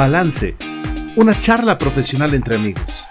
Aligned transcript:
Balance, 0.00 0.56
una 1.16 1.38
charla 1.38 1.76
profesional 1.76 2.32
entre 2.32 2.56
amigos. 2.56 3.06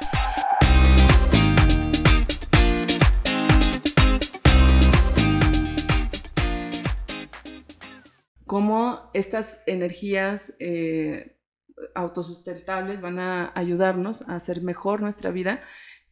Cómo 8.48 9.12
estas 9.14 9.62
energías 9.68 10.56
eh, 10.58 11.38
autosustentables 11.94 13.04
van 13.04 13.20
a 13.20 13.52
ayudarnos 13.54 14.28
a 14.28 14.38
hacer 14.38 14.64
mejor 14.64 15.02
nuestra 15.02 15.30
vida 15.30 15.62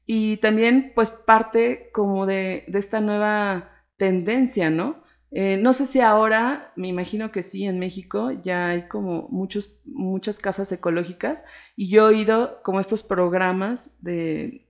y 0.05 0.38
también 0.38 0.91
pues 0.94 1.09
parte 1.09 1.89
como 1.91 2.28
de, 2.28 2.66
de 2.68 2.78
esta 2.78 3.02
nueva 3.02 3.71
tendencia, 3.98 4.70
¿no? 4.70 5.02
Eh, 5.32 5.57
no 5.57 5.73
sé 5.73 5.86
si 5.86 6.00
ahora, 6.00 6.71
me 6.75 6.88
imagino 6.88 7.32
que 7.32 7.43
sí, 7.43 7.65
en 7.65 7.79
México 7.79 8.32
ya 8.32 8.70
hay 8.70 8.88
como 8.88 9.28
muchos, 9.29 9.79
muchas 9.86 10.39
casas 10.39 10.71
ecológicas 10.71 11.43
y 11.75 11.89
yo 11.89 12.04
he 12.04 12.15
oído 12.15 12.61
como 12.64 12.79
estos 12.79 13.04
programas 13.04 13.92
de, 14.02 14.66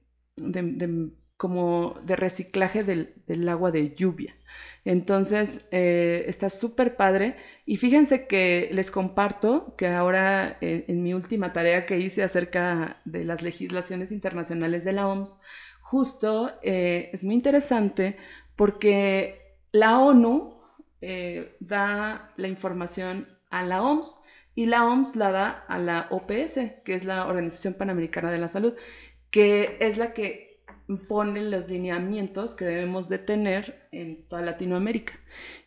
como 1.37 1.95
de 2.03 2.15
reciclaje 2.15 2.83
del, 2.83 3.49
agua 3.49 3.71
de 3.71 3.93
lluvia. 3.93 4.35
Entonces, 4.83 5.67
eh, 5.71 6.23
está 6.27 6.49
súper 6.49 6.95
padre. 6.95 7.35
Y 7.65 7.77
fíjense 7.77 8.25
que 8.25 8.69
les 8.71 8.89
comparto 8.89 9.75
que 9.77 9.87
ahora 9.87 10.57
eh, 10.61 10.85
en 10.87 11.03
mi 11.03 11.13
última 11.13 11.53
tarea 11.53 11.85
que 11.85 11.99
hice 11.99 12.23
acerca 12.23 13.01
de 13.05 13.25
las 13.25 13.41
legislaciones 13.43 14.11
internacionales 14.11 14.83
de 14.85 14.93
la 14.93 15.07
OMS, 15.07 15.39
justo 15.81 16.53
es 16.63 17.23
muy 17.23 17.35
interesante 17.35 18.17
porque 18.55 19.46
la 19.77 19.99
ONU 19.99 20.55
eh, 21.01 21.55
da 21.59 22.33
la 22.37 22.47
información 22.47 23.27
a 23.49 23.63
la 23.63 23.83
OMS 23.83 24.19
y 24.55 24.65
la 24.65 24.85
OMS 24.85 25.15
la 25.15 25.31
da 25.31 25.65
a 25.67 25.77
la 25.77 26.07
OPS, 26.09 26.59
que 26.83 26.95
es 26.95 27.05
la 27.05 27.27
Organización 27.27 27.75
Panamericana 27.75 28.31
de 28.31 28.39
la 28.39 28.47
Salud, 28.47 28.73
que 29.29 29.77
es 29.79 29.97
la 29.97 30.13
que 30.13 30.63
pone 31.07 31.41
los 31.41 31.69
lineamientos 31.69 32.55
que 32.55 32.65
debemos 32.65 33.09
de 33.09 33.19
tener 33.19 33.79
en 33.91 34.27
toda 34.27 34.41
Latinoamérica. 34.41 35.13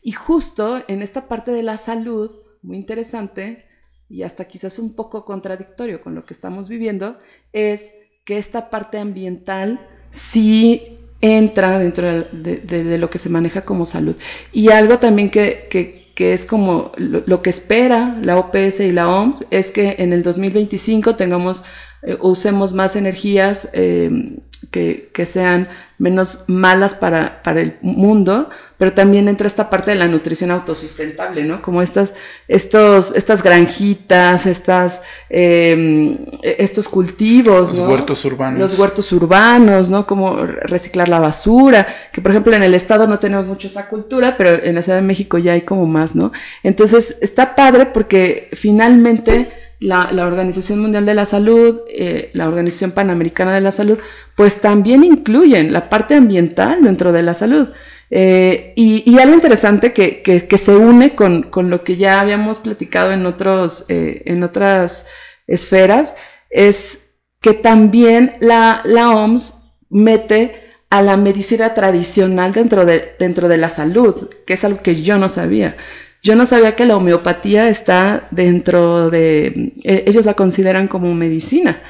Y 0.03 0.13
justo 0.13 0.83
en 0.89 1.03
esta 1.03 1.29
parte 1.29 1.53
de 1.53 1.63
la 1.63 1.77
salud, 1.77 2.33
muy 2.63 2.77
interesante 2.77 3.67
y 4.09 4.25
hasta 4.25 4.47
quizás 4.47 4.79
un 4.79 4.95
poco 4.97 5.25
contradictorio 5.25 6.01
con 6.03 6.15
lo 6.15 6.25
que 6.25 6.35
estamos 6.35 6.69
viviendo, 6.69 7.19
es 7.53 7.93
que 8.25 8.39
esta 8.39 8.71
parte 8.71 8.99
ambiental 8.99 9.87
sí 10.11 11.00
entra 11.21 11.79
dentro 11.79 12.25
de, 12.33 12.99
lo 12.99 13.11
que 13.11 13.19
se 13.19 13.29
maneja 13.29 13.63
como 13.63 13.85
salud. 13.85 14.17
Y 14.53 14.71
algo 14.71 14.99
también 14.99 15.31
que, 15.31 15.69
que, 15.71 16.01
es 16.35 16.45
como 16.45 16.93
lo, 16.99 17.41
que 17.41 17.49
espera 17.49 18.19
la 18.21 18.37
OPS 18.37 18.81
y 18.81 18.93
la 18.93 19.09
OMS 19.09 19.47
es 19.51 19.71
que 19.71 19.97
en 19.99 20.13
el 20.13 20.23
2025 20.23 21.17
tengamos, 21.17 21.65
eh, 22.03 22.19
usemos 22.21 22.75
más 22.75 22.95
energías 22.95 23.71
eh, 23.73 24.37
que, 24.71 25.11
que, 25.15 25.25
sean 25.25 25.67
menos 25.97 26.45
malas 26.47 26.95
para, 26.95 27.43
para 27.43 27.63
el 27.63 27.77
mundo, 27.81 28.51
pero 28.81 28.95
también 28.95 29.29
entra 29.29 29.47
esta 29.47 29.69
parte 29.69 29.91
de 29.91 29.99
la 29.99 30.09
nutrición 30.09 30.51
autosustentable, 30.51 31.45
¿no? 31.45 31.61
Como 31.61 31.83
estas, 31.83 32.15
estos, 32.49 33.15
estas 33.15 33.43
granjitas, 33.43 34.47
estas, 34.47 35.03
em, 35.29 36.17
estos 36.41 36.89
cultivos, 36.89 37.77
Los 37.77 37.87
huertos 37.87 38.25
urbanos. 38.25 38.59
Los 38.59 38.79
huertos 38.79 39.13
urbanos, 39.13 39.91
¿no? 39.91 40.07
Como 40.07 40.47
reciclar 40.47 41.11
la 41.11 41.19
basura, 41.19 41.87
que 42.11 42.23
por 42.23 42.31
ejemplo 42.31 42.55
en 42.57 42.63
el 42.63 42.73
estado 42.73 43.07
no 43.07 43.19
tenemos 43.19 43.47
mucho 43.47 43.67
esa 43.67 43.87
cultura, 43.87 44.39
pero 44.39 44.65
en 44.65 44.75
la 44.75 44.81
Ciudad 44.81 44.97
de 44.97 45.07
México 45.07 45.37
ya 45.37 45.53
hay 45.53 45.61
como 45.61 45.85
más, 45.85 46.17
¿no? 46.17 46.33
Entonces 46.63 47.19
está 47.21 47.55
padre 47.55 47.85
porque 47.85 48.49
finalmente 48.55 49.51
la, 49.79 50.27
Organización 50.27 50.81
Mundial 50.81 51.05
de 51.05 51.15
la 51.15 51.27
Salud, 51.27 51.81
eh, 51.91 52.31
la 52.33 52.49
Organización 52.49 52.93
Panamericana 52.93 53.55
de 53.55 53.61
la 53.61 53.73
Salud, 53.73 53.99
pues 54.37 54.63
también 54.63 55.05
incluyen 55.05 55.71
la 55.71 55.91
parte 55.91 56.15
ambiental 56.15 56.83
dentro 56.83 57.13
de 57.13 57.23
la 57.23 57.35
salud. 57.35 57.69
Eh, 58.11 58.73
y, 58.75 59.19
algo 59.19 59.35
interesante 59.35 59.93
que, 59.93 60.49
se 60.59 60.77
une 60.77 61.15
con, 61.15 61.49
lo 61.71 61.85
que 61.85 61.97
ya 61.97 62.21
habíamos 62.21 62.59
platicado 62.59 63.13
en, 63.13 63.25
otros, 63.25 63.85
eh, 63.89 64.23
en 64.27 64.43
otras 64.43 65.07
esferas 65.47 66.17
es 66.51 67.13
que 67.41 67.55
también 67.55 68.35
la, 68.41 68.83
la, 68.85 69.11
OMS 69.11 69.71
mete 69.89 70.73
a 70.91 71.03
la 71.03 71.17
medicina 71.17 71.73
tradicional 71.73 72.53
dentro 72.53 72.85
de, 72.85 73.15
dentro 73.19 73.49
de 73.49 73.59
la 73.59 73.71
salud, 73.71 74.29
que 74.45 74.55
es 74.55 74.65
algo 74.65 74.83
que 74.83 75.01
yo 75.01 75.17
no 75.17 75.29
sabía. 75.29 75.77
Yo 76.23 76.35
no 76.35 76.45
sabía 76.45 76.77
que 76.77 76.85
la 76.85 76.97
homeopatía 76.97 77.69
está 77.69 78.29
dentro 78.31 79.09
de, 79.09 79.73
eh, 79.85 80.05
ellos 80.07 80.27
la 80.27 80.35
consideran 80.35 80.89
como 80.89 81.15
medicina. 81.15 81.81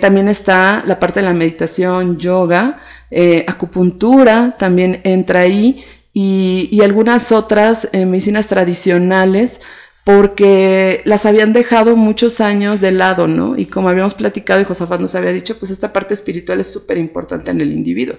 también 0.00 0.28
está 0.28 0.82
la 0.84 0.98
parte 0.98 1.20
de 1.20 1.26
la 1.26 1.34
meditación, 1.34 2.18
yoga, 2.18 2.80
eh, 3.14 3.44
acupuntura 3.46 4.56
también 4.58 5.02
entra 5.04 5.40
ahí 5.40 5.84
y, 6.14 6.80
algunas 6.82 7.30
otras 7.30 7.86
eh, 7.92 8.06
medicinas 8.06 8.48
tradicionales 8.48 9.60
porque 10.02 11.02
las 11.04 11.26
habían 11.26 11.52
dejado 11.52 11.94
muchos 11.94 12.40
años 12.40 12.80
de 12.80 12.90
lado, 12.90 13.28
¿no? 13.28 13.56
Y 13.58 13.66
como 13.66 13.90
habíamos 13.90 14.14
platicado 14.14 14.62
y 14.62 14.64
Josafat 14.64 14.98
nos 14.98 15.14
había 15.14 15.30
dicho, 15.30 15.58
pues 15.58 15.70
esta 15.70 15.92
parte 15.92 16.14
espiritual 16.14 16.58
es 16.60 16.72
súper 16.72 16.96
importante 16.96 17.50
en 17.50 17.60
el 17.60 17.70
individuo. 17.70 18.16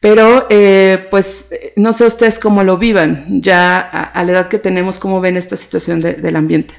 Pero, 0.00 0.46
eh, 0.50 1.08
pues, 1.10 1.48
no 1.74 1.94
sé 1.94 2.04
ustedes 2.04 2.38
cómo 2.38 2.62
lo 2.62 2.76
vivan, 2.76 3.40
ya 3.42 3.80
a, 3.80 4.22
la 4.22 4.32
edad 4.32 4.48
que 4.48 4.58
tenemos, 4.58 4.98
cómo 4.98 5.22
ven 5.22 5.38
esta 5.38 5.56
situación 5.56 6.00
del 6.00 6.36
ambiente. 6.36 6.74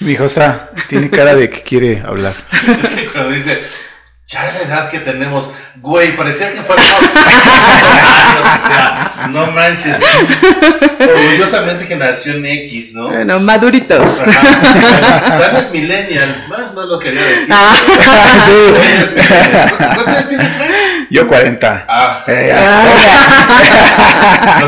Mi 0.00 0.16
Josa 0.16 0.72
tiene 0.88 1.08
cara 1.08 1.36
de 1.36 1.48
que 1.48 1.62
quiere 1.62 2.00
hablar. 2.00 2.34
es 2.80 2.88
que 2.88 3.06
cuando 3.06 3.30
dice, 3.30 3.58
ya 4.26 4.52
la 4.52 4.60
edad 4.60 4.90
que 4.90 4.98
tenemos, 4.98 5.50
güey, 5.76 6.16
parecía 6.16 6.52
que 6.52 6.60
fuéramos 6.60 6.90
o 7.00 8.66
sea, 8.66 9.28
no 9.30 9.46
manches. 9.52 9.98
Orgullosamente 10.98 11.84
generación 11.84 12.44
X, 12.44 12.94
¿no? 12.94 13.06
Bueno, 13.08 13.38
maduritos. 13.38 14.20
Ya 14.26 15.54
es 15.56 15.70
millennial. 15.70 16.46
No, 16.48 16.72
no 16.72 16.86
lo 16.86 16.98
quería 16.98 17.22
decir. 17.22 17.48
Ah. 17.52 17.72
sí. 18.44 19.14
¿Cuántos 19.78 20.08
años 20.08 20.28
tienes, 20.28 20.56
Frank? 20.56 20.72
Yo 21.08 21.28
40. 21.28 21.84
Ah. 21.88 22.24
Eh, 22.26 22.52
ah. 22.52 23.82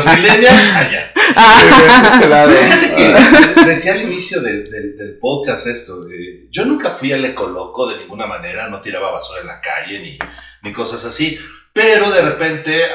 Los 0.05 0.17
millennials, 0.17 0.75
allá. 0.75 1.11
Ah. 1.35 2.47
Fíjate 2.47 2.95
que 2.95 3.65
decía 3.65 3.93
al 3.93 4.01
inicio 4.01 4.41
del, 4.41 4.69
del, 4.71 5.17
podcast 5.19 5.67
esto, 5.67 6.03
de, 6.05 6.47
yo 6.49 6.65
nunca 6.65 6.89
fui 6.89 7.11
al 7.11 7.23
ecoloco 7.23 7.87
de 7.87 7.97
ninguna 7.97 8.25
manera, 8.25 8.67
no 8.67 8.81
tiraba 8.81 9.11
basura 9.11 9.41
en 9.41 9.47
la 9.47 9.61
calle 9.61 9.99
ni, 9.99 10.17
ni 10.63 10.71
cosas 10.71 11.05
así, 11.05 11.39
pero 11.73 12.09
de 12.09 12.21
repente 12.21 12.85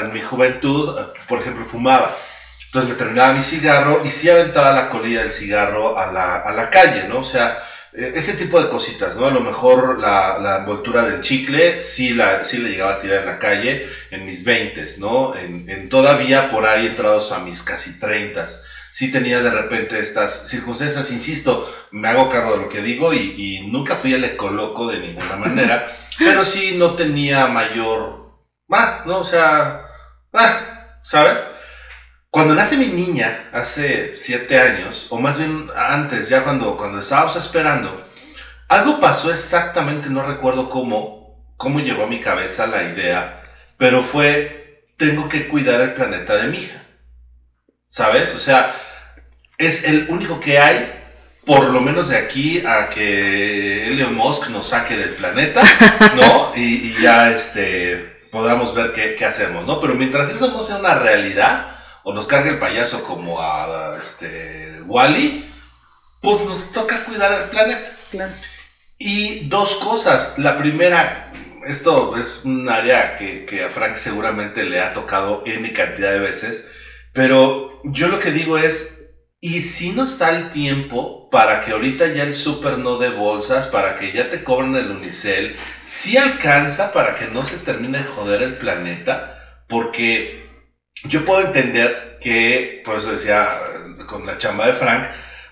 en 0.00 0.12
mi 0.12 0.20
juventud, 0.20 0.94
por 1.28 1.40
ejemplo, 1.40 1.64
fumaba. 1.64 2.16
Entonces 2.66 2.92
me 2.92 2.96
terminaba 2.96 3.34
mi 3.34 3.42
cigarro 3.42 4.00
y 4.04 4.10
sí 4.10 4.30
aventaba 4.30 4.72
la 4.72 4.88
colilla 4.88 5.20
del 5.20 5.32
cigarro 5.32 5.98
a 5.98 6.10
la, 6.10 6.36
a 6.36 6.52
la 6.52 6.70
calle, 6.70 7.06
¿no? 7.06 7.18
O 7.18 7.24
sea, 7.24 7.58
ese 7.92 8.34
tipo 8.34 8.60
de 8.60 8.70
cositas, 8.70 9.18
¿no? 9.18 9.26
A 9.26 9.30
lo 9.30 9.40
mejor 9.40 9.98
la, 9.98 10.38
la 10.38 10.58
envoltura 10.58 11.02
del 11.04 11.20
chicle 11.20 11.80
sí, 11.80 12.14
la, 12.14 12.42
sí 12.42 12.58
le 12.58 12.70
llegaba 12.70 12.94
a 12.94 12.98
tirar 12.98 13.20
en 13.20 13.26
la 13.26 13.38
calle 13.38 13.86
en 14.10 14.24
mis 14.24 14.44
20, 14.44 14.86
¿no? 14.98 15.36
En, 15.36 15.68
en, 15.68 15.88
todavía 15.90 16.48
por 16.48 16.66
ahí 16.66 16.86
entrados 16.86 17.32
a 17.32 17.40
mis 17.40 17.62
casi 17.62 17.98
30. 17.98 18.46
Sí 18.90 19.12
tenía 19.12 19.42
de 19.42 19.50
repente 19.50 19.98
estas 19.98 20.48
circunstancias, 20.48 21.10
insisto, 21.10 21.70
me 21.90 22.08
hago 22.08 22.28
cargo 22.28 22.52
de 22.52 22.62
lo 22.62 22.68
que 22.68 22.80
digo 22.80 23.12
y, 23.12 23.34
y 23.36 23.66
nunca 23.70 23.94
fui 23.94 24.14
el 24.14 24.24
ecoloco 24.24 24.88
de 24.88 24.98
ninguna 24.98 25.36
manera, 25.36 25.86
pero 26.18 26.44
sí 26.44 26.76
no 26.76 26.94
tenía 26.94 27.46
mayor, 27.46 28.32
ah, 28.70 29.02
¿no? 29.06 29.18
O 29.18 29.24
sea, 29.24 29.86
ah, 30.32 30.98
¿sabes? 31.02 31.46
Cuando 32.32 32.54
nace 32.54 32.78
mi 32.78 32.86
niña, 32.86 33.50
hace 33.52 34.16
siete 34.16 34.58
años, 34.58 35.08
o 35.10 35.20
más 35.20 35.36
bien 35.36 35.66
antes, 35.76 36.30
ya 36.30 36.42
cuando, 36.42 36.78
cuando 36.78 37.00
estábamos 37.00 37.36
esperando, 37.36 38.06
algo 38.70 38.98
pasó 39.00 39.30
exactamente, 39.30 40.08
no 40.08 40.22
recuerdo 40.22 40.70
cómo, 40.70 41.44
cómo 41.58 41.80
llegó 41.80 42.04
a 42.04 42.06
mi 42.06 42.20
cabeza 42.20 42.66
la 42.66 42.84
idea, 42.84 43.42
pero 43.76 44.02
fue, 44.02 44.86
tengo 44.96 45.28
que 45.28 45.46
cuidar 45.46 45.82
el 45.82 45.92
planeta 45.92 46.36
de 46.36 46.48
mi 46.48 46.56
hija. 46.56 46.82
¿Sabes? 47.88 48.34
O 48.34 48.38
sea, 48.38 48.74
es 49.58 49.84
el 49.84 50.06
único 50.08 50.40
que 50.40 50.58
hay, 50.58 50.90
por 51.44 51.64
lo 51.68 51.82
menos 51.82 52.08
de 52.08 52.16
aquí 52.16 52.64
a 52.64 52.88
que 52.88 53.88
Elon 53.88 54.14
Musk 54.14 54.48
nos 54.48 54.68
saque 54.68 54.96
del 54.96 55.10
planeta, 55.10 55.62
¿no? 56.16 56.54
Y, 56.56 56.98
ya 56.98 57.30
este, 57.30 58.28
podamos 58.30 58.74
ver 58.74 58.90
qué, 58.92 59.14
qué 59.16 59.26
hacemos, 59.26 59.66
¿no? 59.66 59.78
Pero 59.82 59.96
mientras 59.96 60.30
eso 60.30 60.50
no 60.50 60.62
sea 60.62 60.78
una 60.78 60.94
realidad, 60.94 61.76
o 62.04 62.12
nos 62.12 62.26
carga 62.26 62.50
el 62.50 62.58
payaso 62.58 63.02
como 63.02 63.40
a 63.40 63.98
este 64.00 64.80
Wally, 64.86 65.48
pues 66.20 66.44
nos 66.44 66.72
toca 66.72 67.04
cuidar 67.04 67.32
el 67.42 67.48
planeta. 67.48 67.90
Claro. 68.10 68.32
Y 68.98 69.48
dos 69.48 69.76
cosas. 69.76 70.38
La 70.38 70.56
primera, 70.56 71.32
esto 71.66 72.16
es 72.16 72.42
un 72.44 72.68
área 72.68 73.16
que, 73.16 73.44
que, 73.44 73.64
a 73.64 73.68
Frank 73.68 73.96
seguramente 73.96 74.64
le 74.64 74.80
ha 74.80 74.92
tocado 74.92 75.42
N 75.46 75.72
cantidad 75.72 76.12
de 76.12 76.20
veces, 76.20 76.70
pero 77.12 77.80
yo 77.84 78.08
lo 78.08 78.18
que 78.18 78.30
digo 78.30 78.58
es, 78.58 78.98
Y 79.44 79.60
si 79.60 79.90
nos 79.90 80.20
da 80.20 80.30
el 80.30 80.50
tiempo 80.50 81.28
para 81.28 81.60
que 81.60 81.72
ahorita 81.72 82.06
ya 82.08 82.22
el 82.22 82.32
súper 82.32 82.78
no 82.78 82.98
dé 82.98 83.08
bolsas, 83.08 83.66
para 83.66 83.96
que 83.96 84.12
ya 84.12 84.28
te 84.28 84.44
cobren 84.44 84.76
el 84.76 84.92
unicel, 84.92 85.56
si 85.84 86.16
alcanza 86.16 86.92
para 86.92 87.16
que 87.16 87.26
no 87.26 87.42
se 87.42 87.56
termine 87.56 87.98
de 87.98 88.04
joder 88.04 88.42
el 88.42 88.56
planeta, 88.56 89.64
porque 89.68 90.51
yo 91.04 91.24
puedo 91.24 91.46
entender 91.46 92.18
que, 92.20 92.82
por 92.84 92.96
eso 92.96 93.12
decía 93.12 93.48
con 94.06 94.26
la 94.26 94.38
chamba 94.38 94.66
de 94.66 94.72
Frank, 94.72 95.04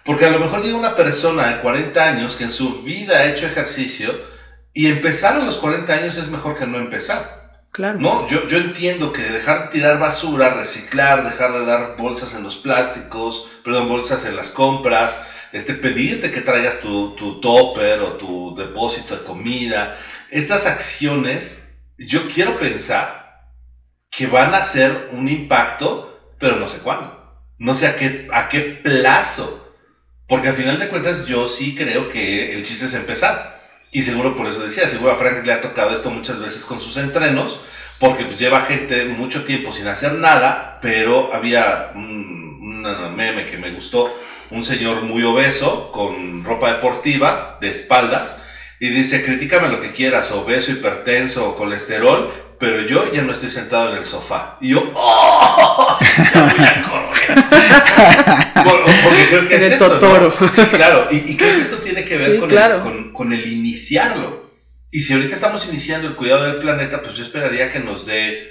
porque 0.04 0.26
a 0.26 0.30
lo 0.30 0.38
mejor 0.38 0.62
llega 0.62 0.76
una 0.76 0.94
persona 0.94 1.48
de 1.48 1.60
40 1.60 2.02
años 2.02 2.36
que 2.36 2.44
en 2.44 2.50
su 2.50 2.82
vida 2.82 3.18
ha 3.18 3.26
hecho 3.26 3.46
ejercicio 3.46 4.12
y 4.72 4.86
empezar 4.86 5.36
a 5.36 5.44
los 5.44 5.56
40 5.56 5.92
años 5.92 6.16
es 6.16 6.28
mejor 6.28 6.56
que 6.56 6.66
no 6.66 6.78
empezar. 6.78 7.40
Claro. 7.72 8.00
No, 8.00 8.26
yo, 8.26 8.46
yo 8.46 8.58
entiendo 8.58 9.12
que 9.12 9.22
dejar 9.22 9.64
de 9.64 9.68
tirar 9.68 9.98
basura, 9.98 10.54
reciclar, 10.54 11.24
dejar 11.24 11.52
de 11.52 11.64
dar 11.64 11.96
bolsas 11.96 12.34
en 12.34 12.42
los 12.42 12.56
plásticos, 12.56 13.50
perdón, 13.64 13.88
bolsas 13.88 14.24
en 14.24 14.34
las 14.34 14.50
compras, 14.50 15.24
este, 15.52 15.74
pedirte 15.74 16.32
que 16.32 16.40
traigas 16.40 16.80
tu, 16.80 17.14
tu 17.14 17.40
topper 17.40 18.00
o 18.00 18.12
tu 18.14 18.56
depósito 18.56 19.16
de 19.16 19.22
comida, 19.22 19.96
estas 20.30 20.66
acciones, 20.66 21.78
yo 21.96 22.28
quiero 22.28 22.58
pensar 22.58 23.19
que 24.20 24.26
van 24.26 24.52
a 24.52 24.62
ser 24.62 25.08
un 25.12 25.30
impacto, 25.30 26.34
pero 26.38 26.56
no 26.56 26.66
sé 26.66 26.80
cuándo. 26.80 27.40
No 27.56 27.74
sé 27.74 27.86
a 27.86 27.96
qué, 27.96 28.60
plazo. 28.84 29.74
Porque 30.26 30.48
al 30.48 30.54
final 30.54 30.78
de 30.78 30.88
cuentas 30.88 31.24
yo 31.24 31.46
sí 31.46 31.74
creo 31.74 32.10
que 32.10 32.52
el 32.52 32.62
chiste 32.62 32.84
es 32.84 32.92
empezar. 32.92 33.62
Y 33.90 34.02
seguro 34.02 34.36
por 34.36 34.46
eso 34.46 34.60
decía, 34.60 34.86
seguro 34.86 35.12
a 35.12 35.16
Frank 35.16 35.42
le 35.42 35.54
ha 35.54 35.62
tocado 35.62 35.94
esto 35.94 36.10
muchas 36.10 36.38
veces 36.38 36.66
con 36.66 36.82
sus 36.82 36.98
entrenos, 36.98 37.60
porque 37.98 38.26
pues 38.26 38.38
lleva 38.38 38.60
gente 38.60 39.06
mucho 39.06 39.42
tiempo 39.44 39.72
sin 39.72 39.88
hacer 39.88 40.12
nada, 40.12 40.78
pero 40.82 41.32
había 41.32 41.92
un, 41.94 42.60
un 42.60 43.16
meme 43.16 43.46
que 43.46 43.56
me 43.56 43.72
gustó, 43.72 44.14
un 44.50 44.62
señor 44.62 45.00
muy 45.00 45.22
obeso 45.22 45.90
con 45.92 46.44
ropa 46.44 46.74
deportiva 46.74 47.56
de 47.58 47.70
espaldas 47.70 48.42
y 48.78 48.90
dice, 48.90 49.24
critícame 49.24 49.70
lo 49.70 49.80
que 49.80 49.92
quieras, 49.92 50.30
obeso, 50.30 50.72
hipertenso 50.72 51.54
colesterol, 51.54 52.49
pero 52.60 52.82
yo 52.82 53.10
ya 53.10 53.22
no 53.22 53.32
estoy 53.32 53.48
sentado 53.48 53.90
en 53.90 53.96
el 53.96 54.04
sofá. 54.04 54.58
Y 54.60 54.68
yo, 54.68 54.92
¡oh! 54.94 55.98
Ya 56.34 56.42
voy 56.42 56.64
a 56.64 56.82
correr. 56.82 58.54
Porque 59.02 59.26
creo 59.28 59.48
que 59.48 59.56
es 59.56 59.62
eso. 59.70 59.98
¿no? 59.98 60.52
Sí, 60.52 60.62
claro. 60.66 61.08
Y, 61.10 61.32
y, 61.32 61.36
creo 61.38 61.54
que 61.54 61.62
esto 61.62 61.78
tiene 61.78 62.04
que 62.04 62.18
ver 62.18 62.32
Sí, 62.32 62.38
con, 62.38 62.48
claro. 62.50 62.76
el, 62.76 62.82
con, 62.82 63.12
con 63.14 63.32
el 63.32 63.50
iniciarlo. 63.50 64.50
Y 64.90 65.00
si 65.00 65.14
ahorita 65.14 65.34
estamos 65.34 65.66
iniciando 65.68 66.06
el 66.06 66.16
cuidado 66.16 66.44
del 66.44 66.58
planeta, 66.58 67.00
pues 67.00 67.16
yo 67.16 67.22
esperaría 67.22 67.70
que 67.70 67.78
nos 67.78 68.04
dé, 68.04 68.46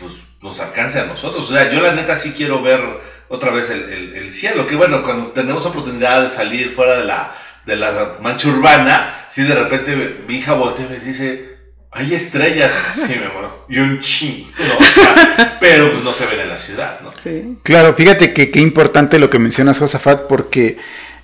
pues 0.00 0.14
nos 0.40 0.58
alcance 0.60 0.98
a 0.98 1.04
nosotros. 1.04 1.50
O 1.50 1.52
sea, 1.54 1.70
yo 1.70 1.82
la 1.82 1.92
neta 1.92 2.16
sí 2.16 2.32
quiero 2.32 2.62
ver 2.62 2.80
otra 3.28 3.50
vez 3.50 3.68
el, 3.68 3.82
el, 3.82 4.14
el 4.14 4.32
cielo. 4.32 4.66
Que 4.66 4.76
bueno, 4.76 5.02
cuando 5.02 5.32
tenemos 5.32 5.66
oportunidad 5.66 6.22
de 6.22 6.30
salir 6.30 6.70
fuera 6.70 6.96
de 6.96 7.04
la, 7.04 7.34
de 7.66 7.76
la 7.76 8.14
mancha 8.22 8.48
urbana, 8.48 9.26
si 9.28 9.42
de 9.42 9.54
repente 9.54 9.94
mi 10.26 10.36
hija 10.36 10.54
voltea 10.54 10.86
y 10.86 10.88
me 10.88 10.98
dice, 11.00 11.53
hay 11.94 12.12
estrellas. 12.12 12.76
Sí, 12.88 13.14
me 13.20 13.32
muero. 13.32 13.64
Y 13.68 13.78
un 13.78 13.98
ching. 13.98 14.50
¿no? 14.58 14.76
O 14.78 14.82
sea, 14.82 15.56
pero 15.60 15.90
pues 15.92 16.02
no 16.02 16.12
se 16.12 16.26
ven 16.26 16.40
en 16.40 16.48
la 16.48 16.56
ciudad, 16.56 17.00
¿no? 17.00 17.12
Sí. 17.12 17.58
Claro, 17.62 17.94
fíjate 17.94 18.32
que 18.32 18.50
qué 18.50 18.60
importante 18.60 19.18
lo 19.18 19.30
que 19.30 19.38
mencionas, 19.38 19.78
Josafat, 19.78 20.26
porque 20.26 20.76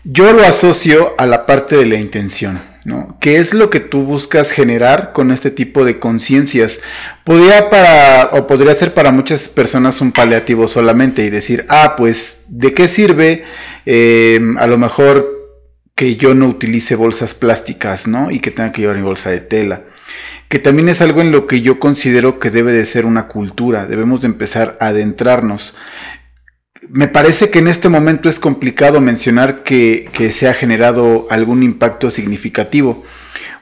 yo 0.04 0.32
lo 0.32 0.44
asocio 0.44 1.14
a 1.18 1.26
la 1.26 1.44
parte 1.44 1.76
de 1.76 1.86
la 1.86 1.96
intención, 1.96 2.62
¿no? 2.84 3.18
¿Qué 3.20 3.38
es 3.38 3.52
lo 3.52 3.68
que 3.68 3.80
tú 3.80 4.04
buscas 4.04 4.52
generar 4.52 5.12
con 5.12 5.32
este 5.32 5.50
tipo 5.50 5.84
de 5.84 5.98
conciencias? 5.98 6.78
Podría 7.24 7.68
para, 7.68 8.30
o 8.32 8.46
podría 8.46 8.74
ser 8.74 8.94
para 8.94 9.10
muchas 9.10 9.48
personas 9.48 10.00
un 10.00 10.12
paliativo 10.12 10.68
solamente 10.68 11.24
y 11.24 11.30
decir, 11.30 11.66
ah, 11.68 11.96
pues, 11.96 12.44
¿de 12.46 12.72
qué 12.72 12.86
sirve? 12.86 13.44
Eh, 13.86 14.40
a 14.56 14.66
lo 14.68 14.78
mejor 14.78 15.38
que 15.96 16.16
yo 16.16 16.34
no 16.34 16.46
utilice 16.46 16.94
bolsas 16.94 17.34
plásticas, 17.34 18.06
¿no? 18.06 18.30
Y 18.30 18.38
que 18.38 18.52
tenga 18.52 18.72
que 18.72 18.82
llevar 18.82 18.96
mi 18.96 19.02
bolsa 19.02 19.30
de 19.30 19.40
tela 19.40 19.82
que 20.50 20.58
también 20.58 20.88
es 20.88 21.00
algo 21.00 21.20
en 21.20 21.30
lo 21.30 21.46
que 21.46 21.62
yo 21.62 21.78
considero 21.78 22.40
que 22.40 22.50
debe 22.50 22.72
de 22.72 22.84
ser 22.84 23.06
una 23.06 23.28
cultura, 23.28 23.86
debemos 23.86 24.22
de 24.22 24.26
empezar 24.26 24.76
a 24.80 24.88
adentrarnos. 24.88 25.74
Me 26.88 27.06
parece 27.06 27.50
que 27.50 27.60
en 27.60 27.68
este 27.68 27.88
momento 27.88 28.28
es 28.28 28.40
complicado 28.40 29.00
mencionar 29.00 29.62
que, 29.62 30.10
que 30.12 30.32
se 30.32 30.48
ha 30.48 30.52
generado 30.52 31.28
algún 31.30 31.62
impacto 31.62 32.10
significativo, 32.10 33.04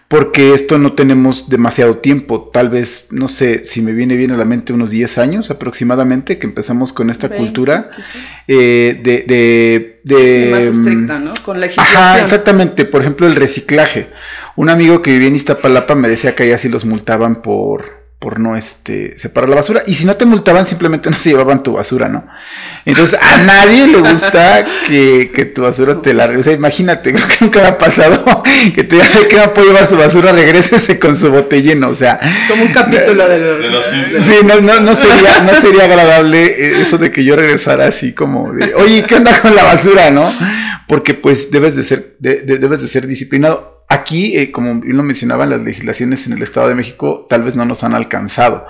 porque 0.08 0.54
esto 0.54 0.78
no 0.78 0.94
tenemos 0.94 1.50
demasiado 1.50 1.98
tiempo, 1.98 2.50
tal 2.50 2.70
vez, 2.70 3.08
no 3.10 3.28
sé, 3.28 3.66
si 3.66 3.82
me 3.82 3.92
viene 3.92 4.16
bien 4.16 4.30
a 4.30 4.38
la 4.38 4.46
mente 4.46 4.72
unos 4.72 4.88
10 4.88 5.18
años 5.18 5.50
aproximadamente 5.50 6.38
que 6.38 6.46
empezamos 6.46 6.94
con 6.94 7.10
esta 7.10 7.28
20, 7.28 7.44
cultura 7.44 7.90
eh, 8.46 8.98
de... 9.02 9.24
de, 9.26 10.00
de 10.04 10.44
Sí, 10.44 10.50
más 10.50 10.64
mm, 10.64 10.80
estricta, 10.80 11.18
¿no? 11.18 11.34
Con 11.44 11.60
legislación. 11.60 11.96
Ajá, 11.96 12.22
exactamente. 12.22 12.86
Por 12.86 13.02
ejemplo, 13.02 13.26
el 13.26 13.36
reciclaje. 13.36 14.08
Un 14.56 14.70
amigo 14.70 15.02
que 15.02 15.12
vivía 15.12 15.28
en 15.28 15.36
Iztapalapa 15.36 15.94
me 15.94 16.08
decía 16.08 16.34
que 16.34 16.44
allá 16.44 16.56
sí 16.56 16.70
los 16.70 16.86
multaban 16.86 17.42
por, 17.42 17.97
por 18.18 18.40
no 18.40 18.56
este, 18.56 19.16
separar 19.16 19.48
la 19.48 19.56
basura. 19.56 19.82
Y 19.86 19.94
si 19.94 20.04
no 20.04 20.16
te 20.16 20.24
multaban, 20.24 20.66
simplemente 20.66 21.08
no 21.10 21.16
se 21.16 21.30
llevaban 21.30 21.62
tu 21.62 21.74
basura, 21.74 22.08
¿no? 22.08 22.26
Entonces, 22.84 23.18
a 23.22 23.42
nadie 23.44 23.86
le 23.86 23.98
gusta 23.98 24.64
que, 24.86 25.30
que 25.32 25.44
tu 25.44 25.62
basura 25.62 26.02
te 26.02 26.14
la... 26.14 26.24
O 26.26 26.42
sea, 26.42 26.52
imagínate, 26.52 27.12
creo 27.14 27.28
que 27.28 27.36
nunca 27.42 27.60
me 27.60 27.66
ha 27.68 27.78
pasado 27.78 28.42
que 28.74 28.82
te 28.82 28.96
diga 28.96 29.06
que 29.28 29.36
no 29.36 29.54
puede 29.54 29.68
llevar 29.68 29.86
su 29.86 29.96
basura, 29.96 30.32
regrésese 30.32 30.98
con 30.98 31.16
su 31.16 31.30
botellín, 31.30 31.84
o 31.84 31.94
sea... 31.94 32.18
Como 32.48 32.64
un 32.64 32.72
capítulo 32.72 33.28
de 33.28 33.38
los... 33.38 33.58
De 33.62 33.70
los. 33.70 33.84
Sí, 33.86 34.34
no, 34.44 34.60
no, 34.62 34.80
no, 34.80 34.94
sería, 34.96 35.42
no 35.42 35.54
sería 35.60 35.84
agradable 35.84 36.44
eh, 36.44 36.80
eso 36.82 36.98
de 36.98 37.12
que 37.12 37.22
yo 37.24 37.36
regresara 37.36 37.86
así 37.86 38.14
como 38.14 38.52
de, 38.52 38.74
oye, 38.74 39.04
¿qué 39.04 39.14
onda 39.14 39.40
con 39.40 39.54
la 39.54 39.62
basura, 39.62 40.10
no? 40.10 40.28
Porque 40.88 41.14
pues 41.14 41.50
debes 41.52 41.76
de 41.76 41.82
ser, 41.84 42.16
de- 42.18 42.40
de- 42.40 42.58
debes 42.58 42.80
de 42.80 42.88
ser 42.88 43.06
disciplinado. 43.06 43.77
Aquí, 43.88 44.36
eh, 44.36 44.52
como 44.52 44.80
bien 44.80 44.96
lo 44.98 45.02
mencionaban, 45.02 45.48
las 45.48 45.62
legislaciones 45.62 46.26
en 46.26 46.34
el 46.34 46.42
Estado 46.42 46.68
de 46.68 46.74
México 46.74 47.26
tal 47.28 47.42
vez 47.42 47.54
no 47.54 47.64
nos 47.64 47.84
han 47.84 47.94
alcanzado. 47.94 48.66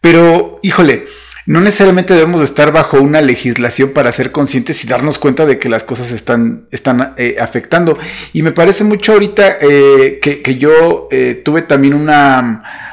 Pero, 0.00 0.58
híjole, 0.62 1.04
no 1.44 1.60
necesariamente 1.60 2.14
debemos 2.14 2.40
de 2.40 2.46
estar 2.46 2.72
bajo 2.72 3.00
una 3.00 3.20
legislación 3.20 3.90
para 3.90 4.10
ser 4.12 4.32
conscientes 4.32 4.82
y 4.82 4.88
darnos 4.88 5.18
cuenta 5.18 5.44
de 5.44 5.58
que 5.58 5.68
las 5.68 5.84
cosas 5.84 6.10
están, 6.10 6.66
están 6.70 7.14
eh, 7.18 7.36
afectando. 7.38 7.98
Y 8.32 8.42
me 8.42 8.52
parece 8.52 8.82
mucho 8.82 9.12
ahorita 9.12 9.58
eh, 9.60 10.20
que, 10.22 10.56
yo 10.56 11.08
tuve 11.44 11.62
también 11.62 11.92
una 11.92 12.85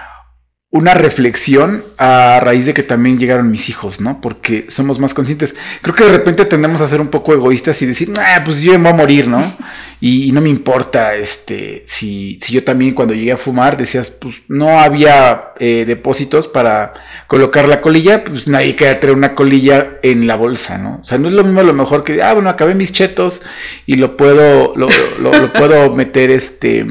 una 0.73 0.95
reflexión 0.95 1.83
a 1.99 2.39
raíz 2.41 2.65
de 2.65 2.73
que 2.73 2.81
también 2.81 3.19
llegaron 3.19 3.51
mis 3.51 3.69
hijos, 3.69 4.01
¿no? 4.01 4.19
Porque 4.19 4.65
somos 4.69 4.97
más 4.97 5.13
conscientes. 5.13 5.53
Creo 5.83 5.93
que 5.93 6.03
de 6.03 6.11
repente 6.11 6.45
tendemos 6.45 6.81
a 6.81 6.87
ser 6.87 6.99
un 6.99 7.09
poco 7.09 7.31
egoístas 7.31 7.79
y 7.83 7.86
decir, 7.86 8.09
nah, 8.09 8.43
pues 8.43 8.63
yo 8.63 8.71
me 8.71 8.79
voy 8.79 8.89
a 8.89 8.93
morir, 8.93 9.27
¿no? 9.27 9.55
Y, 10.01 10.25
y 10.27 10.31
no 10.33 10.41
me 10.41 10.50
importa, 10.50 11.15
este, 11.15 11.86
si, 11.88 12.38
si 12.41 12.51
yo 12.51 12.65
también 12.65 12.93
cuando 12.93 13.13
llegué 13.13 13.31
a 13.31 13.38
fumar 13.38 13.77
decías, 13.77 14.09
pues 14.09 14.41
no 14.50 14.81
había 14.81 15.53
eh, 15.59 15.86
depósitos 15.88 16.50
para 16.50 16.93
colocar 17.27 17.69
la 17.69 17.79
colilla, 17.79 18.21
pues 18.21 18.50
nadie 18.50 18.75
quería 18.75 19.00
traer 19.00 19.15
una 19.15 19.33
colilla 19.33 20.00
en 20.03 20.27
la 20.27 20.36
bolsa, 20.36 20.77
¿no? 20.77 21.00
O 21.01 21.05
sea, 21.05 21.19
no 21.19 21.29
es 21.29 21.33
lo 21.33 21.45
mismo 21.45 21.62
a 21.62 21.63
lo 21.63 21.74
mejor 21.74 22.03
que, 22.03 22.21
ah, 22.21 22.33
bueno, 22.33 22.50
acabé 22.50 22.75
mis 22.75 22.91
chetos 22.91 23.43
y 23.86 23.95
lo 23.95 24.17
puedo, 24.17 24.75
lo, 24.75 24.89
lo, 25.21 25.31
lo 25.31 25.53
puedo 25.53 25.95
meter, 25.95 26.31
este 26.31 26.86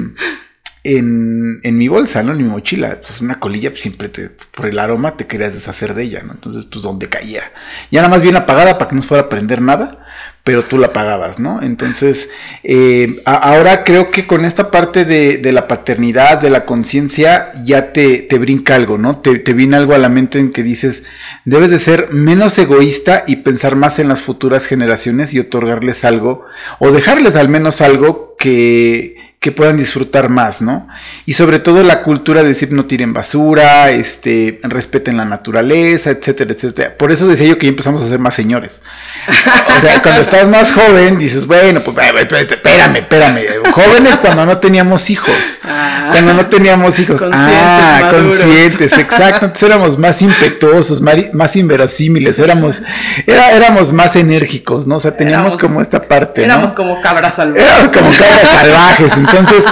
en, 0.84 1.60
en, 1.62 1.78
mi 1.78 1.88
bolsa, 1.88 2.22
¿no? 2.22 2.32
En 2.32 2.38
mi 2.38 2.48
mochila. 2.48 3.00
Pues 3.00 3.20
una 3.20 3.38
colilla, 3.38 3.70
pues 3.70 3.82
siempre 3.82 4.08
por 4.08 4.66
el 4.66 4.78
aroma 4.78 5.16
te 5.16 5.26
querías 5.26 5.54
deshacer 5.54 5.94
de 5.94 6.04
ella, 6.04 6.22
¿no? 6.22 6.32
Entonces, 6.32 6.64
pues 6.64 6.82
donde 6.82 7.08
cayera. 7.08 7.52
Ya 7.90 8.00
nada 8.00 8.12
más 8.12 8.22
bien 8.22 8.36
apagada 8.36 8.78
para 8.78 8.88
que 8.88 8.96
no 8.96 9.02
fuera 9.02 9.24
a 9.24 9.28
prender 9.28 9.60
nada, 9.60 10.04
pero 10.44 10.64
tú 10.64 10.76
la 10.76 10.92
pagabas, 10.92 11.38
¿no? 11.38 11.62
Entonces, 11.62 12.28
eh, 12.64 13.22
ahora 13.24 13.84
creo 13.84 14.10
que 14.10 14.26
con 14.26 14.44
esta 14.44 14.72
parte 14.72 15.04
de, 15.04 15.38
de 15.38 15.52
la 15.52 15.68
paternidad, 15.68 16.40
de 16.40 16.50
la 16.50 16.64
conciencia, 16.64 17.52
ya 17.64 17.92
te, 17.92 18.18
te, 18.18 18.38
brinca 18.38 18.74
algo, 18.74 18.98
¿no? 18.98 19.18
Te, 19.20 19.38
te 19.38 19.52
viene 19.52 19.76
algo 19.76 19.94
a 19.94 19.98
la 19.98 20.08
mente 20.08 20.40
en 20.40 20.50
que 20.50 20.64
dices, 20.64 21.04
debes 21.44 21.70
de 21.70 21.78
ser 21.78 22.12
menos 22.12 22.58
egoísta 22.58 23.22
y 23.28 23.36
pensar 23.36 23.76
más 23.76 24.00
en 24.00 24.08
las 24.08 24.20
futuras 24.20 24.66
generaciones 24.66 25.32
y 25.32 25.38
otorgarles 25.38 26.04
algo, 26.04 26.44
o 26.80 26.90
dejarles 26.90 27.36
al 27.36 27.48
menos 27.48 27.80
algo 27.80 28.34
que 28.36 29.21
que 29.42 29.50
puedan 29.50 29.76
disfrutar 29.76 30.28
más, 30.28 30.62
¿no? 30.62 30.86
Y 31.26 31.32
sobre 31.32 31.58
todo 31.58 31.82
la 31.82 32.02
cultura 32.02 32.44
de 32.44 32.50
decir 32.50 32.70
no 32.70 32.86
tiren 32.86 33.12
basura, 33.12 33.90
este, 33.90 34.60
respeten 34.62 35.16
la 35.16 35.24
naturaleza, 35.24 36.10
etcétera, 36.10 36.52
etcétera. 36.52 36.94
Por 36.96 37.10
eso 37.10 37.26
decía 37.26 37.48
yo 37.48 37.58
que 37.58 37.66
ya 37.66 37.70
empezamos 37.70 38.02
a 38.02 38.08
ser 38.08 38.20
más 38.20 38.36
señores. 38.36 38.82
O 39.26 39.80
sea, 39.80 40.00
cuando 40.00 40.20
estás 40.20 40.46
más 40.46 40.70
joven, 40.70 41.18
dices, 41.18 41.44
bueno, 41.48 41.80
pues 41.80 41.96
espérame, 41.96 42.98
espérame. 42.98 43.40
Jóvenes 43.72 44.16
cuando 44.18 44.46
no 44.46 44.58
teníamos 44.58 45.10
hijos. 45.10 45.58
Ah, 45.64 46.10
cuando 46.12 46.34
no 46.34 46.46
teníamos 46.46 47.00
hijos. 47.00 47.20
Conscientes, 47.20 47.58
ah, 47.58 47.98
maduros. 48.00 48.36
conscientes, 48.36 48.92
exacto. 48.96 49.46
Entonces 49.46 49.62
éramos 49.64 49.98
más 49.98 50.22
impetuosos, 50.22 51.02
más 51.02 51.56
inverosímiles, 51.56 52.38
éramos, 52.38 52.80
era, 53.26 53.50
éramos 53.50 53.92
más 53.92 54.14
enérgicos, 54.14 54.86
¿no? 54.86 54.96
O 54.96 55.00
sea, 55.00 55.16
teníamos 55.16 55.54
éramos, 55.54 55.60
como 55.60 55.80
esta 55.80 56.02
parte. 56.02 56.44
Éramos 56.44 56.70
¿no? 56.70 56.76
como 56.76 57.00
cabras 57.00 57.34
salvajes. 57.34 57.68
Éramos 57.68 57.96
como 57.96 58.10
cabras 58.12 58.48
salvajes. 58.48 59.31
Entonces, 59.32 59.64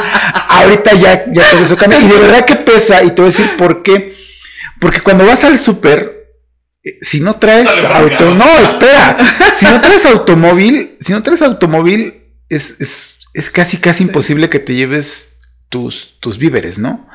ahorita 0.49 0.95
ya, 0.95 1.25
ya 1.33 1.51
todo 1.51 1.65
eso 1.65 1.77
cambia. 1.77 2.01
Y 2.01 2.09
de 2.09 2.19
verdad 2.19 2.45
que 2.45 2.57
pesa, 2.57 3.03
y 3.03 3.11
te 3.11 3.23
voy 3.23 3.31
a 3.31 3.37
decir 3.37 3.57
por 3.57 3.83
qué. 3.83 4.15
Porque 4.81 5.01
cuando 5.01 5.27
vas 5.27 5.45
al 5.45 5.59
súper, 5.59 6.35
eh, 6.83 6.99
si 7.03 7.21
no 7.21 7.37
traes 7.37 7.69
auto, 7.85 8.35
no, 8.35 8.59
espera, 8.59 9.19
si 9.59 9.67
no 9.67 9.81
traes 9.81 10.07
automóvil, 10.07 10.97
si 11.01 11.13
no 11.13 11.23
traes 11.23 11.43
automóvil, 11.43 12.23
es, 12.49 12.81
es, 12.81 13.19
es 13.35 13.51
casi, 13.51 13.77
casi 13.77 14.05
imposible 14.05 14.49
que 14.49 14.59
te 14.59 14.75
lleves 14.75 15.37
tus, 15.69 16.17
tus 16.21 16.39
víveres, 16.39 16.79
¿no? 16.79 17.09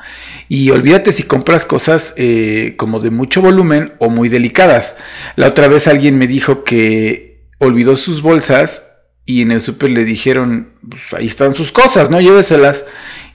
Y 0.48 0.70
olvídate 0.70 1.12
si 1.12 1.22
compras 1.24 1.64
cosas 1.64 2.14
eh, 2.16 2.74
como 2.76 3.00
de 3.00 3.10
mucho 3.10 3.42
volumen 3.42 3.94
o 3.98 4.08
muy 4.08 4.28
delicadas. 4.28 4.94
La 5.36 5.48
otra 5.48 5.68
vez 5.68 5.86
alguien 5.86 6.16
me 6.18 6.26
dijo 6.26 6.64
que 6.64 7.50
olvidó 7.58 7.96
sus 7.96 8.22
bolsas 8.22 8.82
y 9.26 9.42
en 9.42 9.50
el 9.50 9.60
súper 9.60 9.90
le 9.90 10.04
dijeron, 10.04 10.70
pues 10.88 11.02
ahí 11.12 11.26
están 11.26 11.54
sus 11.54 11.72
cosas, 11.72 12.10
¿no? 12.10 12.20
Lléveselas. 12.20 12.84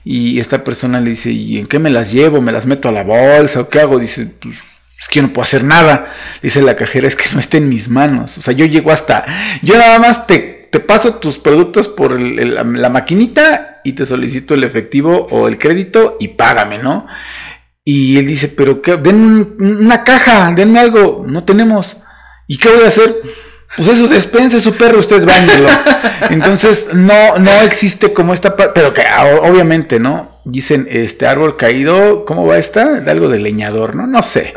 Y 0.04 0.40
esta 0.40 0.64
persona 0.64 1.00
le 1.00 1.10
dice, 1.10 1.30
¿y 1.30 1.58
en 1.58 1.66
qué 1.66 1.78
me 1.78 1.90
las 1.90 2.10
llevo? 2.10 2.40
¿Me 2.40 2.50
las 2.50 2.66
meto 2.66 2.88
a 2.88 2.92
la 2.92 3.04
bolsa 3.04 3.60
o 3.60 3.68
qué 3.68 3.80
hago? 3.80 3.98
Dice, 3.98 4.26
pues 4.40 4.56
es 4.98 5.08
que 5.08 5.16
yo 5.20 5.22
no 5.22 5.32
puedo 5.32 5.44
hacer 5.44 5.64
nada. 5.64 6.12
Dice 6.42 6.62
la 6.62 6.76
cajera, 6.76 7.06
es 7.06 7.14
que 7.14 7.24
no 7.34 7.40
está 7.40 7.58
en 7.58 7.68
mis 7.68 7.88
manos. 7.88 8.38
O 8.38 8.42
sea, 8.42 8.54
yo 8.54 8.64
llego 8.64 8.90
hasta, 8.90 9.26
yo 9.62 9.76
nada 9.76 9.98
más 9.98 10.26
te, 10.26 10.68
te 10.70 10.80
paso 10.80 11.16
tus 11.16 11.38
productos 11.38 11.88
por 11.88 12.18
la 12.18 12.88
maquinita 12.88 13.80
y 13.84 13.92
te 13.92 14.06
solicito 14.06 14.54
el 14.54 14.64
efectivo 14.64 15.26
o 15.30 15.46
el 15.46 15.58
crédito 15.58 16.16
y 16.18 16.28
págame, 16.28 16.78
¿no? 16.78 17.06
Y 17.84 18.16
él 18.16 18.26
dice, 18.26 18.48
pero 18.48 18.80
qué, 18.80 18.96
den 18.96 19.56
una 19.58 20.04
caja, 20.04 20.52
denme 20.52 20.78
algo, 20.78 21.24
no 21.26 21.44
tenemos. 21.44 21.96
¿Y 22.46 22.58
qué 22.58 22.70
voy 22.70 22.84
a 22.84 22.88
hacer? 22.88 23.14
Pues 23.76 23.88
eso, 23.88 24.06
despense 24.06 24.60
su 24.60 24.76
perro, 24.76 24.98
usted 24.98 25.24
bañelo. 25.24 25.68
Entonces, 26.30 26.88
no, 26.92 27.38
no 27.38 27.50
existe 27.62 28.12
como 28.12 28.34
esta 28.34 28.54
parte, 28.54 28.72
pero 28.74 28.92
que 28.92 29.02
ah, 29.02 29.24
obviamente, 29.42 29.98
¿no? 29.98 30.40
Dicen, 30.44 30.86
este 30.90 31.26
árbol 31.26 31.56
caído, 31.56 32.24
¿cómo 32.24 32.46
va 32.46 32.58
esta? 32.58 33.00
De 33.00 33.10
algo 33.10 33.28
de 33.28 33.38
leñador, 33.38 33.94
¿no? 33.94 34.06
No 34.06 34.22
sé. 34.22 34.52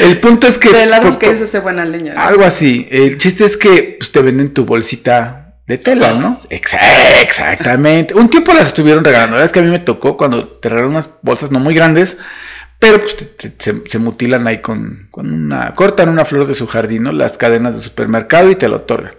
El 0.00 0.18
punto 0.20 0.46
es 0.46 0.58
que... 0.58 0.68
Del 0.72 0.94
árbol 0.94 1.18
que 1.18 1.30
hace 1.30 1.58
buena 1.58 1.84
leña. 1.84 2.14
Algo 2.16 2.44
así. 2.44 2.86
El 2.90 3.18
chiste 3.18 3.44
es 3.44 3.56
que 3.56 3.96
pues, 3.98 4.12
te 4.12 4.22
venden 4.22 4.54
tu 4.54 4.64
bolsita 4.64 5.56
de 5.66 5.76
tela, 5.76 6.14
¿no? 6.14 6.38
exactamente. 6.48 8.14
Un 8.14 8.30
tiempo 8.30 8.54
las 8.54 8.68
estuvieron 8.68 9.04
regalando. 9.04 9.32
La 9.32 9.42
verdad 9.42 9.46
es 9.46 9.52
que 9.52 9.60
a 9.60 9.62
mí 9.62 9.70
me 9.70 9.80
tocó 9.80 10.16
cuando 10.16 10.48
te 10.48 10.70
regalaron 10.70 10.92
unas 10.92 11.10
bolsas 11.20 11.50
no 11.50 11.60
muy 11.60 11.74
grandes, 11.74 12.16
pero 12.78 13.00
pues 13.00 13.16
se, 13.58 13.98
mutilan 13.98 14.46
ahí 14.46 14.58
con, 14.58 15.08
con, 15.10 15.32
una, 15.32 15.74
cortan 15.74 16.08
una 16.08 16.24
flor 16.24 16.46
de 16.46 16.54
su 16.54 16.66
jardín, 16.66 17.04
¿no? 17.04 17.12
Las 17.12 17.36
cadenas 17.36 17.74
de 17.74 17.82
supermercado 17.82 18.50
y 18.50 18.56
te 18.56 18.68
lo 18.68 18.76
otorgan. 18.76 19.14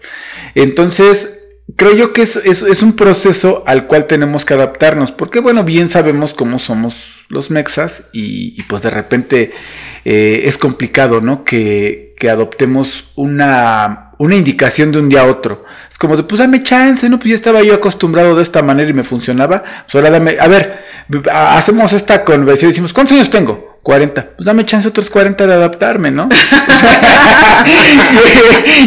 Entonces, 0.56 1.34
creo 1.76 1.94
yo 1.94 2.14
que 2.14 2.22
es, 2.22 2.38
es, 2.38 2.82
un 2.82 2.96
proceso 2.96 3.64
al 3.68 3.86
cual 3.88 4.06
tenemos 4.06 4.46
que 4.46 4.54
adaptarnos, 4.54 5.12
porque 5.12 5.40
bueno, 5.40 5.66
bien 5.66 5.90
sabemos 5.90 6.34
cómo 6.34 6.58
somos 6.58 7.26
los 7.28 7.52
mexas 7.52 8.06
y, 8.14 8.64
pues 8.64 8.82
de 8.82 8.90
repente 8.90 9.52
eh, 10.06 10.44
es 10.46 10.58
complicado, 10.58 11.20
¿no? 11.20 11.44
Que, 11.44 12.16
que 12.18 12.30
adoptemos 12.30 13.12
una, 13.16 14.09
una 14.20 14.36
indicación 14.36 14.92
de 14.92 15.00
un 15.00 15.10
día 15.10 15.22
a 15.22 15.26
otro. 15.26 15.64
Es 15.90 15.98
como 15.98 16.16
de, 16.18 16.24
pues 16.24 16.40
dame 16.40 16.62
chance, 16.62 17.08
¿no? 17.10 17.18
Pues 17.18 17.30
ya 17.30 17.36
estaba 17.36 17.64
yo 17.64 17.74
acostumbrado 17.74 18.36
de 18.36 18.44
esta 18.44 18.62
manera 18.62 18.90
y 18.90 18.94
me 18.94 19.04
funcionaba. 19.04 19.64
Pues 19.64 19.96
ahora 19.96 20.12
dame, 20.12 20.38
a 20.40 20.48
ver, 20.48 20.84
hacemos 21.32 21.94
esta 21.94 22.24
conversión 22.26 22.70
y 22.70 22.74
decimos, 22.74 22.92
¿cuántos 22.92 23.14
años 23.14 23.30
tengo? 23.30 23.80
40. 23.82 24.32
Pues 24.36 24.46
dame 24.46 24.66
chance 24.66 24.90
otros 24.90 25.10
40 25.10 25.48
de 25.48 25.54
adaptarme, 25.54 26.12
¿no? 26.12 26.28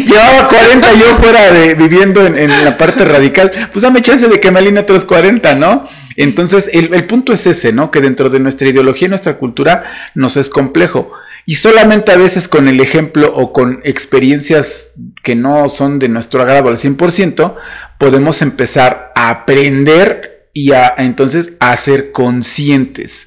Llevaba 0.07 0.49
40 0.49 0.93
yo 0.95 1.17
fuera 1.17 1.51
de 1.51 1.75
viviendo 1.77 2.27
en, 2.27 2.65
la 2.65 2.77
parte 2.77 3.07
radical. 3.07 3.51
Pues 3.73 3.83
dame 3.83 4.03
chance 4.03 4.29
de 4.29 4.39
que 4.39 4.51
me 4.51 4.59
alinee 4.59 4.83
otros 4.83 5.07
40, 5.07 5.55
¿no? 5.55 5.89
Entonces, 6.17 6.69
el, 6.75 6.93
el 6.93 7.07
punto 7.07 7.33
es 7.33 7.47
ese, 7.47 7.73
¿no? 7.73 7.91
Que 7.91 8.03
dentro 8.03 8.29
de 8.29 8.39
nuestra 8.39 8.69
ideología 8.69 9.07
y 9.07 9.09
nuestra 9.09 9.39
cultura 9.39 9.85
nos 10.15 10.37
es 10.37 10.51
complejo. 10.51 11.11
Y 11.45 11.57
solamente 11.57 12.13
a 12.13 12.17
veces 12.17 12.47
con 12.47 12.69
el 12.69 12.81
ejemplo 12.81 13.33
o 13.35 13.53
con 13.53 13.81
experiencias 13.85 14.91
que 15.23 15.35
no 15.35 15.69
son 15.69 15.99
de 15.99 16.09
nuestro 16.09 16.43
agrado 16.43 16.69
al 16.69 16.79
100%, 16.79 17.57
podemos 17.99 18.43
empezar 18.43 19.13
a 19.17 19.31
aprender 19.31 20.51
y 20.53 20.73
a, 20.73 20.95
entonces 20.99 21.53
a 21.61 21.77
ser 21.77 22.13
conscientes. 22.13 23.27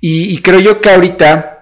Y, 0.00 0.38
creo 0.40 0.60
yo 0.60 0.80
que 0.80 0.88
ahorita 0.88 1.58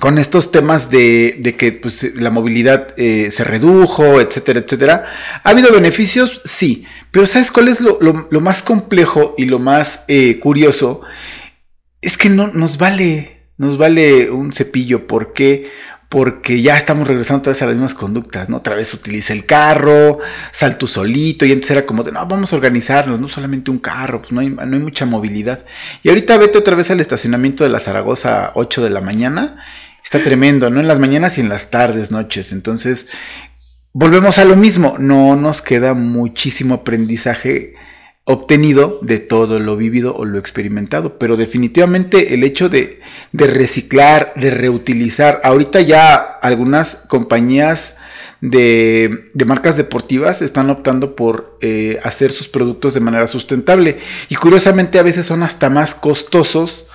con 0.00 0.18
estos 0.18 0.52
temas 0.52 0.90
de, 0.90 1.54
que 1.58 1.72
pues, 1.72 2.14
la 2.14 2.30
movilidad 2.30 2.88
eh, 2.98 3.30
se 3.30 3.44
redujo, 3.44 4.20
etcétera, 4.20 4.60
etcétera, 4.60 5.04
¿ha 5.42 5.48
habido 5.48 5.72
beneficios? 5.72 6.42
Sí, 6.44 6.84
pero 7.10 7.26
¿sabes 7.26 7.50
cuál 7.50 7.68
es 7.68 7.80
lo, 7.80 7.98
más 8.40 8.62
complejo 8.62 9.34
y 9.38 9.46
lo 9.46 9.58
más 9.58 10.04
eh, 10.08 10.38
curioso? 10.38 11.00
Es 12.02 12.18
que 12.18 12.28
no 12.28 12.48
nos 12.48 12.76
vale 12.76 13.39
nos 13.60 13.76
vale 13.76 14.30
un 14.30 14.54
cepillo. 14.54 15.06
¿Por 15.06 15.34
qué? 15.34 15.70
Porque 16.08 16.62
ya 16.62 16.78
estamos 16.78 17.06
regresando 17.06 17.40
otra 17.40 17.52
vez 17.52 17.60
a 17.60 17.66
las 17.66 17.74
mismas 17.74 17.92
conductas, 17.92 18.48
¿no? 18.48 18.56
Otra 18.56 18.74
vez 18.74 18.94
utiliza 18.94 19.34
el 19.34 19.44
carro, 19.44 20.18
sal 20.50 20.78
tú 20.78 20.86
solito, 20.86 21.44
y 21.44 21.52
antes 21.52 21.70
era 21.70 21.84
como 21.84 22.02
de, 22.02 22.10
no, 22.10 22.24
vamos 22.26 22.52
a 22.52 22.56
organizarnos, 22.56 23.20
no 23.20 23.28
solamente 23.28 23.70
un 23.70 23.78
carro, 23.78 24.22
pues 24.22 24.32
no 24.32 24.40
hay, 24.40 24.48
no 24.48 24.62
hay 24.62 24.82
mucha 24.82 25.04
movilidad. 25.04 25.66
Y 26.02 26.08
ahorita 26.08 26.38
vete 26.38 26.56
otra 26.56 26.74
vez 26.74 26.90
al 26.90 27.00
estacionamiento 27.00 27.62
de 27.62 27.68
la 27.68 27.80
Zaragoza 27.80 28.46
a 28.46 28.52
8 28.54 28.82
de 28.82 28.90
la 28.90 29.02
mañana, 29.02 29.62
está 30.02 30.22
tremendo, 30.22 30.70
¿no? 30.70 30.80
En 30.80 30.88
las 30.88 30.98
mañanas 30.98 31.36
y 31.36 31.42
en 31.42 31.50
las 31.50 31.70
tardes, 31.70 32.10
noches. 32.10 32.52
Entonces, 32.52 33.08
volvemos 33.92 34.38
a 34.38 34.46
lo 34.46 34.56
mismo, 34.56 34.96
no 34.98 35.36
nos 35.36 35.60
queda 35.60 35.92
muchísimo 35.92 36.76
aprendizaje 36.76 37.74
obtenido 38.30 39.00
de 39.02 39.18
todo 39.18 39.58
lo 39.58 39.76
vivido 39.76 40.14
o 40.14 40.24
lo 40.24 40.38
experimentado. 40.38 41.18
Pero 41.18 41.36
definitivamente 41.36 42.34
el 42.34 42.44
hecho 42.44 42.68
de, 42.68 43.00
reciclar, 43.32 44.32
de 44.36 44.50
reutilizar, 44.50 45.40
ahorita 45.42 45.80
ya 45.80 46.14
algunas 46.14 46.94
compañías 47.08 47.96
de, 48.40 49.30
marcas 49.44 49.76
deportivas 49.76 50.42
están 50.42 50.70
optando 50.70 51.16
por 51.16 51.58
eh, 51.60 51.98
hacer 52.04 52.30
sus 52.30 52.48
productos 52.48 52.94
de 52.94 53.00
manera 53.00 53.26
sustentable. 53.26 53.98
Y 54.28 54.36
curiosamente 54.36 55.00
a 55.00 55.02
veces 55.02 55.26
son 55.26 55.42
hasta 55.42 55.68
más 55.68 55.94
costosos 55.94 56.86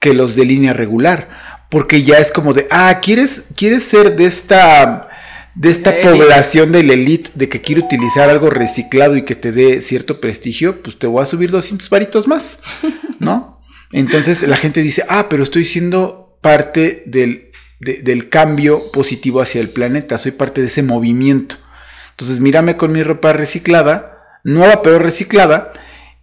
que 0.00 0.12
los 0.12 0.34
de 0.34 0.44
línea 0.44 0.72
regular. 0.72 1.68
Porque 1.68 2.02
ya 2.02 2.18
es 2.18 2.32
como 2.32 2.52
de, 2.52 2.66
ah, 2.72 2.98
¿quieres, 3.00 3.44
quieres 3.54 3.84
ser 3.84 4.16
de 4.16 4.26
esta 4.26 5.09
de 5.60 5.68
esta 5.68 6.00
población 6.00 6.72
de 6.72 6.82
la 6.82 6.94
elite 6.94 7.32
de 7.34 7.50
que 7.50 7.60
quiere 7.60 7.82
utilizar 7.82 8.30
algo 8.30 8.48
reciclado 8.48 9.14
y 9.18 9.26
que 9.26 9.34
te 9.34 9.52
dé 9.52 9.82
cierto 9.82 10.18
prestigio, 10.18 10.82
pues 10.82 10.98
te 10.98 11.06
voy 11.06 11.22
a 11.22 11.26
subir 11.26 11.50
200 11.50 11.90
varitos 11.90 12.26
más, 12.26 12.60
¿no? 13.18 13.60
Entonces 13.92 14.40
la 14.48 14.56
gente 14.56 14.80
dice, 14.80 15.04
ah, 15.10 15.26
pero 15.28 15.42
estoy 15.42 15.66
siendo 15.66 16.38
parte 16.40 17.02
del, 17.04 17.50
del 17.78 18.30
cambio 18.30 18.90
positivo 18.90 19.42
hacia 19.42 19.60
el 19.60 19.68
planeta, 19.68 20.16
soy 20.16 20.32
parte 20.32 20.62
de 20.62 20.68
ese 20.68 20.82
movimiento. 20.82 21.56
Entonces 22.12 22.40
mírame 22.40 22.78
con 22.78 22.92
mi 22.92 23.02
ropa 23.02 23.34
reciclada, 23.34 24.38
nueva 24.44 24.80
pero 24.80 24.98
reciclada, 24.98 25.74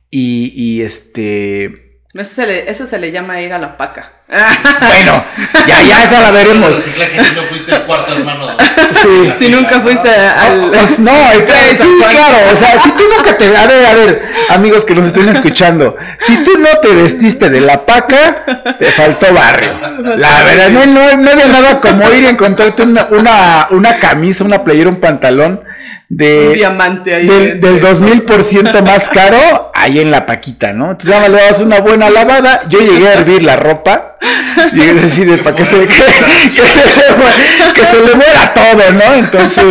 y, 0.09 0.51
y 0.55 0.81
este 0.81 1.99
eso 2.15 2.33
se, 2.33 2.47
le, 2.47 2.71
eso 2.71 2.87
se 2.87 2.97
le 2.97 3.11
llama 3.11 3.39
ir 3.41 3.53
a 3.53 3.59
la 3.59 3.77
paca. 3.77 4.16
Bueno, 4.27 5.23
ya, 5.67 5.83
ya 5.83 6.03
esa 6.03 6.21
la 6.21 6.31
veremos. 6.31 6.75
Si 6.83 6.99
no 7.33 7.43
fuiste 7.43 7.73
el 7.73 7.83
cuarto 7.83 8.13
hermano. 8.13 8.57
Sí, 9.01 9.33
si 9.39 9.49
nunca 9.49 9.79
fuiste 9.79 10.09
al. 10.09 10.69
Pues 10.69 10.99
no, 10.99 11.11
sí, 11.31 11.87
claro. 12.09 12.37
O 12.51 12.55
sea, 12.55 12.77
si 12.83 12.91
tú 12.91 13.03
nunca 13.15 13.37
te. 13.37 13.45
A 13.55 13.67
ver, 13.67 13.85
a 13.85 13.93
ver, 13.93 14.25
amigos 14.49 14.83
que 14.83 14.95
nos 14.95 15.07
estén 15.07 15.29
escuchando. 15.29 15.95
Si 16.19 16.43
tú 16.43 16.57
no 16.57 16.67
te 16.81 16.93
vestiste 16.93 17.49
de 17.49 17.61
la 17.61 17.85
paca, 17.85 18.75
te 18.77 18.91
faltó 18.91 19.33
barrio. 19.33 19.79
La 20.17 20.43
verdad, 20.43 20.69
no, 20.71 20.85
no, 20.85 21.17
no 21.17 21.31
había 21.31 21.47
nada 21.47 21.79
como 21.79 22.11
ir 22.11 22.23
y 22.23 22.27
encontrarte 22.27 22.83
una, 22.83 23.07
una, 23.11 23.67
una 23.69 23.97
camisa, 23.99 24.43
una 24.43 24.63
playera, 24.63 24.89
un 24.89 24.97
pantalón 24.97 25.63
de, 26.09 26.47
un 26.47 26.53
diamante 26.53 27.13
ahí 27.13 27.27
del, 27.27 27.59
del 27.59 27.81
2000% 27.81 28.81
más 28.81 29.09
caro 29.09 29.71
ahí 29.77 29.99
en 29.99 30.09
la 30.09 30.25
paquita, 30.25 30.73
¿no? 30.73 30.91
Entonces 30.91 31.11
ya 31.11 31.29
le 31.29 31.37
das 31.37 31.59
una 31.59 31.79
buena 31.79 32.09
lavada. 32.09 32.63
Yo 32.67 32.79
llegué 32.79 33.07
a 33.07 33.13
hervir 33.13 33.43
la 33.43 33.55
ropa. 33.55 34.15
Llegué 34.73 34.89
a 34.89 34.93
decir 34.95 35.43
para 35.43 35.55
que 35.55 35.63
se, 35.63 35.85
que, 35.85 35.93
se, 35.93 36.03
le, 38.03 38.15
muera 38.15 38.51
todo, 38.53 38.91
¿no? 38.91 39.13
Entonces, 39.13 39.63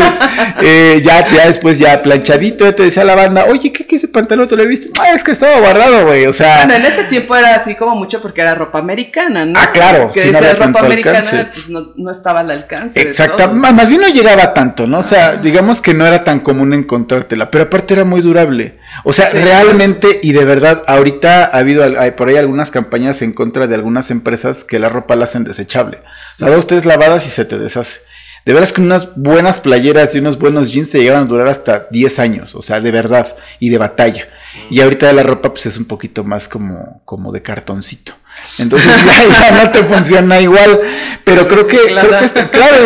eh, 0.63 1.03
ya, 1.05 1.29
ya 1.29 1.49
después 1.49 1.81
ya 1.81 2.01
planchadito, 2.01 2.73
te 2.73 2.85
decía 2.85 3.03
la 3.03 3.17
banda, 3.17 3.47
oye, 3.49 3.73
¿qué, 3.73 3.85
qué 3.85 3.97
ese 3.97 4.07
pantalón 4.07 4.47
te 4.47 4.55
lo 4.55 4.63
he 4.63 4.67
visto? 4.67 4.89
Ah, 5.01 5.11
es 5.11 5.25
que 5.25 5.33
estaba 5.33 5.59
guardado, 5.59 6.07
güey. 6.07 6.27
O 6.27 6.33
sea. 6.33 6.65
Bueno, 6.65 6.75
en 6.75 6.87
ese 6.87 7.03
tiempo 7.05 7.35
era 7.35 7.57
así 7.57 7.75
como 7.75 7.97
mucho 7.97 8.23
porque 8.23 8.41
era 8.43 8.55
ropa 8.55 8.79
americana, 8.79 9.45
¿no? 9.45 9.59
Ah, 9.59 9.73
claro. 9.73 10.13
Que 10.13 10.23
si 10.23 10.33
ropa 10.33 10.79
americana, 10.79 11.51
pues 11.53 11.69
no, 11.69 11.93
no, 11.97 12.11
estaba 12.13 12.41
al 12.41 12.51
alcance. 12.53 13.01
Exacto. 13.01 13.49
Más 13.49 13.89
bien 13.89 14.01
no 14.01 14.09
llegaba 14.09 14.55
tanto, 14.55 14.87
¿no? 14.87 15.01
O 15.01 15.03
sea, 15.03 15.35
digamos 15.35 15.83
que 15.83 15.93
no 15.93 16.07
era 16.07 16.23
tan 16.23 16.39
común 16.39 16.73
encontrártela, 16.73 17.51
pero 17.51 17.65
aparte 17.65 17.95
era 17.95 18.05
muy 18.05 18.21
durable. 18.21 18.79
O 19.05 19.13
sea, 19.13 19.31
realmente 19.31 20.21
y 20.23 20.33
de 20.33 20.45
verdad, 20.45 20.83
ahorita 20.87 21.45
ha 21.45 21.59
habido 21.59 21.85
hay 21.99 22.13
por 22.13 22.29
ahí 22.29 22.37
algunas 22.37 22.71
campañas 22.71 23.23
en 23.23 23.33
contra 23.33 23.67
de 23.67 23.75
algunas 23.75 24.11
empresas 24.11 24.65
que 24.65 24.79
la 24.79 24.89
ropa 24.89 25.17
la 25.17 25.25
hacen 25.25 25.45
desechable. 25.45 25.99
O 26.35 26.39
sea, 26.39 26.51
dos, 26.51 26.67
tres 26.67 26.85
lavadas 26.85 27.27
y 27.27 27.31
se 27.31 27.45
te 27.45 27.59
deshace. 27.59 28.01
De 28.45 28.53
veras 28.53 28.73
que 28.73 28.81
unas 28.81 29.17
buenas 29.17 29.61
playeras 29.61 30.15
y 30.15 30.21
unos 30.21 30.39
buenos 30.39 30.73
jeans 30.73 30.91
se 30.91 31.01
llegan 31.01 31.25
a 31.25 31.27
durar 31.27 31.49
hasta 31.49 31.89
10 31.91 32.19
años, 32.21 32.55
o 32.55 32.63
sea, 32.63 32.81
de 32.81 32.93
verdad, 32.93 33.37
y 33.59 33.71
de 33.71 33.79
batalla. 33.79 34.29
Y 34.71 34.81
ahorita 34.81 35.13
la 35.13 35.25
ropa 35.25 35.53
pues 35.53 35.67
es 35.67 35.79
un 35.79 35.87
poquito 35.87 36.23
más 36.23 36.47
como, 36.47 37.03
como 37.05 37.33
de 37.33 37.43
cartoncito. 37.43 38.15
Entonces 38.59 38.91
ya, 39.41 39.51
no 39.53 39.71
te 39.71 39.85
funciona 39.85 40.41
igual. 40.41 40.81
Pero 41.25 41.49
creo 41.49 41.67
que, 41.67 41.77
creo 41.77 42.19
que 42.19 42.25
está, 42.25 42.49
claro, 42.49 42.77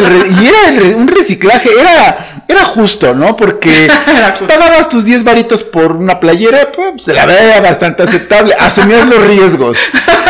y 0.40 0.46
era 0.46 0.96
un 0.96 1.06
reciclaje, 1.06 1.68
era, 1.78 2.44
era 2.48 2.64
justo, 2.64 3.14
¿no? 3.14 3.36
Porque 3.36 3.90
pagabas 4.48 4.88
tus 4.88 5.04
10 5.04 5.24
varitos 5.24 5.62
por 5.62 5.92
una 5.92 6.18
playera, 6.20 6.72
pues 6.72 7.02
se 7.02 7.12
la 7.12 7.26
veía 7.26 7.60
bastante 7.60 8.02
aceptable. 8.02 8.54
Asumías 8.58 9.06
los 9.06 9.26
riesgos 9.26 9.78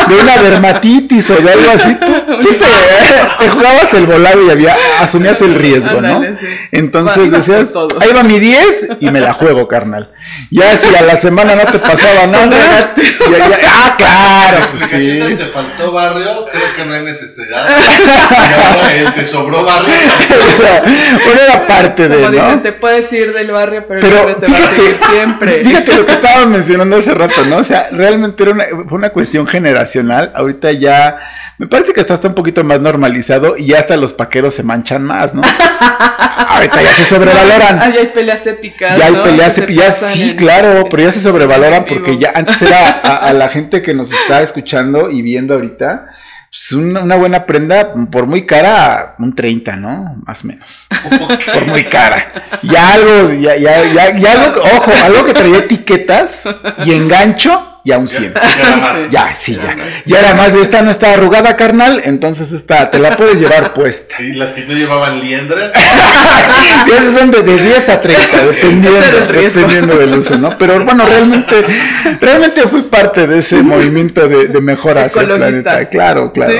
de 0.08 0.14
una 0.16 0.36
dermatitis 0.38 1.30
o 1.30 1.36
de 1.36 1.52
algo 1.52 1.70
así. 1.72 1.94
Tú, 1.94 2.12
te, 2.54 3.48
jugabas 3.48 3.94
el 3.94 4.06
volado 4.06 4.44
y 4.44 4.50
había, 4.50 4.76
asumías 4.98 5.40
el 5.42 5.54
riesgo, 5.54 6.00
¿no? 6.00 6.22
Entonces 6.72 7.30
decías, 7.30 7.72
ahí 8.00 8.10
va 8.14 8.22
mi 8.22 8.38
10 8.38 8.88
y 9.00 9.10
me 9.10 9.20
la 9.20 9.32
juego, 9.32 9.68
carnal. 9.68 10.10
Ya 10.50 10.76
si 10.76 10.94
a 10.94 11.02
la 11.02 11.16
semana 11.16 11.54
no 11.54 11.64
te 11.70 11.78
pasaba 11.78 12.26
nada. 12.26 12.94
ah, 13.66 13.94
claro, 13.96 14.66
pues 14.70 14.82
sí. 14.82 15.09
Si 15.10 15.34
te 15.36 15.46
faltó 15.46 15.92
barrio, 15.92 16.46
creo 16.50 16.72
que 16.74 16.84
no 16.84 16.94
hay 16.94 17.02
necesidad. 17.02 17.68
Y 18.90 19.10
te 19.12 19.24
sobró 19.24 19.64
barrio. 19.64 19.94
bueno, 21.24 21.40
era 21.40 21.66
parte 21.66 22.08
de. 22.08 22.16
Como 22.16 22.30
dicen, 22.30 22.62
te 22.62 22.72
puedes 22.72 23.12
ir 23.12 23.32
del 23.32 23.50
barrio, 23.50 23.84
pero, 23.86 24.00
pero 24.00 24.36
te 24.36 24.46
fíjate, 24.46 24.62
va 24.62 24.68
a 24.68 24.76
seguir 24.76 24.98
siempre. 25.10 25.64
Fíjate 25.64 25.94
lo 25.94 26.06
que 26.06 26.12
estábamos 26.20 26.48
mencionando 26.48 26.96
hace 26.96 27.14
rato, 27.14 27.44
¿no? 27.44 27.58
O 27.58 27.64
sea, 27.64 27.88
realmente 27.92 28.42
era 28.42 28.52
una, 28.52 28.64
fue 28.88 28.98
una 28.98 29.10
cuestión 29.10 29.46
generacional. 29.46 30.32
Ahorita 30.34 30.72
ya 30.72 31.18
me 31.58 31.66
parece 31.66 31.92
que 31.92 32.00
está 32.00 32.14
hasta 32.14 32.28
un 32.28 32.34
poquito 32.34 32.64
más 32.64 32.80
normalizado 32.80 33.56
y 33.56 33.66
ya 33.66 33.80
hasta 33.80 33.96
los 33.96 34.14
paqueros 34.14 34.54
se 34.54 34.62
manchan 34.62 35.02
más, 35.02 35.34
¿no? 35.34 35.42
Ahorita 35.42 36.82
ya 36.82 36.94
se 36.94 37.04
sobrevaloran. 37.04 37.92
ya 37.92 38.00
hay 38.00 38.06
peleas 38.06 38.46
épicas. 38.46 38.98
Ya 38.98 39.06
hay 39.06 39.12
¿no? 39.12 39.22
peleas 39.22 39.58
épicas, 39.58 40.02
sí, 40.12 40.34
claro, 40.36 40.86
pero 40.90 41.02
ya 41.04 41.12
se 41.12 41.20
sobrevaloran 41.20 41.84
porque 41.84 42.18
ya 42.18 42.32
antes 42.34 42.60
era 42.62 42.88
a, 42.88 43.32
la 43.32 43.48
gente 43.48 43.82
que 43.82 43.94
nos 43.94 44.10
está 44.10 44.42
escuchando 44.42 44.99
y 45.08 45.22
viendo 45.22 45.54
ahorita. 45.54 46.08
Pues 46.50 46.72
una, 46.72 47.14
buena 47.14 47.46
prenda, 47.46 47.94
por 48.10 48.26
muy 48.26 48.44
cara, 48.44 49.14
un 49.20 49.32
30, 49.36 49.76
¿no? 49.76 50.16
Más 50.26 50.42
o 50.42 50.48
menos. 50.48 50.88
por 51.54 51.66
muy 51.66 51.84
cara. 51.84 52.58
Ya 52.64 52.94
algo, 52.94 53.32
ya, 53.34 53.54
ya, 53.54 53.84
ya, 53.92 54.18
ya 54.18 54.32
algo, 54.32 54.60
ojo, 54.60 54.90
algo 55.04 55.24
que 55.24 55.32
traía 55.32 55.58
etiquetas 55.58 56.42
y 56.84 56.90
engancho 56.90 57.69
y 57.84 57.92
a 57.92 57.98
un 57.98 58.08
100. 58.08 58.34
Ya, 58.34 58.40
ya, 58.70 58.76
más. 58.76 59.10
ya 59.10 59.34
sí, 59.34 59.54
ya. 59.54 59.76
Ya 60.06 60.20
era 60.20 60.34
más 60.34 60.52
de 60.52 60.62
esta 60.62 60.82
no 60.82 60.90
está 60.90 61.14
arrugada, 61.14 61.56
carnal, 61.56 62.02
entonces 62.04 62.52
esta 62.52 62.90
te 62.90 62.98
la 62.98 63.16
puedes 63.16 63.40
llevar 63.40 63.72
puesta. 63.74 64.16
Y 64.30 64.34
las 64.34 64.52
que 64.52 64.64
no 64.64 64.74
llevaban 64.74 65.20
liendres. 65.20 65.72
esas 66.86 67.18
son 67.18 67.30
de, 67.30 67.42
10 67.42 67.88
a 67.88 68.00
30, 68.00 68.44
dependiendo, 68.52 68.90
dependiendo 69.32 69.98
del 69.98 70.14
uso, 70.14 70.38
¿no? 70.38 70.56
Pero 70.58 70.84
bueno, 70.84 71.06
realmente, 71.06 71.64
realmente 72.20 72.62
fui 72.62 72.82
parte 72.82 73.26
de 73.26 73.38
ese 73.38 73.62
movimiento 73.62 74.28
de, 74.28 74.48
de 74.48 74.60
mejora 74.60 75.04
hacia 75.04 75.22
el 75.22 75.28
planeta. 75.28 75.88
Claro, 75.88 76.32
claro. 76.32 76.52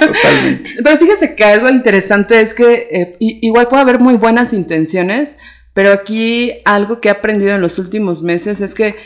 Totalmente. 0.00 0.70
Pero 0.82 0.96
fíjese 0.96 1.34
que 1.34 1.44
algo 1.44 1.68
interesante 1.68 2.40
es 2.40 2.54
que 2.54 2.88
eh, 2.90 3.16
igual 3.20 3.68
puede 3.68 3.82
haber 3.82 3.98
muy 3.98 4.14
buenas 4.14 4.52
intenciones, 4.52 5.38
pero 5.74 5.92
aquí 5.92 6.54
algo 6.64 7.00
que 7.00 7.08
he 7.08 7.10
aprendido 7.10 7.54
en 7.54 7.60
los 7.60 7.78
últimos 7.78 8.22
meses 8.22 8.60
es 8.60 8.74
que 8.74 8.96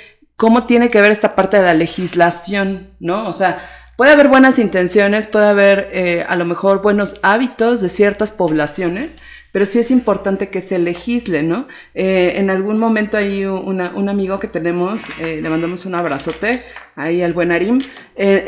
cómo 0.42 0.64
tiene 0.64 0.90
que 0.90 1.00
ver 1.00 1.12
esta 1.12 1.37
parte 1.37 1.56
de 1.56 1.62
la 1.62 1.72
legislación, 1.72 2.88
¿no? 2.99 3.28
O 3.28 3.32
sea, 3.32 3.64
puede 3.96 4.11
haber 4.11 4.26
buenas 4.26 4.58
intenciones, 4.58 5.28
puede 5.28 5.46
haber 5.46 5.88
eh, 5.92 6.26
a 6.28 6.34
lo 6.34 6.44
mejor 6.44 6.82
buenos 6.82 7.20
hábitos 7.22 7.80
de 7.80 7.88
ciertas 7.88 8.32
poblaciones, 8.32 9.18
pero 9.52 9.66
sí 9.66 9.78
es 9.78 9.92
importante 9.92 10.49
que 10.49 10.61
se 10.61 10.80
legisle, 10.80 11.44
¿no? 11.44 11.68
Eh, 11.94 12.32
en 12.38 12.50
algún 12.50 12.80
momento 12.80 13.18
hay 13.18 13.44
un 13.44 14.08
amigo 14.08 14.40
que 14.40 14.49
tenemos, 14.49 15.11
eh, 15.20 15.38
le 15.40 15.49
mandamos 15.49 15.87
un 15.87 15.94
abrazote 15.94 16.64
ahí 16.96 17.22
al 17.22 17.34
buen 17.34 17.52
Arim, 17.52 17.80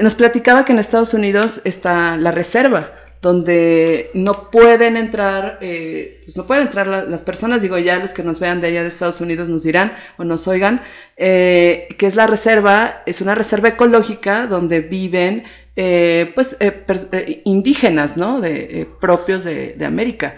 nos 0.00 0.16
platicaba 0.16 0.64
que 0.64 0.72
en 0.72 0.80
Estados 0.80 1.14
Unidos 1.14 1.60
está 1.64 2.16
la 2.16 2.32
reserva 2.32 3.03
donde 3.24 4.10
no 4.12 4.50
pueden 4.50 4.98
entrar, 4.98 5.56
eh, 5.62 6.20
pues 6.24 6.36
no 6.36 6.44
pueden 6.44 6.64
entrar 6.64 6.86
las 6.86 7.22
personas, 7.22 7.62
digo 7.62 7.78
ya 7.78 7.96
los 7.96 8.12
que 8.12 8.22
nos 8.22 8.38
vean 8.38 8.60
de 8.60 8.66
allá 8.66 8.82
de 8.82 8.88
Estados 8.88 9.22
Unidos 9.22 9.48
nos 9.48 9.62
dirán 9.62 9.94
o 10.18 10.24
nos 10.24 10.46
oigan, 10.46 10.82
eh, 11.16 11.88
que 11.96 12.06
es 12.06 12.16
la 12.16 12.26
reserva, 12.26 13.02
es 13.06 13.22
una 13.22 13.34
reserva 13.34 13.70
ecológica 13.70 14.46
donde 14.46 14.80
viven 14.80 15.44
eh, 15.74 16.32
pues 16.34 16.58
indígenas, 17.44 18.18
¿no? 18.18 18.42
De, 18.42 18.86
propios 19.00 19.44
de, 19.44 19.74
América. 19.86 20.36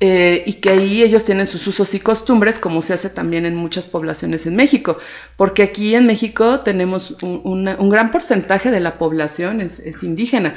y 0.00 0.54
que 0.54 0.70
ahí 0.70 1.04
ellos 1.04 1.24
tienen 1.24 1.46
sus 1.46 1.64
usos 1.68 1.94
y 1.94 2.00
costumbres, 2.00 2.58
como 2.58 2.82
se 2.82 2.94
hace 2.94 3.10
también 3.10 3.46
en 3.46 3.54
muchas 3.54 3.86
poblaciones 3.86 4.44
en 4.46 4.56
México, 4.56 4.98
porque 5.36 5.62
aquí 5.62 5.94
en 5.94 6.06
México 6.06 6.60
tenemos 6.60 7.16
un, 7.22 7.90
gran 7.90 8.10
porcentaje 8.10 8.72
de 8.72 8.80
la 8.80 8.98
población 8.98 9.60
es, 9.60 9.78
es 9.78 10.02
indígena. 10.02 10.56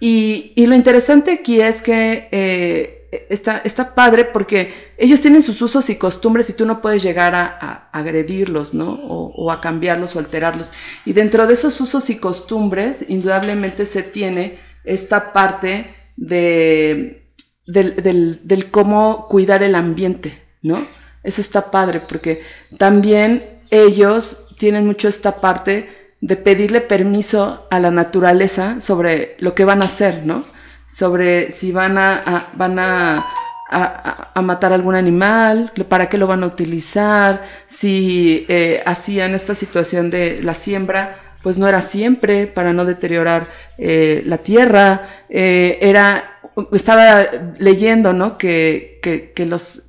Y, 0.00 0.52
lo 0.66 0.74
interesante 0.74 1.32
aquí 1.32 1.60
es 1.60 1.80
que 1.80 2.28
eh, 2.30 3.26
está, 3.30 3.58
está, 3.58 3.94
padre 3.94 4.24
porque 4.24 4.92
ellos 4.98 5.20
tienen 5.20 5.42
sus 5.42 5.60
usos 5.62 5.88
y 5.88 5.96
costumbres 5.96 6.50
y 6.50 6.52
tú 6.52 6.66
no 6.66 6.82
puedes 6.82 7.02
llegar 7.02 7.34
a, 7.34 7.88
agredirlos, 7.92 8.74
¿no? 8.74 8.92
O, 8.92 9.50
a 9.50 9.60
cambiarlos 9.60 10.14
o 10.14 10.18
alterarlos. 10.18 10.72
Y 11.04 11.12
dentro 11.12 11.46
de 11.46 11.54
esos 11.54 11.80
usos 11.80 12.10
y 12.10 12.16
costumbres, 12.16 13.06
indudablemente 13.08 13.86
se 13.86 14.02
tiene 14.02 14.58
esta 14.84 15.32
parte 15.32 15.94
de, 16.16 17.26
del, 17.66 18.40
del 18.42 18.70
cómo 18.70 19.26
cuidar 19.28 19.62
el 19.62 19.74
ambiente, 19.74 20.42
¿no? 20.62 20.86
Eso 21.22 21.40
está 21.40 21.70
padre 21.70 22.02
porque 22.06 22.42
también 22.78 23.60
ellos 23.70 24.46
tienen 24.58 24.86
mucho 24.86 25.08
esta 25.08 25.40
parte 25.40 26.05
de 26.20 26.36
pedirle 26.36 26.80
permiso 26.80 27.66
a 27.70 27.78
la 27.78 27.90
naturaleza 27.90 28.80
sobre 28.80 29.36
lo 29.38 29.54
que 29.54 29.64
van 29.64 29.82
a 29.82 29.86
hacer, 29.86 30.24
¿no? 30.24 30.44
Sobre 30.86 31.50
si 31.50 31.72
van 31.72 31.98
a, 31.98 32.50
van 32.54 32.78
a, 32.78 33.26
a, 33.68 34.42
matar 34.42 34.72
algún 34.72 34.94
animal, 34.94 35.72
para 35.88 36.08
qué 36.08 36.18
lo 36.18 36.26
van 36.26 36.42
a 36.42 36.46
utilizar, 36.46 37.42
si 37.66 38.46
eh, 38.48 38.82
hacían 38.86 39.34
esta 39.34 39.54
situación 39.54 40.10
de 40.10 40.40
la 40.42 40.54
siembra, 40.54 41.18
pues 41.42 41.58
no 41.58 41.68
era 41.68 41.80
siempre 41.80 42.46
para 42.46 42.72
no 42.72 42.84
deteriorar 42.84 43.48
eh, 43.78 44.22
la 44.24 44.38
tierra, 44.38 45.24
eh, 45.28 45.78
era, 45.80 46.40
estaba 46.72 47.26
leyendo, 47.58 48.12
¿no? 48.12 48.38
Que, 48.38 49.00
que, 49.02 49.46
los, 49.46 49.84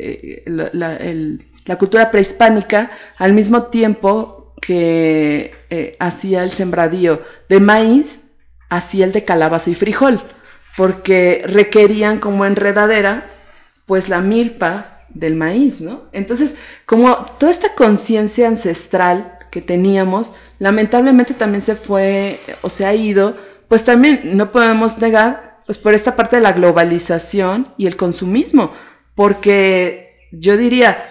la 0.45 1.75
cultura 1.77 2.11
prehispánica 2.11 2.91
al 3.17 3.33
mismo 3.33 3.63
tiempo 3.63 4.36
que 4.61 5.53
eh, 5.69 5.95
hacía 5.99 6.43
el 6.43 6.51
sembradío 6.51 7.21
de 7.49 7.59
maíz, 7.59 8.23
hacía 8.69 9.05
el 9.05 9.11
de 9.11 9.23
calabaza 9.23 9.69
y 9.69 9.75
frijol, 9.75 10.21
porque 10.75 11.43
requerían 11.45 12.19
como 12.19 12.45
enredadera, 12.45 13.29
pues 13.85 14.09
la 14.09 14.21
milpa 14.21 15.05
del 15.09 15.35
maíz, 15.35 15.81
¿no? 15.81 16.03
Entonces, 16.11 16.57
como 16.85 17.25
toda 17.39 17.51
esta 17.51 17.73
conciencia 17.75 18.47
ancestral 18.47 19.39
que 19.51 19.61
teníamos, 19.61 20.33
lamentablemente 20.59 21.33
también 21.33 21.61
se 21.61 21.75
fue 21.75 22.39
o 22.61 22.69
se 22.69 22.85
ha 22.85 22.93
ido, 22.93 23.37
pues 23.67 23.83
también 23.83 24.37
no 24.37 24.51
podemos 24.51 24.97
negar, 24.99 25.59
pues 25.65 25.77
por 25.77 25.93
esta 25.93 26.15
parte 26.15 26.37
de 26.37 26.41
la 26.41 26.53
globalización 26.53 27.73
y 27.77 27.87
el 27.87 27.95
consumismo, 27.95 28.73
porque 29.15 30.29
yo 30.31 30.57
diría, 30.57 31.03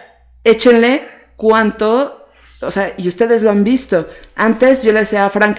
échenle 0.45 1.09
cuánto 1.37 2.26
o 2.66 2.70
sea, 2.70 2.92
y 2.96 3.09
ustedes 3.09 3.42
lo 3.42 3.50
han 3.50 3.64
visto. 3.64 4.09
Antes 4.35 4.83
yo 4.83 4.92
le 4.92 5.00
decía 5.00 5.24
a 5.24 5.31
Frank, 5.31 5.59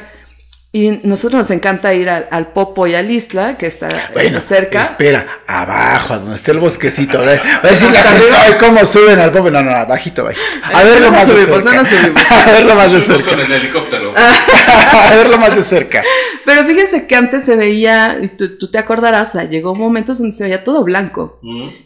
y 0.74 0.92
nosotros 1.04 1.40
nos 1.40 1.50
encanta 1.50 1.94
ir 1.94 2.10
al, 2.10 2.52
Popo 2.52 2.86
y 2.88 2.94
al 2.94 3.10
Isla, 3.10 3.58
que 3.58 3.66
está 3.66 3.88
bueno, 4.14 4.42
cerca. 4.42 4.84
Espera, 4.84 5.40
abajo, 5.48 6.14
a 6.14 6.18
donde 6.20 6.36
esté 6.36 6.52
el 6.52 6.60
bosquecito. 6.60 7.20
Va 7.20 7.32
a 7.32 7.68
decir 7.68 7.90
la 7.90 8.02
gente, 8.04 8.26
ay, 8.38 8.54
cómo 8.60 8.86
suben 8.86 9.18
al 9.18 9.32
Popo. 9.32 9.50
No, 9.50 9.64
no, 9.64 9.72
bajito, 9.88 10.26
bajito. 10.26 10.44
A 10.72 10.84
verlo 10.84 11.12
más 11.12 11.28
de 11.28 11.46
cerca. 11.46 11.74
No 11.74 11.86
subimos. 11.86 12.22
a 12.32 12.52
verlo 12.52 12.76
más 12.76 12.92
de 12.92 13.02
cerca. 13.02 13.30
con 13.30 13.40
el 13.40 13.52
helicóptero. 13.52 14.14
a 14.18 15.16
verlo 15.16 15.38
más 15.38 15.56
de 15.56 15.64
cerca. 15.64 16.04
Pero 16.46 16.66
fíjense 16.66 17.08
que 17.08 17.16
antes 17.16 17.46
se 17.46 17.56
veía, 17.56 18.18
y 18.22 18.28
tú, 18.28 18.70
te 18.70 18.78
acordarás, 18.78 19.30
o 19.30 19.32
sea, 19.32 19.44
llegó 19.46 19.74
momentos 19.74 20.20
donde 20.20 20.36
se 20.36 20.44
veía 20.44 20.64
todo 20.64 20.84
blanco. 20.84 21.40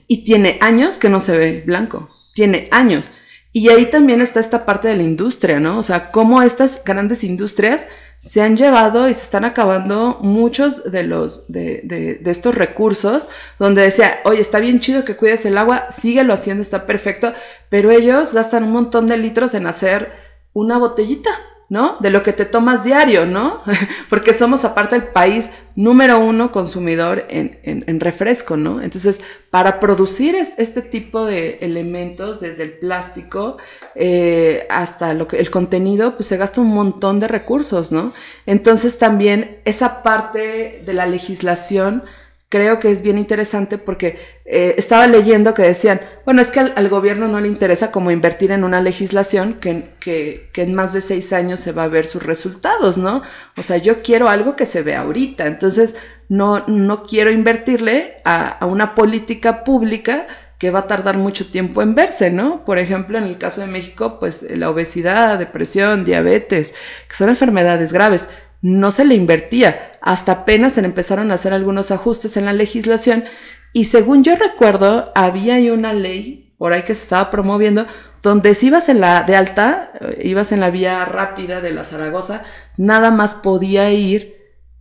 Y 0.07 0.23
tiene 0.25 0.57
años 0.59 0.97
que 0.97 1.07
no 1.07 1.19
se 1.19 1.37
ve 1.37 1.63
blanco. 1.65 2.09
Tiene 2.33 2.67
años. 2.71 3.11
Y 3.53 3.69
ahí 3.69 3.89
también 3.89 4.21
está 4.21 4.39
esta 4.39 4.65
parte 4.65 4.87
de 4.87 4.95
la 4.95 5.03
industria, 5.03 5.59
¿no? 5.59 5.77
O 5.77 5.83
sea, 5.83 6.11
cómo 6.11 6.41
estas 6.41 6.83
grandes 6.85 7.23
industrias 7.23 7.89
se 8.21 8.41
han 8.41 8.55
llevado 8.55 9.09
y 9.09 9.13
se 9.13 9.23
están 9.23 9.45
acabando 9.45 10.19
muchos 10.21 10.89
de 10.91 11.03
los 11.03 11.51
de, 11.51 11.81
de, 11.83 12.31
estos 12.31 12.53
recursos 12.53 13.27
donde 13.57 13.81
decía, 13.81 14.19
oye, 14.25 14.39
está 14.39 14.59
bien 14.59 14.79
chido 14.79 15.03
que 15.03 15.15
cuides 15.15 15.43
el 15.45 15.57
agua, 15.57 15.87
síguelo 15.89 16.31
haciendo, 16.31 16.61
está 16.61 16.85
perfecto, 16.85 17.33
pero 17.69 17.89
ellos 17.89 18.33
gastan 18.33 18.63
un 18.63 18.73
montón 18.73 19.07
de 19.07 19.17
litros 19.17 19.55
en 19.55 19.65
hacer 19.65 20.11
una 20.53 20.77
botellita, 20.77 21.31
¿no? 21.71 21.95
De 22.01 22.09
lo 22.09 22.21
que 22.21 22.33
te 22.33 22.43
tomas 22.43 22.83
diario, 22.83 23.25
¿no? 23.25 23.61
Porque 24.09 24.33
somos 24.33 24.65
aparte 24.65 24.97
el 24.97 25.05
país 25.05 25.51
número 25.77 26.19
uno 26.19 26.51
consumidor 26.51 27.25
en, 27.29 27.59
en, 27.63 27.99
refresco, 28.01 28.57
¿no? 28.57 28.81
Entonces, 28.81 29.21
para 29.51 29.79
producir 29.79 30.35
este 30.35 30.81
tipo 30.81 31.25
de 31.25 31.59
elementos, 31.61 32.41
desde 32.41 32.63
el 32.63 32.71
plástico 32.73 33.55
eh, 33.95 34.67
hasta 34.69 35.13
lo 35.13 35.29
que, 35.29 35.37
el 35.37 35.49
contenido, 35.49 36.17
pues 36.17 36.27
se 36.27 36.35
gasta 36.35 36.59
un 36.59 36.67
montón 36.67 37.21
de 37.21 37.29
recursos, 37.29 37.93
¿no? 37.93 38.11
Entonces, 38.45 38.97
también 38.97 39.59
esa 39.63 40.03
parte 40.03 40.83
de 40.85 40.93
la 40.93 41.05
legislación 41.05 42.03
creo 42.51 42.79
que 42.79 42.91
es 42.91 43.01
bien 43.01 43.17
interesante 43.17 43.77
porque 43.77 44.19
eh, 44.43 44.75
estaba 44.77 45.07
leyendo 45.07 45.53
que 45.53 45.61
decían, 45.61 46.01
bueno, 46.25 46.41
es 46.41 46.51
que 46.51 46.59
al, 46.59 46.89
gobierno 46.89 47.29
no 47.29 47.39
le 47.39 47.47
interesa 47.47 47.91
como 47.91 48.11
invertir 48.11 48.51
en 48.51 48.65
una 48.65 48.81
legislación 48.81 49.53
que, 49.53 49.95
que, 50.01 50.49
en 50.61 50.73
más 50.73 50.91
de 50.91 50.99
seis 50.99 51.31
años 51.31 51.61
se 51.61 51.71
va 51.71 51.85
a 51.85 51.87
ver 51.87 52.05
sus 52.05 52.23
resultados, 52.23 52.97
¿no? 52.97 53.21
O 53.55 53.63
sea, 53.63 53.77
yo 53.77 54.01
quiero 54.03 54.27
algo 54.27 54.57
que 54.57 54.65
se 54.65 54.83
vea 54.83 54.99
ahorita, 54.99 55.47
entonces 55.47 55.95
no, 56.27 56.65
no 56.67 57.03
quiero 57.03 57.31
invertirle 57.31 58.15
a, 58.25 58.49
a 58.49 58.65
una 58.65 58.95
política 58.95 59.63
pública 59.63 60.27
que 60.57 60.71
va 60.71 60.79
a 60.79 60.87
tardar 60.87 61.17
mucho 61.17 61.49
tiempo 61.49 61.81
en 61.81 61.95
verse, 61.95 62.31
¿no? 62.31 62.65
Por 62.65 62.79
ejemplo, 62.79 63.17
en 63.17 63.23
el 63.23 63.37
caso 63.37 63.61
de 63.61 63.67
México, 63.67 64.19
pues 64.19 64.45
la 64.57 64.69
obesidad, 64.69 65.39
depresión, 65.39 66.03
diabetes, 66.03 66.75
que 67.07 67.15
son 67.15 67.29
enfermedades 67.29 67.93
graves 67.93 68.27
no 68.61 68.91
se 68.91 69.05
le 69.05 69.15
invertía. 69.15 69.91
Hasta 70.01 70.31
apenas 70.31 70.73
se 70.73 70.81
empezaron 70.81 71.31
a 71.31 71.35
hacer 71.35 71.53
algunos 71.53 71.91
ajustes 71.91 72.37
en 72.37 72.45
la 72.45 72.53
legislación 72.53 73.25
y 73.73 73.85
según 73.85 74.23
yo 74.23 74.35
recuerdo, 74.35 75.11
había 75.15 75.57
una 75.73 75.93
ley 75.93 76.53
por 76.57 76.73
ahí 76.73 76.83
que 76.83 76.93
se 76.93 77.03
estaba 77.03 77.31
promoviendo 77.31 77.87
donde 78.21 78.53
si 78.53 78.67
ibas 78.67 78.89
en 78.89 79.01
la 79.01 79.23
de 79.23 79.35
alta, 79.35 79.91
eh, 79.99 80.21
ibas 80.25 80.51
en 80.51 80.59
la 80.59 80.69
vía 80.69 81.05
rápida 81.05 81.61
de 81.61 81.73
la 81.73 81.83
Zaragoza, 81.83 82.43
nada 82.77 83.09
más 83.11 83.35
podía 83.35 83.91
ir 83.91 84.37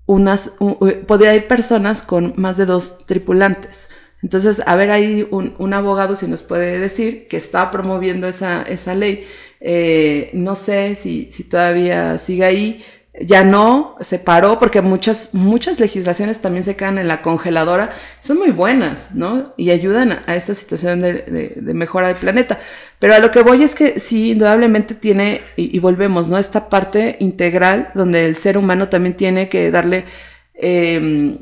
unas, 0.07 0.57
eh, 0.87 1.05
podía 1.07 1.35
ir 1.35 1.47
personas 1.47 2.03
con 2.03 2.35
más 2.37 2.57
de 2.57 2.67
dos 2.67 3.07
tripulantes. 3.07 3.89
Entonces, 4.23 4.63
a 4.67 4.77
ver 4.77 4.91
ahí 4.91 5.27
un, 5.31 5.73
abogado 5.73 6.15
si 6.17 6.27
nos 6.27 6.43
puede 6.43 6.79
decir 6.79 7.27
que 7.29 7.39
está 7.39 7.71
promoviendo 7.71 8.29
esa, 8.29 8.63
esa 8.63 8.95
ley. 8.95 9.27
Eh, 9.61 10.31
no 10.35 10.55
sé 10.57 10.95
si, 10.95 11.31
si 11.31 11.45
todavía 11.45 12.19
sigue 12.19 12.45
ahí, 12.45 12.85
ya 13.21 13.45
no, 13.45 13.97
se 14.01 14.19
paró 14.19 14.59
porque 14.59 14.81
muchas, 14.81 15.35
muchas 15.35 15.79
legislaciones 15.79 16.41
también 16.41 16.65
se 16.65 16.77
quedan 16.77 16.99
en 16.99 17.07
la 17.07 17.23
congeladora, 17.23 17.93
son 18.19 18.39
muy 18.39 18.51
buenas, 18.51 19.15
¿no? 19.15 19.53
Y 19.57 19.71
ayudan 19.71 20.23
a, 20.27 20.35
esta 20.37 20.55
situación 20.55 21.01
de, 21.01 21.55
mejora 21.75 22.09
del 22.09 22.17
planeta. 22.17 22.59
Pero 22.99 23.15
a 23.15 23.19
lo 23.19 23.31
que 23.31 23.43
voy 23.43 23.63
es 23.63 23.75
que 23.75 24.01
sí, 24.01 24.31
indudablemente 24.31 24.95
tiene, 24.95 25.43
y, 25.57 25.79
volvemos, 25.79 26.29
¿no? 26.29 26.39
Esta 26.39 26.69
parte 26.69 27.17
integral 27.21 27.91
donde 27.95 28.27
el 28.27 28.37
ser 28.37 28.57
humano 28.57 28.89
también 28.89 29.17
tiene 29.17 29.49
que 29.49 29.71
darle, 29.71 30.07
em, 30.55 31.39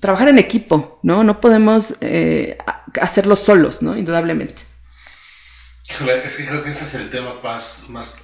trabajar 0.00 0.28
en 0.28 0.38
equipo, 0.38 1.00
¿no? 1.02 1.24
No 1.24 1.40
podemos 1.40 1.94
eh, 2.00 2.58
hacerlo 3.00 3.36
solos, 3.36 3.82
¿no? 3.82 3.96
Indudablemente. 3.96 4.62
es 5.88 6.36
que 6.36 6.46
creo 6.46 6.62
que 6.62 6.70
ese 6.70 6.84
es 6.84 6.94
el 6.94 7.08
tema 7.10 7.34
más 7.42 8.23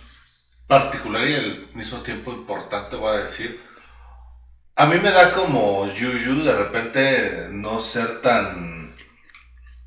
particular 0.71 1.27
y 1.27 1.35
al 1.35 1.69
mismo 1.75 1.99
tiempo 1.99 2.31
importante, 2.31 2.95
voy 2.95 3.17
a 3.17 3.23
decir. 3.23 3.61
A 4.77 4.87
mí 4.87 5.01
me 5.01 5.11
da 5.11 5.33
como 5.33 5.93
yuyu 5.93 6.45
de 6.45 6.55
repente 6.55 7.49
no 7.51 7.81
ser 7.81 8.21
tan, 8.23 8.95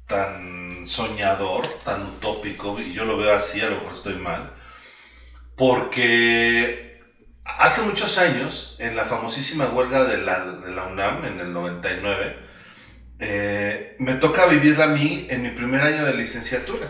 tan 0.06 0.86
soñador, 0.86 1.66
tan 1.86 2.04
utópico, 2.04 2.78
y 2.82 2.92
yo 2.92 3.06
lo 3.06 3.18
veo 3.18 3.34
así, 3.34 3.62
a 3.62 3.70
lo 3.70 3.76
mejor 3.78 3.92
estoy 3.92 4.16
mal, 4.16 4.54
porque 5.56 7.02
hace 7.46 7.84
muchos 7.84 8.18
años, 8.18 8.76
en 8.80 8.98
la 8.98 9.06
famosísima 9.06 9.68
huelga 9.70 10.04
de 10.04 10.18
la, 10.18 10.40
de 10.42 10.72
la 10.74 10.84
UNAM, 10.84 11.24
en 11.24 11.40
el 11.40 11.54
99, 11.54 12.38
eh, 13.20 13.96
me 14.00 14.16
toca 14.16 14.48
vivirla 14.48 14.84
a 14.84 14.88
mí 14.88 15.28
en 15.30 15.44
mi 15.44 15.52
primer 15.52 15.82
año 15.82 16.04
de 16.04 16.14
licenciatura. 16.14 16.90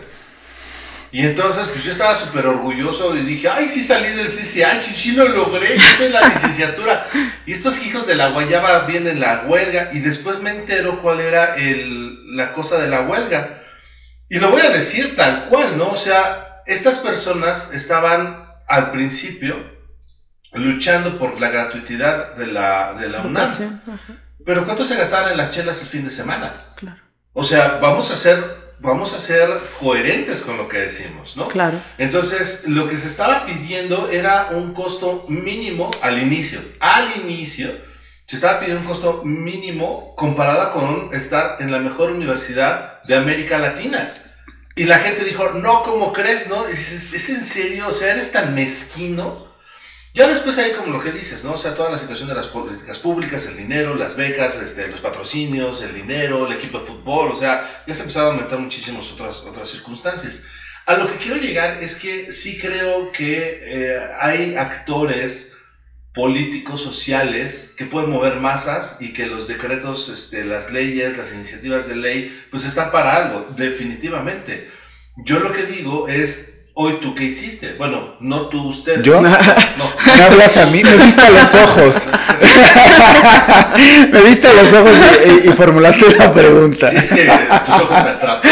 Y 1.14 1.24
entonces, 1.24 1.68
pues 1.68 1.84
yo 1.84 1.92
estaba 1.92 2.16
súper 2.16 2.44
orgulloso 2.44 3.14
y 3.14 3.20
dije, 3.20 3.48
ay, 3.48 3.68
sí 3.68 3.84
salí 3.84 4.08
del 4.08 4.26
CCH, 4.26 4.80
sí, 4.80 4.92
sí 4.92 5.12
lo 5.12 5.28
logré, 5.28 5.76
estoy 5.76 6.06
en 6.06 6.12
la 6.12 6.28
licenciatura. 6.28 7.06
Y 7.46 7.52
estos 7.52 7.86
hijos 7.86 8.08
de 8.08 8.16
la 8.16 8.30
guayaba 8.30 8.80
vienen 8.80 9.20
la 9.20 9.44
huelga 9.46 9.90
y 9.92 10.00
después 10.00 10.40
me 10.40 10.50
entero 10.50 11.00
cuál 11.00 11.20
era 11.20 11.54
el, 11.54 12.36
la 12.36 12.52
cosa 12.52 12.78
de 12.78 12.88
la 12.88 13.02
huelga. 13.02 13.62
Y 14.28 14.40
lo 14.40 14.50
voy 14.50 14.62
a 14.62 14.70
decir 14.70 15.14
tal 15.14 15.44
cual, 15.44 15.78
¿no? 15.78 15.90
O 15.90 15.96
sea, 15.96 16.62
estas 16.66 16.98
personas 16.98 17.72
estaban 17.72 18.48
al 18.66 18.90
principio 18.90 19.54
luchando 20.54 21.16
por 21.16 21.40
la 21.40 21.48
gratuidad 21.48 22.34
de 22.34 22.48
la, 22.48 22.92
de 22.94 23.08
la 23.08 23.20
UNAM. 23.20 23.82
Pero 24.44 24.64
¿cuánto 24.64 24.84
se 24.84 24.96
gastaban 24.96 25.30
en 25.30 25.36
las 25.36 25.50
chelas 25.50 25.80
el 25.80 25.86
fin 25.86 26.02
de 26.02 26.10
semana? 26.10 26.74
Claro. 26.74 27.00
O 27.34 27.44
sea, 27.44 27.78
vamos 27.80 28.10
a 28.10 28.14
hacer 28.14 28.63
vamos 28.84 29.14
a 29.14 29.20
ser 29.20 29.48
coherentes 29.80 30.42
con 30.42 30.58
lo 30.58 30.68
que 30.68 30.78
decimos, 30.78 31.36
¿no? 31.36 31.48
Claro. 31.48 31.80
Entonces, 31.96 32.64
lo 32.68 32.88
que 32.88 32.98
se 32.98 33.08
estaba 33.08 33.46
pidiendo 33.46 34.10
era 34.10 34.50
un 34.52 34.74
costo 34.74 35.24
mínimo 35.28 35.90
al 36.02 36.22
inicio. 36.22 36.60
Al 36.80 37.10
inicio, 37.16 37.72
se 38.26 38.36
estaba 38.36 38.60
pidiendo 38.60 38.82
un 38.82 38.86
costo 38.86 39.22
mínimo 39.24 40.14
comparada 40.16 40.70
con 40.70 41.08
estar 41.14 41.56
en 41.60 41.72
la 41.72 41.78
mejor 41.78 42.12
universidad 42.12 43.02
de 43.04 43.16
América 43.16 43.58
Latina. 43.58 44.12
Y 44.76 44.84
la 44.84 44.98
gente 44.98 45.24
dijo, 45.24 45.50
no, 45.50 45.82
¿cómo 45.82 46.12
crees, 46.12 46.50
no? 46.50 46.66
¿Es, 46.66 47.14
es 47.14 47.30
en 47.30 47.42
serio? 47.42 47.88
O 47.88 47.92
sea, 47.92 48.12
eres 48.12 48.32
tan 48.32 48.54
mezquino 48.54 49.53
ya 50.14 50.28
después 50.28 50.56
hay 50.58 50.70
como 50.70 50.92
lo 50.92 51.02
que 51.02 51.10
dices, 51.10 51.42
¿no? 51.42 51.54
O 51.54 51.56
sea, 51.56 51.74
toda 51.74 51.90
la 51.90 51.98
situación 51.98 52.28
de 52.28 52.36
las 52.36 52.46
políticas 52.46 53.00
públicas, 53.00 53.46
el 53.46 53.56
dinero, 53.56 53.96
las 53.96 54.14
becas, 54.14 54.62
este, 54.62 54.86
los 54.86 55.00
patrocinios, 55.00 55.82
el 55.82 55.92
dinero, 55.92 56.46
el 56.46 56.52
equipo 56.52 56.78
de 56.78 56.86
fútbol, 56.86 57.32
o 57.32 57.34
sea, 57.34 57.82
ya 57.84 57.92
se 57.92 58.02
empezaron 58.02 58.38
a 58.38 58.42
meter 58.42 58.56
muchísimas 58.60 59.10
otras, 59.10 59.40
otras 59.40 59.68
circunstancias. 59.68 60.44
A 60.86 60.94
lo 60.94 61.10
que 61.10 61.16
quiero 61.16 61.36
llegar 61.36 61.82
es 61.82 61.96
que 61.96 62.30
sí 62.30 62.58
creo 62.60 63.10
que 63.10 63.58
eh, 63.60 63.98
hay 64.20 64.54
actores 64.54 65.56
políticos, 66.12 66.80
sociales, 66.80 67.74
que 67.76 67.86
pueden 67.86 68.10
mover 68.10 68.36
masas 68.36 68.98
y 69.00 69.12
que 69.12 69.26
los 69.26 69.48
decretos, 69.48 70.08
este, 70.10 70.44
las 70.44 70.70
leyes, 70.70 71.18
las 71.18 71.34
iniciativas 71.34 71.88
de 71.88 71.96
ley, 71.96 72.46
pues 72.52 72.64
están 72.64 72.92
para 72.92 73.16
algo, 73.16 73.52
definitivamente. 73.56 74.70
Yo 75.16 75.40
lo 75.40 75.50
que 75.50 75.64
digo 75.64 76.06
es, 76.06 76.53
Hoy 76.76 76.98
tú 77.00 77.14
qué 77.14 77.22
hiciste? 77.22 77.74
Bueno, 77.74 78.16
no 78.18 78.48
tú, 78.48 78.66
usted. 78.66 79.00
¿Yo? 79.00 79.20
No. 79.20 79.30
¿Me 80.06 80.22
hablas 80.24 80.56
a 80.56 80.66
mí? 80.66 80.82
Me 80.82 80.96
viste 80.96 81.20
a 81.20 81.30
los 81.30 81.54
ojos. 81.54 81.94
me 84.12 84.20
viste 84.22 84.48
a 84.48 84.52
los 84.54 84.72
ojos 84.72 84.96
y, 85.44 85.48
formulaste 85.50 86.16
la 86.16 86.34
pregunta. 86.34 86.90
Sí, 86.90 86.96
es 86.96 87.12
que 87.12 87.30
tus 87.64 87.74
ojos 87.76 88.02
me 88.02 88.10
atrapan. 88.10 88.50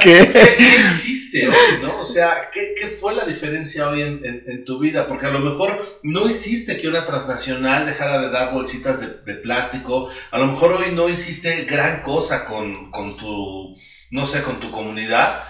¿Qué? 0.00 0.56
¿Qué, 0.56 0.86
hiciste 0.86 1.46
hoy, 1.46 1.82
no? 1.82 2.00
O 2.00 2.04
sea, 2.04 2.48
¿qué, 2.50 2.72
qué 2.74 2.86
fue 2.86 3.14
la 3.14 3.26
diferencia 3.26 3.90
hoy 3.90 4.00
en, 4.00 4.22
en, 4.24 4.64
tu 4.64 4.78
vida? 4.78 5.06
Porque 5.06 5.26
a 5.26 5.30
lo 5.30 5.40
mejor 5.40 6.00
no 6.02 6.30
hiciste 6.30 6.78
que 6.78 6.88
una 6.88 7.04
transnacional 7.04 7.84
dejara 7.84 8.18
de 8.18 8.30
dar 8.30 8.54
bolsitas 8.54 9.00
de, 9.00 9.08
de 9.08 9.34
plástico. 9.34 10.08
A 10.30 10.38
lo 10.38 10.46
mejor 10.46 10.72
hoy 10.72 10.92
no 10.92 11.10
hiciste 11.10 11.64
gran 11.64 12.00
cosa 12.00 12.46
con, 12.46 12.90
con 12.90 13.18
tu, 13.18 13.76
no 14.10 14.24
sé, 14.24 14.40
con 14.40 14.58
tu 14.58 14.70
comunidad 14.70 15.42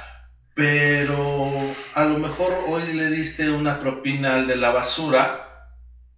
pero 0.56 1.52
a 1.92 2.04
lo 2.04 2.18
mejor 2.18 2.58
hoy 2.66 2.94
le 2.94 3.10
diste 3.10 3.50
una 3.50 3.78
propina 3.78 4.36
al 4.36 4.46
de 4.46 4.56
la 4.56 4.70
basura, 4.70 5.68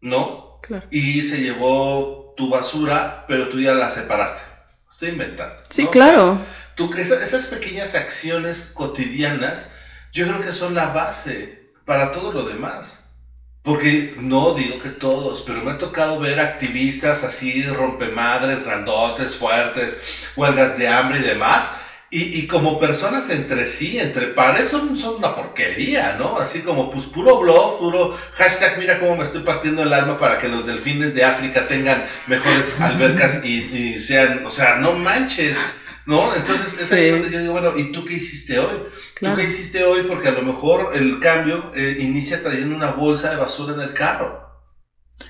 ¿no? 0.00 0.60
Claro. 0.62 0.86
Y 0.92 1.22
se 1.22 1.40
llevó 1.40 2.34
tu 2.36 2.48
basura, 2.48 3.24
pero 3.26 3.48
tú 3.48 3.60
ya 3.60 3.74
la 3.74 3.90
separaste. 3.90 4.42
Estoy 4.88 5.08
inventando. 5.08 5.60
Sí, 5.68 5.88
claro. 5.88 6.40
tú, 6.76 6.94
esas, 6.96 7.46
pequeñas 7.46 7.96
acciones 7.96 8.70
cotidianas, 8.72 9.74
yo 10.12 10.28
creo 10.28 10.40
que 10.40 10.52
son 10.52 10.72
la 10.72 10.90
base 10.90 11.72
para 11.84 12.12
todo 12.12 12.30
lo 12.32 12.44
demás. 12.44 13.16
Porque 13.62 14.14
no 14.18 14.54
digo 14.54 14.78
que 14.78 14.90
todos, 14.90 15.42
pero 15.42 15.62
me 15.62 15.72
ha 15.72 15.78
tocado 15.78 16.20
ver 16.20 16.38
activistas 16.38 17.24
así, 17.24 17.64
rompemadres, 17.64 18.64
grandotes, 18.64 19.34
fuertes, 19.34 20.00
huelgas 20.36 20.78
de 20.78 20.86
hambre 20.86 21.18
y 21.18 21.22
demás, 21.22 21.72
y, 22.10 22.38
y, 22.38 22.46
como 22.46 22.78
personas 22.78 23.28
entre 23.28 23.66
sí, 23.66 23.98
entre 23.98 24.28
pares, 24.28 24.68
son, 24.68 24.96
son 24.96 25.16
una 25.16 25.34
porquería, 25.34 26.16
¿no? 26.18 26.38
Así 26.38 26.62
como, 26.62 26.90
pues, 26.90 27.04
puro 27.04 27.38
bluff, 27.38 27.78
puro 27.78 28.16
hashtag, 28.32 28.78
mira 28.78 28.98
cómo 28.98 29.16
me 29.16 29.24
estoy 29.24 29.42
partiendo 29.42 29.82
el 29.82 29.92
alma 29.92 30.18
para 30.18 30.38
que 30.38 30.48
los 30.48 30.64
delfines 30.64 31.14
de 31.14 31.24
África 31.24 31.66
tengan 31.66 32.04
mejores 32.26 32.80
albercas 32.80 33.44
y, 33.44 33.58
y 33.58 34.00
sean, 34.00 34.46
o 34.46 34.50
sea, 34.50 34.76
no 34.76 34.94
manches, 34.94 35.58
¿no? 36.06 36.34
Entonces, 36.34 36.80
es 36.80 36.90
ahí 36.92 37.10
donde 37.10 37.30
yo 37.30 37.40
digo, 37.40 37.52
bueno, 37.52 37.76
¿y 37.76 37.92
tú 37.92 38.06
qué 38.06 38.14
hiciste 38.14 38.58
hoy? 38.58 38.84
¿Tú 39.20 39.34
qué 39.34 39.44
hiciste 39.44 39.84
hoy? 39.84 40.04
Porque 40.04 40.28
a 40.28 40.32
lo 40.32 40.42
mejor 40.42 40.96
el 40.96 41.20
cambio 41.20 41.70
eh, 41.74 41.98
inicia 42.00 42.42
trayendo 42.42 42.74
una 42.74 42.92
bolsa 42.92 43.28
de 43.28 43.36
basura 43.36 43.74
en 43.74 43.80
el 43.80 43.92
carro. 43.92 44.48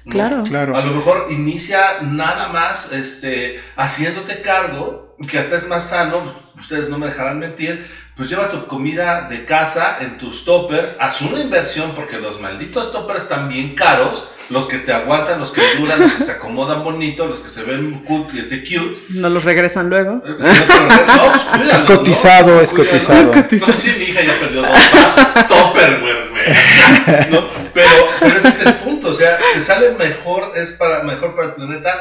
Claro. 0.09 0.45
claro. 0.45 0.77
A 0.77 0.85
lo 0.85 0.93
mejor 0.93 1.27
inicia 1.31 2.03
nada 2.03 2.51
más 2.51 2.93
este, 2.93 3.61
haciéndote 3.75 4.41
cargo, 4.43 5.08
que 5.27 5.39
hasta 5.39 5.57
es 5.57 5.67
más 5.69 5.89
sano, 5.89 6.23
ustedes 6.59 6.89
no 6.89 6.99
me 6.99 7.07
dejarán 7.07 7.39
mentir, 7.39 7.87
pues 8.17 8.29
lleva 8.29 8.49
tu 8.49 8.67
comida 8.67 9.29
de 9.29 9.45
casa 9.45 9.99
en 10.01 10.19
tus 10.19 10.45
toppers, 10.45 10.97
haz 11.01 11.21
una 11.23 11.41
inversión 11.41 11.93
porque 11.95 12.19
los 12.19 12.41
malditos 12.41 12.93
toppers 12.93 13.23
están 13.23 13.49
bien 13.49 13.75
caros, 13.75 14.31
los 14.51 14.67
que 14.67 14.79
te 14.79 14.93
aguantan, 14.93 15.39
los 15.39 15.51
que 15.51 15.61
duran, 15.79 16.01
los 16.01 16.13
que 16.13 16.23
se 16.23 16.33
acomodan 16.33 16.83
bonito, 16.83 17.27
los 17.27 17.41
que 17.41 17.49
se 17.49 17.65
ven 17.65 18.03
cute 18.05 18.37
y 18.37 18.41
este 18.41 18.63
cute. 18.63 18.99
No 19.11 19.29
los 19.29 19.45
regresan 19.45 19.91
luego. 19.91 20.23
Eh, 20.25 20.37
no 20.39 21.31
pues, 21.31 21.43
cuídalo, 21.45 21.73
Es 21.73 21.83
cotizado, 21.85 22.55
¿no? 22.55 22.61
es 22.61 22.71
cotizado. 22.71 23.33
No, 23.35 23.73
sí, 23.73 23.95
mi 23.99 24.05
hija 24.05 24.23
ya 24.23 24.39
perdió 24.41 24.63
dos 24.63 24.89
pasos. 24.89 25.35
Topper, 25.49 26.01
güey, 26.01 26.29
güey. 26.31 27.31
¿no? 27.31 27.45
Pero, 27.75 27.91
pero 28.21 28.37
ese 28.39 28.49
es 28.49 28.61
el 28.61 28.75
punto. 28.75 29.11
O 29.11 29.15
sea, 29.15 29.39
te 29.53 29.61
sale 29.61 29.91
mejor, 29.91 30.53
es 30.55 30.73
para, 30.73 31.03
mejor 31.03 31.35
para 31.35 31.49
el 31.49 31.55
planeta 31.55 32.01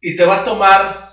y 0.00 0.16
te 0.16 0.24
va 0.24 0.36
a 0.36 0.44
tomar, 0.44 1.11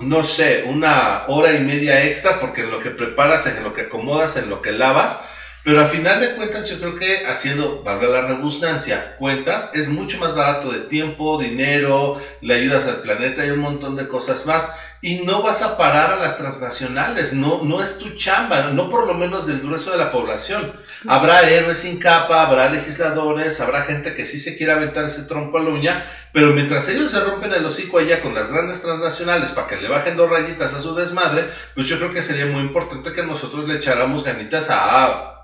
no 0.00 0.24
sé, 0.24 0.64
una 0.66 1.24
hora 1.28 1.52
y 1.54 1.60
media 1.60 2.04
extra 2.04 2.40
porque 2.40 2.62
en 2.62 2.70
lo 2.70 2.80
que 2.80 2.90
preparas, 2.90 3.46
en 3.46 3.62
lo 3.62 3.72
que 3.72 3.82
acomodas, 3.82 4.36
en 4.36 4.48
lo 4.48 4.62
que 4.62 4.72
lavas. 4.72 5.20
Pero 5.62 5.80
al 5.80 5.88
final 5.88 6.20
de 6.20 6.34
cuentas, 6.36 6.68
yo 6.70 6.78
creo 6.78 6.94
que 6.94 7.26
haciendo, 7.26 7.82
valga 7.82 8.08
la 8.08 8.22
redundancia, 8.22 9.14
cuentas, 9.16 9.72
es 9.74 9.88
mucho 9.88 10.18
más 10.18 10.34
barato 10.34 10.72
de 10.72 10.80
tiempo, 10.80 11.38
dinero, 11.38 12.18
le 12.40 12.54
ayudas 12.54 12.86
al 12.86 13.02
planeta 13.02 13.44
y 13.44 13.50
un 13.50 13.60
montón 13.60 13.94
de 13.94 14.08
cosas 14.08 14.46
más. 14.46 14.74
Y 15.02 15.20
no 15.20 15.42
vas 15.42 15.62
a 15.62 15.78
parar 15.78 16.12
a 16.12 16.16
las 16.16 16.36
transnacionales, 16.36 17.32
no, 17.32 17.62
no 17.64 17.80
es 17.80 17.98
tu 17.98 18.10
chamba, 18.10 18.64
no 18.64 18.90
por 18.90 19.06
lo 19.06 19.14
menos 19.14 19.46
del 19.46 19.60
grueso 19.60 19.92
de 19.92 19.96
la 19.96 20.12
población. 20.12 20.72
Habrá 21.08 21.48
héroes 21.48 21.78
sin 21.78 21.98
capa, 21.98 22.42
habrá 22.42 22.68
legisladores, 22.68 23.60
habrá 23.60 23.82
gente 23.82 24.14
que 24.14 24.26
sí 24.26 24.38
se 24.38 24.58
quiere 24.58 24.72
aventar 24.72 25.06
ese 25.06 25.22
trompo 25.22 25.56
a 25.56 25.62
la 25.62 25.70
uña, 25.70 26.04
pero 26.32 26.52
mientras 26.52 26.86
ellos 26.88 27.10
se 27.10 27.20
rompen 27.20 27.52
el 27.54 27.64
hocico 27.64 27.98
allá 27.98 28.20
con 28.20 28.34
las 28.34 28.52
grandes 28.52 28.82
transnacionales 28.82 29.50
para 29.52 29.66
que 29.66 29.76
le 29.76 29.88
bajen 29.88 30.16
dos 30.16 30.28
rayitas 30.28 30.74
a 30.74 30.80
su 30.80 30.94
desmadre, 30.94 31.48
pues 31.74 31.86
yo 31.86 31.96
creo 31.96 32.12
que 32.12 32.20
sería 32.20 32.46
muy 32.46 32.60
importante 32.60 33.12
que 33.12 33.22
nosotros 33.22 33.66
le 33.66 33.76
echáramos 33.76 34.22
ganitas 34.22 34.68
a 34.68 35.39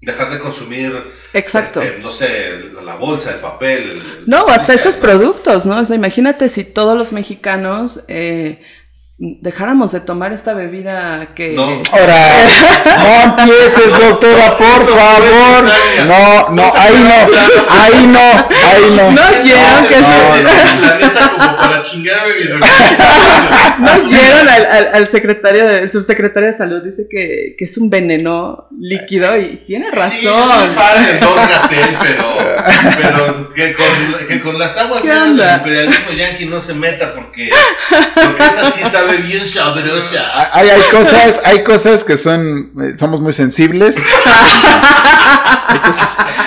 dejar 0.00 0.30
de 0.30 0.38
consumir, 0.38 0.92
Exacto. 1.32 1.82
este, 1.82 1.98
no 1.98 2.10
sé, 2.10 2.70
la 2.84 2.94
bolsa, 2.96 3.32
el 3.32 3.40
papel. 3.40 3.90
el- 3.90 4.22
No, 4.26 4.46
hasta 4.48 4.74
esos 4.74 4.96
¿no? 4.96 5.02
productos, 5.02 5.66
¿no? 5.66 5.80
O 5.80 5.84
sea, 5.84 5.96
imagínate 5.96 6.48
si 6.48 6.64
todos 6.64 6.96
los 6.96 7.12
mexicanos 7.12 8.04
eh, 8.08 8.62
dejáramos 9.20 9.90
de 9.90 10.00
tomar 10.00 10.32
esta 10.32 10.54
bebida 10.54 11.34
que... 11.34 11.50
No. 11.52 11.82
Ahora, 11.90 12.28
no 12.98 13.42
empieces, 13.42 13.92
doctora, 13.98 14.56
por 14.56 14.78
favor. 14.78 15.64
No, 16.06 16.48
no, 16.50 16.72
ahí 16.76 16.94
no, 17.02 17.68
ahí 17.68 18.06
no, 18.06 18.20
ahí 18.20 18.94
no. 18.96 19.10
No 19.10 19.20
oyeron 19.40 19.86
que 19.88 20.00
no, 20.00 20.06
se- 20.08 20.42
no. 20.42 20.80
La 20.86 20.94
neta, 20.98 21.30
como 21.36 21.56
para 21.56 21.82
chingarme 21.82 22.34
mi 22.34 22.44
¿No 23.80 23.92
oyeron 24.04 24.48
al, 24.48 24.66
al- 24.66 24.90
al 24.94 25.08
secretario, 25.08 25.66
de, 25.66 25.78
el 25.80 25.90
subsecretario 25.90 26.48
de 26.50 26.54
salud? 26.54 26.80
Dice 26.82 27.06
que, 27.10 27.56
que 27.58 27.64
es 27.64 27.76
un 27.76 27.90
veneno 27.90 28.68
líquido 28.78 29.36
y 29.36 29.56
tiene 29.66 29.90
razón. 29.90 30.12
Sí, 30.16 30.22
yo 30.24 30.46
soy 30.46 30.68
fan 30.68 31.04
del 31.06 31.18
Don 31.20 31.34
Gatel, 31.34 31.96
pero, 32.00 32.36
pero 32.96 33.48
que, 33.52 33.72
con, 33.72 34.26
que 34.28 34.40
con 34.40 34.58
las 34.60 34.76
aguas 34.76 35.02
¿Qué 35.02 35.08
buenas 35.08 35.36
del 35.36 35.54
imperialismo 35.56 36.12
yankee 36.12 36.46
no 36.46 36.60
se 36.60 36.74
meta 36.74 37.12
porque, 37.14 37.50
porque 38.14 38.42
esa 38.44 38.70
sí 38.70 38.84
sabe 38.84 39.07
bien 39.16 39.44
sabrosa. 39.44 40.50
Hay, 40.52 40.68
hay 40.68 40.82
cosas, 40.90 41.34
hay 41.44 41.64
cosas 41.64 42.04
que 42.04 42.16
son, 42.16 42.70
eh, 42.82 42.94
somos 42.98 43.20
muy 43.20 43.32
sensibles. 43.32 43.96
Cosas- 43.96 44.12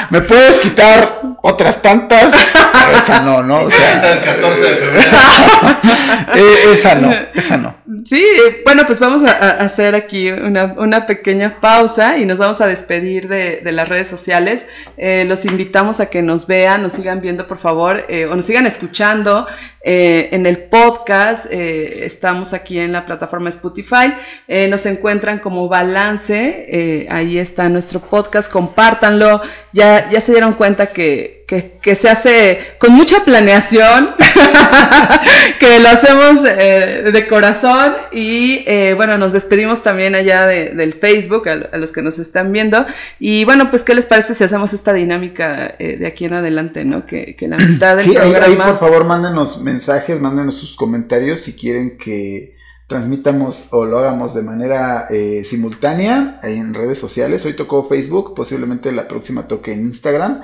Me 0.10 0.22
puedes 0.22 0.60
quitar 0.60 1.21
otras 1.42 1.82
tantas, 1.82 2.34
esa 3.04 3.22
no, 3.22 3.42
¿no? 3.44 3.62
O 3.64 3.70
sea, 3.72 4.14
el 4.14 4.20
14 4.22 4.64
de 4.64 4.76
febrero. 4.76 5.10
eh, 6.36 6.56
esa 6.74 6.96
no, 6.96 7.12
esa 7.34 7.58
no. 7.58 7.76
Sí, 8.06 8.26
bueno, 8.66 8.84
pues 8.86 9.00
vamos 9.00 9.24
a, 9.24 9.32
a 9.32 9.50
hacer 9.64 9.96
aquí 9.96 10.30
una, 10.32 10.66
una 10.78 11.06
pequeña 11.06 11.60
pausa 11.60 12.18
y 12.18 12.26
nos 12.26 12.38
vamos 12.40 12.62
a 12.62 12.68
despedir 12.68 13.28
de, 13.28 13.58
de 13.64 13.72
las 13.72 13.90
redes 13.90 14.08
sociales. 14.08 14.68
Eh, 14.98 15.26
los 15.28 15.46
invitamos 15.46 16.00
a 16.00 16.08
que 16.08 16.22
nos 16.22 16.48
vean, 16.48 16.82
nos 16.84 16.94
sigan 16.94 17.22
viendo, 17.22 17.48
por 17.48 17.58
favor, 17.58 18.06
eh, 18.10 18.26
o 18.26 18.36
nos 18.36 18.46
sigan 18.46 18.66
escuchando 18.66 19.46
eh, 19.84 20.30
en 20.32 20.46
el 20.46 20.58
podcast. 20.64 21.48
eh, 21.52 22.06
estamos 22.06 22.54
aquí 22.54 22.80
en 22.80 22.92
la 22.94 23.06
plataforma 23.06 23.50
Spotify. 23.50 24.14
Eh, 24.48 24.68
nos 24.68 24.86
encuentran 24.86 25.40
como 25.40 25.68
Balance. 25.68 26.66
eh, 26.70 27.08
ahí 27.10 27.38
está 27.38 27.68
nuestro 27.70 28.00
podcast. 28.00 28.52
Compártanlo. 28.52 29.42
Ya, 29.74 30.10
ya 30.10 30.22
se 30.22 30.32
dieron 30.32 30.54
cuenta 30.54 30.88
que, 30.88 31.31
que, 31.52 31.74
que 31.82 31.96
se 31.96 32.08
hace 32.08 32.60
con 32.80 32.94
mucha 32.94 33.26
planeación. 33.26 34.12
que 35.60 35.80
lo 35.80 35.90
hacemos 35.90 36.44
eh, 36.48 37.10
de 37.12 37.28
corazón 37.28 37.94
y 38.12 38.64
eh, 38.66 38.94
bueno, 38.96 39.18
nos 39.18 39.34
despedimos 39.34 39.84
también 39.84 40.16
allá 40.16 40.48
de- 40.48 40.70
del 40.70 40.94
Facebook 40.94 41.48
a, 41.50 41.54
a 41.74 41.78
los 41.78 41.92
que 41.92 42.02
nos 42.02 42.20
están 42.20 42.52
viendo 42.52 42.86
y 43.20 43.44
bueno, 43.46 43.70
pues 43.70 43.84
¿qué 43.84 43.94
les 43.94 44.06
parece 44.06 44.34
si 44.34 44.44
hacemos 44.44 44.74
esta 44.74 44.94
dinámica 44.94 45.76
eh, 45.78 45.98
de 45.98 46.08
aquí 46.08 46.26
en 46.26 46.34
adelante, 46.34 46.86
¿no? 46.86 47.06
Que, 47.06 47.36
que 47.36 47.48
la 47.48 47.58
mitad 47.58 47.98
del 47.98 48.06
Sí, 48.06 48.18
ahí, 48.18 48.28
ahí, 48.28 48.32
programa... 48.34 48.66
por 48.68 48.80
favor 48.80 49.06
mándenos 49.06 49.62
mensajes, 49.62 50.20
mándenos 50.20 50.56
sus 50.56 50.76
comentarios 50.76 51.42
si 51.42 51.54
quieren 51.54 51.98
que 51.98 52.56
transmitamos 52.92 53.68
o 53.70 53.86
lo 53.86 54.00
hagamos 54.00 54.34
de 54.34 54.42
manera 54.42 55.08
eh, 55.10 55.44
simultánea 55.46 56.42
en 56.44 56.74
redes 56.74 57.00
sociales. 57.00 57.46
Hoy 57.46 57.54
tocó 57.54 57.88
Facebook, 57.88 58.36
posiblemente 58.36 58.92
la 58.92 59.08
próxima 59.08 59.48
toque 59.48 59.72
en 59.72 59.84
Instagram. 59.84 60.42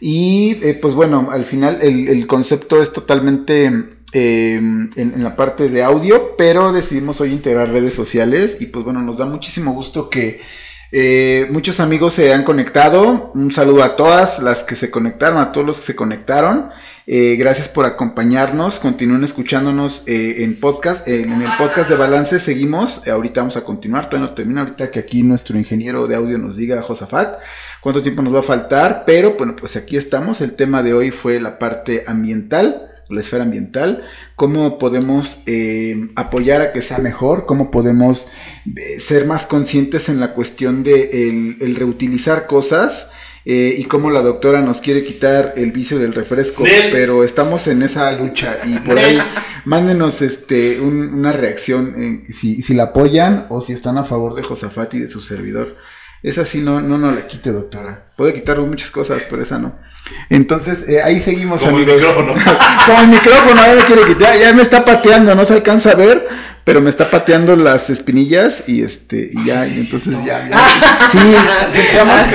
Y 0.00 0.56
eh, 0.62 0.78
pues 0.80 0.94
bueno, 0.94 1.28
al 1.30 1.44
final 1.44 1.80
el, 1.82 2.26
concepto 2.26 2.80
es 2.80 2.94
totalmente 2.94 3.66
en, 3.66 4.90
en 4.96 5.22
la 5.22 5.36
parte 5.36 5.68
de 5.68 5.82
audio, 5.82 6.36
pero 6.38 6.72
decidimos 6.72 7.20
hoy 7.20 7.32
integrar 7.32 7.68
redes 7.68 7.92
sociales 7.92 8.56
y 8.60 8.66
pues 8.66 8.82
bueno, 8.82 9.02
nos 9.02 9.18
da 9.18 9.26
muchísimo 9.26 9.74
gusto 9.74 10.08
que 10.08 10.40
eh, 10.92 11.46
muchos 11.50 11.78
amigos 11.78 12.14
se 12.14 12.34
han 12.34 12.42
conectado. 12.42 13.30
Un 13.34 13.52
saludo 13.52 13.84
a 13.84 13.94
todas 13.94 14.40
las 14.40 14.64
que 14.64 14.74
se 14.74 14.90
conectaron, 14.90 15.38
a 15.38 15.52
todos 15.52 15.66
los 15.66 15.80
que 15.80 15.86
se 15.86 15.96
conectaron. 15.96 16.70
Eh, 17.06 17.36
gracias 17.36 17.68
por 17.68 17.86
acompañarnos. 17.86 18.80
Continúen 18.80 19.22
escuchándonos 19.22 20.02
eh, 20.06 20.42
en 20.42 20.58
podcast. 20.58 21.06
En 21.06 21.42
el 21.42 21.50
podcast 21.58 21.88
de 21.88 21.96
Balance 21.96 22.40
seguimos. 22.40 23.06
Ahorita 23.06 23.40
vamos 23.40 23.56
a 23.56 23.64
continuar. 23.64 24.08
Todavía 24.08 24.30
no 24.30 24.34
termina. 24.34 24.60
Ahorita 24.62 24.90
que 24.90 24.98
aquí 24.98 25.22
nuestro 25.22 25.56
ingeniero 25.56 26.06
de 26.08 26.16
audio 26.16 26.38
nos 26.38 26.56
diga, 26.56 26.82
Josafat, 26.82 27.38
cuánto 27.80 28.02
tiempo 28.02 28.22
nos 28.22 28.34
va 28.34 28.40
a 28.40 28.44
faltar. 28.44 29.04
Pero 29.06 29.34
bueno, 29.34 29.54
pues 29.56 29.76
aquí 29.76 29.96
estamos. 29.96 30.40
El 30.40 30.54
tema 30.54 30.82
de 30.82 30.92
hoy 30.92 31.12
fue 31.12 31.40
la 31.40 31.58
parte 31.58 32.04
ambiental 32.06 32.89
la 33.10 33.20
esfera 33.20 33.44
ambiental, 33.44 34.02
cómo 34.36 34.78
podemos 34.78 35.40
eh, 35.46 36.08
apoyar 36.16 36.60
a 36.62 36.72
que 36.72 36.82
sea 36.82 36.98
mejor, 36.98 37.46
cómo 37.46 37.70
podemos 37.70 38.28
eh, 38.76 39.00
ser 39.00 39.26
más 39.26 39.46
conscientes 39.46 40.08
en 40.08 40.20
la 40.20 40.32
cuestión 40.34 40.82
de 40.82 41.28
el, 41.28 41.56
el 41.60 41.74
reutilizar 41.76 42.46
cosas. 42.46 43.08
Eh, 43.46 43.74
y 43.78 43.84
cómo 43.84 44.10
la 44.10 44.20
doctora 44.20 44.60
nos 44.60 44.82
quiere 44.82 45.02
quitar 45.02 45.54
el 45.56 45.72
vicio 45.72 45.98
del 45.98 46.12
refresco, 46.12 46.62
pero 46.92 47.24
estamos 47.24 47.66
en 47.68 47.80
esa 47.80 48.12
lucha 48.12 48.58
y 48.66 48.78
por 48.80 48.98
ahí 48.98 49.18
mándenos 49.64 50.20
este 50.20 50.78
un- 50.78 51.14
una 51.14 51.32
reacción 51.32 52.24
si, 52.28 52.60
si 52.60 52.74
la 52.74 52.82
apoyan 52.84 53.46
o 53.48 53.62
si 53.62 53.72
están 53.72 53.96
a 53.96 54.04
favor 54.04 54.34
de 54.34 54.42
Josafat 54.42 54.92
y 54.92 54.98
de 54.98 55.10
su 55.10 55.22
servidor. 55.22 55.74
Esa 56.22 56.44
sí 56.44 56.60
no, 56.60 56.80
no 56.80 56.98
nos 56.98 57.14
la 57.14 57.26
quite, 57.26 57.50
doctora. 57.50 58.04
Puede 58.16 58.34
quitarnos 58.34 58.66
muchas 58.66 58.90
cosas, 58.90 59.24
pero 59.28 59.42
esa 59.42 59.58
no. 59.58 59.74
Entonces, 60.28 60.86
eh, 60.88 61.02
ahí 61.02 61.18
seguimos, 61.18 61.62
Como 61.62 61.78
el 61.78 61.86
micrófono. 61.86 62.34
Como 62.86 63.00
el 63.00 63.08
micrófono, 63.08 63.62
ya 63.62 63.74
me 63.74 63.84
quiere 63.84 64.04
quitar, 64.04 64.38
ya 64.38 64.52
me 64.52 64.62
está 64.62 64.84
pateando, 64.84 65.34
no 65.34 65.44
se 65.44 65.54
alcanza 65.54 65.92
a 65.92 65.94
ver, 65.94 66.28
pero 66.64 66.82
me 66.82 66.90
está 66.90 67.06
pateando 67.06 67.56
las 67.56 67.88
espinillas 67.88 68.64
y 68.66 68.82
este, 68.82 69.30
y 69.32 69.46
ya, 69.46 69.60
Ay, 69.60 69.68
sí, 69.68 69.76
y 69.76 69.84
entonces 69.86 70.16
sí, 70.20 70.26
ya, 70.26 70.42
no. 70.44 70.50
ya. 70.50 71.68
Sí, 71.68 71.80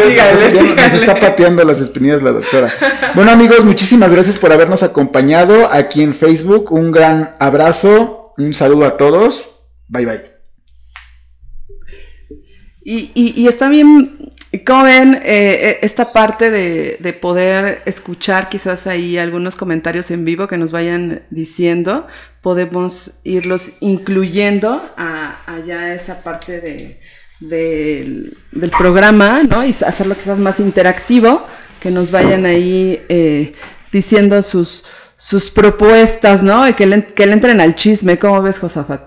sígale, 0.04 0.76
nos, 0.76 0.93
está 0.93 1.19
pateando 1.19 1.63
las 1.63 1.80
espinillas 1.80 2.24
la 2.24 2.32
doctora. 2.32 2.74
Bueno, 3.13 3.32
amigos, 3.32 3.63
muchísimas 3.65 4.12
gracias 4.12 4.39
por 4.39 4.52
habernos 4.52 4.82
acompañado 4.82 5.71
aquí 5.71 6.02
en 6.02 6.15
Facebook. 6.15 6.71
Un 6.71 6.91
gran 6.91 7.36
abrazo, 7.39 8.34
un 8.38 8.54
saludo 8.56 8.86
a 8.86 8.98
todos. 8.98 9.50
Bye 9.88 10.06
bye. 10.06 10.35
Y, 12.88 13.12
y, 13.15 13.34
y 13.36 13.48
está 13.48 13.67
bien, 13.67 14.32
como 14.63 14.84
ven, 14.84 15.19
eh, 15.24 15.80
esta 15.82 16.13
parte 16.13 16.52
de, 16.52 16.98
de 17.00 17.13
poder 17.13 17.82
escuchar 17.88 18.48
quizás 18.48 18.86
ahí 18.86 19.17
algunos 19.17 19.56
comentarios 19.56 20.12
en 20.12 20.24
vivo 20.24 20.48
que 20.48 20.56
nos 20.56 20.71
vayan 20.71 21.24
diciendo, 21.32 22.06
podemos 22.41 23.21
irlos 23.24 23.71
incluyendo 23.80 24.88
a, 24.98 25.38
allá 25.48 25.95
esa 25.95 26.21
parte 26.21 26.62
de, 26.62 27.00
del, 27.39 28.38
programa, 28.78 29.41
¿no? 29.41 29.65
Y 29.65 29.69
hacerlo 29.69 30.13
quizás 30.13 30.39
más 30.39 30.60
interactivo, 30.60 31.43
que 31.80 31.89
nos 31.89 32.12
vayan 32.12 32.45
ahí 32.45 33.04
eh, 33.10 33.56
diciendo 33.91 34.43
sus, 34.43 34.84
sus 35.17 35.50
propuestas, 35.50 36.43
¿no? 36.43 36.67
Y 36.67 36.76
que 36.76 37.08
que 37.15 37.26
le 37.26 37.34
entren 37.34 37.60
al 37.62 37.74
chisme. 37.74 38.19
¿Cómo 38.19 38.43
ves, 38.43 38.60
Josafat? 38.60 39.02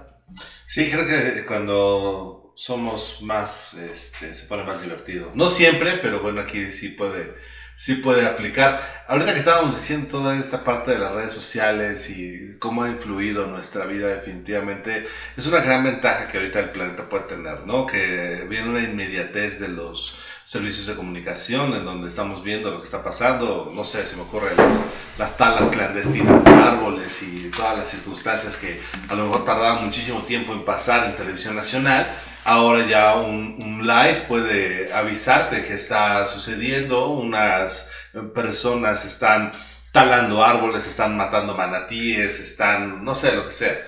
Sí, 0.67 0.91
creo 0.91 1.07
que 1.07 1.47
cuando 1.47 2.38
somos 2.59 3.23
más, 3.23 3.75
este, 3.75 4.35
se 4.35 4.45
pone 4.47 4.65
más 4.65 4.83
divertido. 4.83 5.31
No 5.33 5.49
siempre, 5.49 5.93
pero 6.03 6.21
bueno, 6.21 6.41
aquí 6.41 6.73
sí 6.73 6.89
puede, 6.89 7.37
sí 7.77 7.95
puede 7.95 8.27
aplicar. 8.27 9.05
Ahorita 9.07 9.33
que 9.33 9.39
estábamos 9.39 9.77
diciendo 9.77 10.09
toda 10.11 10.37
esta 10.37 10.65
parte 10.65 10.91
de 10.91 10.99
las 10.99 11.13
redes 11.13 11.33
sociales 11.33 12.11
y 12.11 12.59
cómo 12.59 12.83
ha 12.83 12.89
influido 12.89 13.47
nuestra 13.47 13.87
vida 13.87 14.09
definitivamente, 14.09 15.07
es 15.37 15.47
una 15.47 15.61
gran 15.61 15.85
ventaja 15.85 16.27
que 16.27 16.39
ahorita 16.39 16.59
el 16.59 16.71
planeta 16.71 17.09
puede 17.09 17.29
tener, 17.29 17.65
¿no? 17.65 17.87
Que 17.87 18.45
viene 18.49 18.69
una 18.69 18.83
inmediatez 18.83 19.61
de 19.61 19.69
los 19.69 20.19
servicios 20.45 20.89
de 20.89 20.97
comunicación 20.97 21.75
en 21.75 21.85
donde 21.85 22.09
estamos 22.09 22.43
viendo 22.43 22.73
lo 22.73 22.79
que 22.81 22.87
está 22.87 23.05
pasando, 23.05 23.71
no 23.73 23.85
sé, 23.85 24.05
se 24.05 24.17
me 24.17 24.23
ocurre 24.23 24.57
las, 24.57 24.85
las 25.17 25.37
talas 25.37 25.69
clandestinas 25.69 26.43
de 26.43 26.51
árboles 26.51 27.23
y 27.23 27.53
todas 27.57 27.79
las 27.79 27.89
circunstancias 27.89 28.57
que 28.57 28.81
a 29.09 29.15
lo 29.15 29.27
mejor 29.27 29.45
tardaban 29.45 29.85
muchísimo 29.85 30.23
tiempo 30.23 30.55
en 30.55 30.65
pasar 30.65 31.05
en 31.05 31.15
televisión 31.15 31.55
nacional 31.55 32.11
Ahora 32.49 32.87
ya 32.87 33.15
un, 33.17 33.87
live 33.87 34.25
puede 34.27 34.91
avisarte 34.91 35.67
que 35.67 35.75
está 35.75 36.25
sucediendo, 36.25 37.09
unas 37.09 37.91
personas 38.35 39.05
están 39.05 39.53
talando 39.93 40.43
árboles, 40.43 40.87
están 40.87 41.15
matando 41.15 41.55
manatíes, 41.55 42.41
están, 42.41 43.05
no 43.05 43.15
sé, 43.15 43.33
lo 43.33 43.45
que 43.45 43.53
sea. 43.53 43.87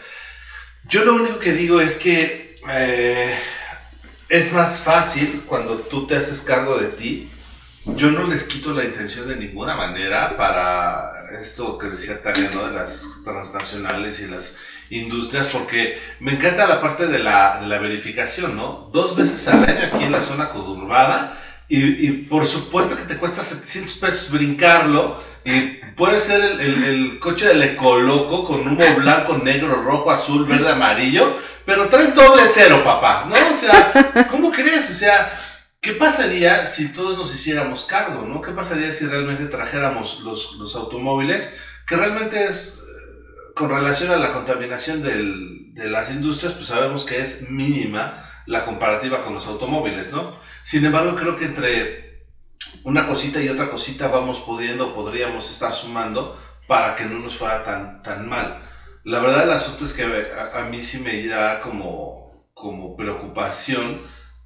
Yo 0.84 1.06
lo 1.06 1.14
único 1.14 1.38
que 1.38 1.54
digo 1.54 1.80
es 1.80 1.96
que 1.96 2.58
eh, 2.68 3.34
es 4.28 4.52
más 4.52 4.82
fácil 4.82 5.42
cuando 5.46 5.78
tú 5.78 6.06
te 6.06 6.16
haces 6.16 6.42
cargo 6.42 6.76
de 6.76 6.88
ti. 6.88 7.30
Yo 7.86 8.10
no 8.10 8.24
les 8.24 8.44
quito 8.44 8.74
la 8.74 8.84
intención 8.84 9.26
de 9.26 9.36
ninguna 9.36 9.74
manera 9.74 10.36
para 10.36 11.12
esto 11.40 11.78
que 11.78 11.86
decía 11.86 12.22
Tania, 12.22 12.50
¿no? 12.50 12.66
De 12.66 12.72
las 12.72 13.22
transnacionales 13.24 14.20
y 14.20 14.26
las 14.26 14.58
industrias, 14.90 15.46
porque 15.46 15.98
me 16.20 16.32
encanta 16.32 16.66
la 16.66 16.80
parte 16.80 17.06
de 17.06 17.18
la, 17.18 17.58
de 17.58 17.66
la 17.66 17.78
verificación, 17.78 18.54
¿no? 18.54 18.90
Dos 18.92 19.16
veces 19.16 19.48
al 19.48 19.64
año 19.64 19.86
aquí 19.92 20.04
en 20.04 20.12
la 20.12 20.20
zona 20.20 20.50
conurbada, 20.50 21.38
y, 21.68 22.06
y, 22.06 22.12
por 22.24 22.44
supuesto 22.44 22.96
que 22.96 23.04
te 23.04 23.16
cuesta 23.16 23.42
700 23.42 23.94
pesos 23.94 24.32
brincarlo, 24.32 25.16
y 25.44 25.78
puede 25.94 26.18
ser 26.18 26.60
el, 26.60 27.18
coche 27.18 27.46
del 27.46 27.62
Ecoloco 27.62 28.44
con 28.44 28.66
humo 28.66 28.94
blanco, 28.96 29.38
negro, 29.38 29.82
rojo, 29.82 30.10
azul, 30.10 30.44
verde, 30.44 30.70
amarillo, 30.70 31.38
pero 31.64 31.88
traes 31.88 32.14
doble 32.14 32.42
cero, 32.44 32.82
papá, 32.84 33.26
¿no? 33.28 33.34
O 33.34 33.56
sea, 33.56 34.26
¿cómo 34.28 34.50
crees? 34.50 34.90
O 34.90 34.94
sea, 34.94 35.38
¿Qué 35.80 35.92
pasaría 35.92 36.64
si 36.66 36.92
todos 36.92 37.16
nos 37.16 37.34
hiciéramos 37.34 37.84
cargo, 37.84 38.22
no? 38.26 38.42
¿Qué 38.42 38.52
pasaría 38.52 38.90
si 38.92 39.06
realmente 39.06 39.46
trajéramos 39.46 40.20
los, 40.20 40.56
los 40.56 40.76
automóviles? 40.76 41.58
Que 41.86 41.96
realmente 41.96 42.44
es 42.44 42.82
con 43.54 43.70
relación 43.70 44.10
a 44.10 44.16
la 44.16 44.28
contaminación 44.28 45.02
del, 45.02 45.74
de 45.74 45.88
las 45.88 46.10
industrias, 46.10 46.52
pues 46.52 46.66
sabemos 46.66 47.04
que 47.04 47.20
es 47.20 47.50
mínima 47.50 48.26
la 48.46 48.64
comparativa 48.64 49.22
con 49.24 49.34
los 49.34 49.46
automóviles, 49.46 50.12
¿no? 50.12 50.36
Sin 50.62 50.84
embargo, 50.84 51.14
creo 51.14 51.36
que 51.36 51.46
entre 51.46 52.26
una 52.84 53.06
cosita 53.06 53.40
y 53.40 53.48
otra 53.48 53.70
cosita 53.70 54.08
vamos 54.08 54.40
pudiendo, 54.40 54.94
podríamos 54.94 55.50
estar 55.50 55.72
sumando 55.72 56.38
para 56.66 56.94
que 56.94 57.04
no 57.04 57.18
nos 57.18 57.36
fuera 57.36 57.64
tan, 57.64 58.02
tan 58.02 58.28
mal. 58.28 58.62
La 59.04 59.20
verdad 59.20 59.44
el 59.44 59.52
asunto 59.52 59.84
es 59.84 59.94
que 59.94 60.04
a, 60.04 60.64
mí 60.64 60.82
sí 60.82 60.98
me 60.98 61.26
da 61.26 61.58
como, 61.60 62.50
como 62.52 62.96
preocupación, 62.96 64.02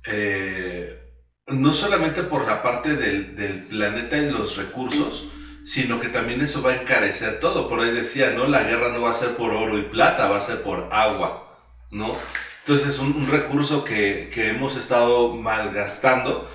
eh, 0.07 1.04
no 1.49 1.73
solamente 1.73 2.23
por 2.23 2.47
la 2.47 2.63
parte 2.63 2.97
del, 2.97 3.37
del 3.37 3.65
planeta 3.65 4.17
y 4.17 4.31
los 4.31 4.57
recursos, 4.57 5.27
sino 5.65 6.01
que 6.01 6.09
también 6.09 6.41
eso 6.41 6.63
va 6.63 6.73
a 6.73 6.81
encarecer 6.81 7.41
todo. 7.41 7.69
Por 7.69 7.81
ahí 7.81 7.91
decía, 7.91 8.31
¿no? 8.31 8.47
La 8.47 8.63
guerra 8.63 8.91
no 8.91 9.03
va 9.03 9.11
a 9.11 9.15
ser 9.15 9.37
por 9.37 9.53
oro 9.53 9.79
y 9.79 9.83
plata, 9.83 10.29
va 10.29 10.39
a 10.39 10.43
ser 10.43 10.63
por 10.63 10.89
agua, 10.93 11.59
¿no? 11.91 12.17
Entonces 12.61 12.89
es 12.89 12.99
un, 12.99 13.27
recurso 13.29 13.85
que, 13.85 14.31
que, 14.33 14.49
hemos 14.49 14.77
estado 14.77 15.35
malgastando 15.35 16.51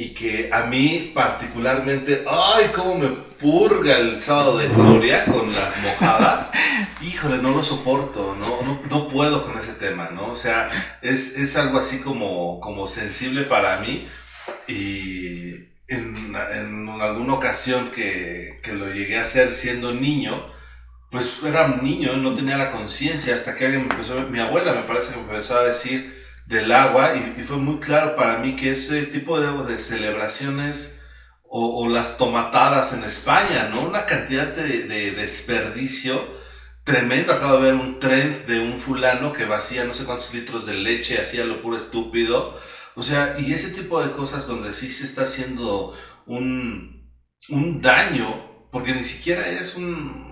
y 0.00 0.10
que 0.10 0.48
a 0.52 0.62
mí 0.62 1.10
particularmente, 1.12 2.24
ay, 2.24 2.70
cómo 2.72 2.98
me 2.98 3.08
purga 3.08 3.98
el 3.98 4.20
sábado 4.20 4.58
de 4.58 4.68
gloria 4.68 5.24
con 5.24 5.52
las 5.52 5.76
mojadas. 5.82 6.52
Híjole, 7.02 7.38
no 7.38 7.50
lo 7.50 7.64
soporto, 7.64 8.36
no, 8.38 8.62
no, 8.62 8.80
no 8.88 9.08
puedo 9.08 9.44
con 9.44 9.58
ese 9.58 9.72
tema, 9.72 10.10
¿no? 10.10 10.28
O 10.28 10.34
sea, 10.36 10.98
es, 11.02 11.36
es 11.36 11.56
algo 11.56 11.78
así 11.78 12.00
como, 12.00 12.60
como 12.60 12.86
sensible 12.86 13.42
para 13.42 13.80
mí 13.80 14.06
y 14.68 15.54
en, 15.88 16.32
en 16.54 17.00
alguna 17.00 17.34
ocasión 17.34 17.90
que, 17.90 18.60
que, 18.62 18.74
lo 18.74 18.92
llegué 18.92 19.18
a 19.18 19.22
hacer 19.22 19.52
siendo 19.52 19.92
niño, 19.92 20.30
pues 21.10 21.40
era 21.44 21.64
un 21.64 21.82
niño, 21.82 22.16
no 22.18 22.36
tenía 22.36 22.56
la 22.56 22.70
conciencia 22.70 23.34
hasta 23.34 23.56
que 23.56 23.64
alguien 23.64 23.88
me 23.88 23.94
empezó, 23.94 24.20
mi 24.28 24.38
abuela 24.38 24.74
me 24.74 24.82
parece 24.82 25.10
que 25.10 25.16
me 25.16 25.22
empezó 25.22 25.58
a 25.58 25.64
decir 25.64 26.17
del 26.48 26.72
agua 26.72 27.14
y, 27.14 27.42
fue 27.42 27.58
muy 27.58 27.78
claro 27.78 28.16
para 28.16 28.38
mí 28.38 28.56
que 28.56 28.72
ese 28.72 29.02
tipo 29.02 29.40
de, 29.40 29.78
celebraciones 29.78 31.06
o, 31.44 31.82
o, 31.82 31.88
las 31.88 32.18
tomatadas 32.18 32.92
en 32.92 33.04
España, 33.04 33.68
¿no? 33.70 33.82
Una 33.82 34.06
cantidad 34.06 34.48
de, 34.48 34.84
de 34.84 35.12
desperdicio 35.12 36.20
tremendo. 36.84 37.32
Acabo 37.32 37.58
de 37.58 37.62
ver 37.62 37.74
un 37.74 38.00
trend 38.00 38.46
de 38.46 38.60
un 38.60 38.74
fulano 38.78 39.32
que 39.32 39.44
vacía 39.44 39.84
no 39.84 39.92
sé 39.92 40.04
cuántos 40.04 40.34
litros 40.34 40.66
de 40.66 40.74
leche, 40.74 41.20
hacía 41.20 41.44
lo 41.44 41.62
puro 41.62 41.76
estúpido 41.76 42.58
o 42.98 43.02
sea, 43.04 43.36
y 43.38 43.52
ese 43.52 43.70
tipo 43.70 44.02
de 44.02 44.10
cosas 44.10 44.48
donde 44.48 44.72
sí 44.72 44.88
se 44.88 45.04
está 45.04 45.22
haciendo 45.22 45.96
un, 46.26 47.08
un 47.48 47.80
daño, 47.80 48.68
porque 48.72 48.92
ni 48.92 49.04
siquiera 49.04 49.48
es 49.48 49.76
un... 49.76 50.27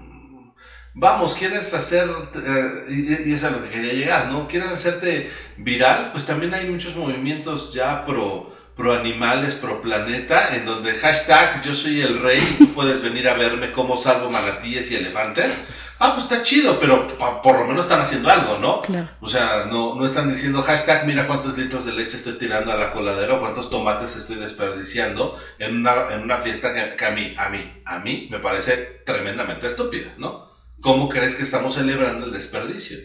Vamos, 0.98 1.34
quieres 1.34 1.74
hacer, 1.74 2.08
eh, 2.34 3.22
y 3.26 3.32
es 3.32 3.44
a 3.44 3.50
lo 3.50 3.62
que 3.62 3.68
quería 3.68 3.92
llegar, 3.92 4.32
¿no? 4.32 4.48
Quieres 4.48 4.70
hacerte 4.70 5.30
viral, 5.58 6.10
pues 6.12 6.24
también 6.24 6.54
hay 6.54 6.66
muchos 6.66 6.96
movimientos 6.96 7.74
ya 7.74 8.06
pro, 8.06 8.50
pro 8.74 8.94
animales, 8.94 9.54
pro 9.54 9.82
planeta, 9.82 10.56
en 10.56 10.64
donde 10.64 10.94
hashtag 10.94 11.62
yo 11.62 11.74
soy 11.74 12.00
el 12.00 12.20
rey, 12.20 12.40
tú 12.58 12.72
puedes 12.72 13.02
venir 13.02 13.28
a 13.28 13.34
verme 13.34 13.72
cómo 13.72 13.98
salvo 13.98 14.30
manatíes 14.30 14.90
y 14.90 14.96
elefantes 14.96 15.66
ah, 15.98 16.12
pues 16.12 16.24
está 16.24 16.42
chido, 16.42 16.78
pero 16.78 17.06
por 17.42 17.58
lo 17.58 17.66
menos 17.66 17.84
están 17.84 18.00
haciendo 18.00 18.30
algo, 18.30 18.58
¿no? 18.58 18.82
O 19.20 19.28
sea, 19.28 19.66
no, 19.68 19.94
no 19.94 20.04
están 20.04 20.28
diciendo 20.28 20.62
hashtag, 20.62 21.06
mira 21.06 21.26
cuántos 21.26 21.56
litros 21.56 21.84
de 21.84 21.92
leche 21.92 22.16
estoy 22.16 22.34
tirando 22.34 22.72
a 22.72 22.76
la 22.76 22.90
coladera 22.90 23.34
o 23.34 23.40
cuántos 23.40 23.70
tomates 23.70 24.16
estoy 24.16 24.36
desperdiciando 24.36 25.38
en 25.58 25.76
una, 25.76 26.12
en 26.12 26.22
una 26.22 26.36
fiesta 26.36 26.72
que, 26.96 27.04
a 27.04 27.10
mí, 27.10 27.34
a 27.38 27.48
mí, 27.48 27.82
a 27.84 27.98
mí 27.98 28.28
me 28.30 28.38
parece 28.38 29.02
tremendamente 29.04 29.66
estúpida, 29.66 30.12
¿no? 30.18 30.55
¿Cómo 30.80 31.08
crees 31.08 31.34
que 31.34 31.42
estamos 31.42 31.74
celebrando 31.74 32.24
el 32.24 32.32
desperdicio? 32.32 32.98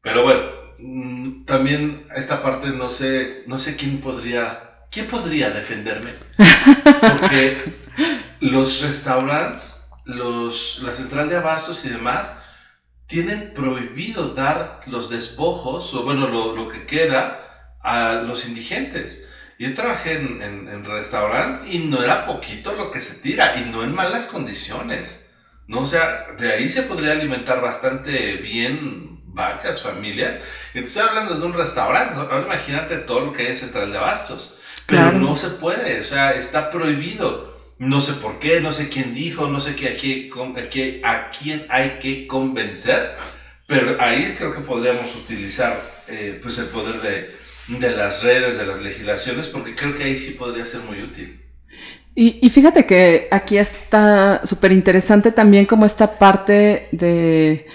Pero 0.00 0.22
bueno, 0.22 0.42
mm, 0.78 1.44
también 1.44 2.04
esta 2.16 2.42
parte 2.42 2.68
no 2.68 2.88
sé, 2.88 3.44
no 3.46 3.58
sé 3.58 3.76
quién 3.76 4.00
podría, 4.00 4.80
quién 4.90 5.06
podría 5.06 5.50
defenderme. 5.50 6.14
Porque 7.00 7.58
los 8.40 8.80
restaurantes 8.80 9.78
los, 10.08 10.80
la 10.82 10.92
central 10.92 11.28
de 11.28 11.36
abastos 11.36 11.84
y 11.84 11.90
demás 11.90 12.38
tienen 13.06 13.52
prohibido 13.54 14.34
dar 14.34 14.80
los 14.86 15.08
despojos, 15.08 15.94
o 15.94 16.02
bueno, 16.02 16.28
lo, 16.28 16.54
lo 16.54 16.68
que 16.68 16.86
queda 16.86 17.76
a 17.80 18.14
los 18.14 18.46
indigentes. 18.46 19.28
Yo 19.58 19.72
trabajé 19.74 20.14
en, 20.14 20.42
en, 20.42 20.68
en 20.68 20.84
restaurante 20.84 21.68
y 21.70 21.78
no 21.78 22.02
era 22.02 22.26
poquito 22.26 22.74
lo 22.74 22.90
que 22.90 23.00
se 23.00 23.16
tira 23.16 23.56
y 23.60 23.70
no 23.70 23.82
en 23.82 23.94
malas 23.94 24.26
condiciones. 24.26 25.27
¿No? 25.68 25.80
O 25.80 25.86
sea, 25.86 26.26
de 26.36 26.52
ahí 26.52 26.68
se 26.68 26.82
podría 26.82 27.12
alimentar 27.12 27.60
bastante 27.60 28.38
bien 28.38 29.20
varias 29.26 29.82
familias. 29.82 30.42
Estoy 30.74 31.02
hablando 31.02 31.38
de 31.38 31.46
un 31.46 31.52
restaurante. 31.52 32.16
Ahora 32.16 32.44
imagínate 32.44 32.96
todo 32.96 33.20
lo 33.20 33.32
que 33.32 33.42
hay 33.42 33.48
en 33.48 33.56
Central 33.56 33.92
de 33.92 33.98
Abastos. 33.98 34.58
Pero 34.86 35.12
no 35.12 35.36
se 35.36 35.50
puede, 35.50 36.00
o 36.00 36.02
sea, 36.02 36.32
está 36.32 36.70
prohibido. 36.70 37.56
No 37.78 38.00
sé 38.00 38.14
por 38.14 38.38
qué, 38.38 38.60
no 38.60 38.72
sé 38.72 38.88
quién 38.88 39.12
dijo, 39.12 39.46
no 39.46 39.60
sé 39.60 39.76
qué, 39.76 39.88
a, 39.88 40.68
qué, 40.70 41.00
a 41.04 41.30
quién 41.30 41.66
hay 41.68 41.98
que 42.00 42.26
convencer, 42.26 43.16
pero 43.66 44.00
ahí 44.00 44.34
creo 44.36 44.52
que 44.52 44.62
podríamos 44.62 45.14
utilizar 45.14 45.78
eh, 46.08 46.40
pues 46.42 46.58
el 46.58 46.66
poder 46.66 47.02
de, 47.02 47.36
de, 47.78 47.90
las 47.90 48.22
redes, 48.24 48.58
de 48.58 48.66
las 48.66 48.80
legislaciones, 48.80 49.46
porque 49.46 49.74
creo 49.74 49.94
que 49.94 50.04
ahí 50.04 50.16
sí 50.16 50.32
podría 50.32 50.64
ser 50.64 50.80
muy 50.80 51.02
útil. 51.02 51.40
Y, 52.20 52.40
y 52.42 52.50
fíjate 52.50 52.84
que 52.84 53.28
aquí 53.30 53.58
está 53.58 54.40
súper 54.42 54.72
interesante 54.72 55.30
también 55.30 55.66
como 55.66 55.86
esta 55.86 56.18
parte 56.18 56.88
de, 56.90 57.66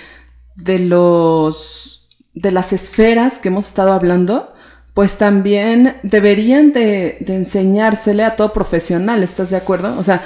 de 0.58 0.79
los 0.79 2.10
de 2.34 2.51
las 2.51 2.73
esferas 2.73 3.39
que 3.39 3.47
hemos 3.47 3.67
estado 3.67 3.93
hablando, 3.93 4.53
pues 4.93 5.17
también 5.17 5.95
deberían 6.03 6.73
de, 6.73 7.19
enseñársele 7.25 8.25
a 8.25 8.36
todo 8.36 8.51
profesional, 8.51 9.23
¿estás 9.23 9.49
de 9.49 9.56
acuerdo? 9.56 9.97
O 9.97 10.03
sea, 10.03 10.21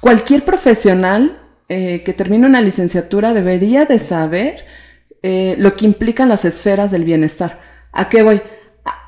cualquier 0.00 0.44
profesional 0.44 1.40
eh, 1.68 2.02
que 2.04 2.12
termine 2.14 2.48
una 2.48 2.62
licenciatura 2.62 3.32
debería 3.32 3.84
de 3.84 4.00
saber 4.00 4.66
eh, 5.22 5.54
lo 5.56 5.72
que 5.74 5.86
implican 5.86 6.28
las 6.28 6.44
esferas 6.44 6.90
del 6.90 7.04
bienestar. 7.04 7.60
¿A 7.92 8.08
qué 8.08 8.24
voy? 8.24 8.42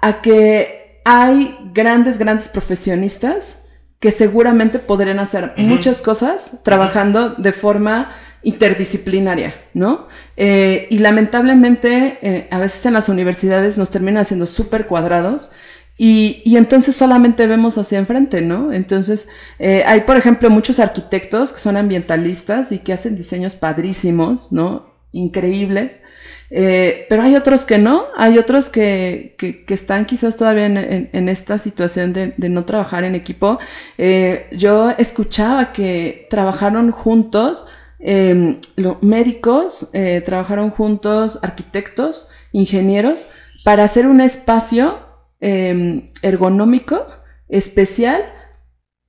A, 0.01 0.23
que 0.23 1.01
hay 1.05 1.59
grandes, 1.73 2.19
grandes 2.19 2.49
profesionistas 2.49 3.64
que 4.01 4.11
seguramente 4.11 4.79
podrían 4.79 5.19
hacer 5.19 5.55
muchas 5.57 6.03
cosas 6.03 6.61
trabajando 6.63 7.31
de 7.31 7.53
forma 7.53 8.13
interdisciplinaria, 8.43 9.55
¿no? 9.73 10.09
Eh, 10.37 10.87
y 10.91 10.99
lamentablemente 10.99 12.19
eh, 12.21 12.49
a 12.51 12.59
veces 12.59 12.85
en 12.87 12.93
las 12.93 13.09
universidades 13.09 13.79
nos 13.79 13.91
terminan 13.91 14.21
haciendo 14.21 14.47
súper 14.47 14.87
cuadrados 14.87 15.51
Y, 15.97 16.43
y, 16.45 16.57
entonces 16.57 16.97
solamente 16.97 17.47
vemos 17.47 17.79
hacia 17.79 18.01
enfrente, 18.01 18.41
¿no? 18.43 18.73
Entonces, 18.73 19.29
eh, 19.61 19.85
hay, 19.87 20.01
por 20.01 20.17
ejemplo, 20.17 20.51
muchos 20.51 20.81
arquitectos 20.81 21.53
que 21.53 21.61
son 21.61 21.77
ambientalistas 21.77 22.73
y 22.73 22.81
que 22.81 22.93
hacen 22.93 23.15
diseños 23.15 23.55
padrísimos, 23.55 24.51
¿no? 24.51 24.93
Increíbles. 25.13 26.03
Eh, 26.51 27.07
pero 27.09 27.23
hay 27.23 27.35
otros 27.35 27.65
que 27.65 27.79
no, 27.79 28.07
hay 28.17 28.39
otros 28.39 28.71
que, 28.71 29.35
que, 29.39 29.75
están 29.75 30.05
quizás 30.05 30.37
todavía 30.37 30.67
en, 30.67 31.11
en, 31.13 31.29
esta 31.29 31.59
situación 31.59 32.13
de, 32.13 32.35
de, 32.37 32.49
no 32.49 32.65
trabajar 32.65 33.03
en 33.05 33.15
equipo. 33.15 33.59
Eh, 33.99 34.47
yo 34.53 34.91
escuchaba 34.91 35.73
que 35.73 36.27
trabajaron 36.31 36.91
juntos 36.93 37.67
eh, 38.07 38.59
médicos, 39.01 39.89
eh, 39.95 40.23
trabajaron 40.23 40.69
juntos 40.69 41.39
arquitectos, 41.43 42.29
ingenieros, 42.53 43.29
para 43.65 43.85
hacer 43.85 44.07
un 44.07 44.21
espacio 44.21 44.99
eh, 45.41 46.05
ergonómico 46.21 47.07
especial 47.49 48.23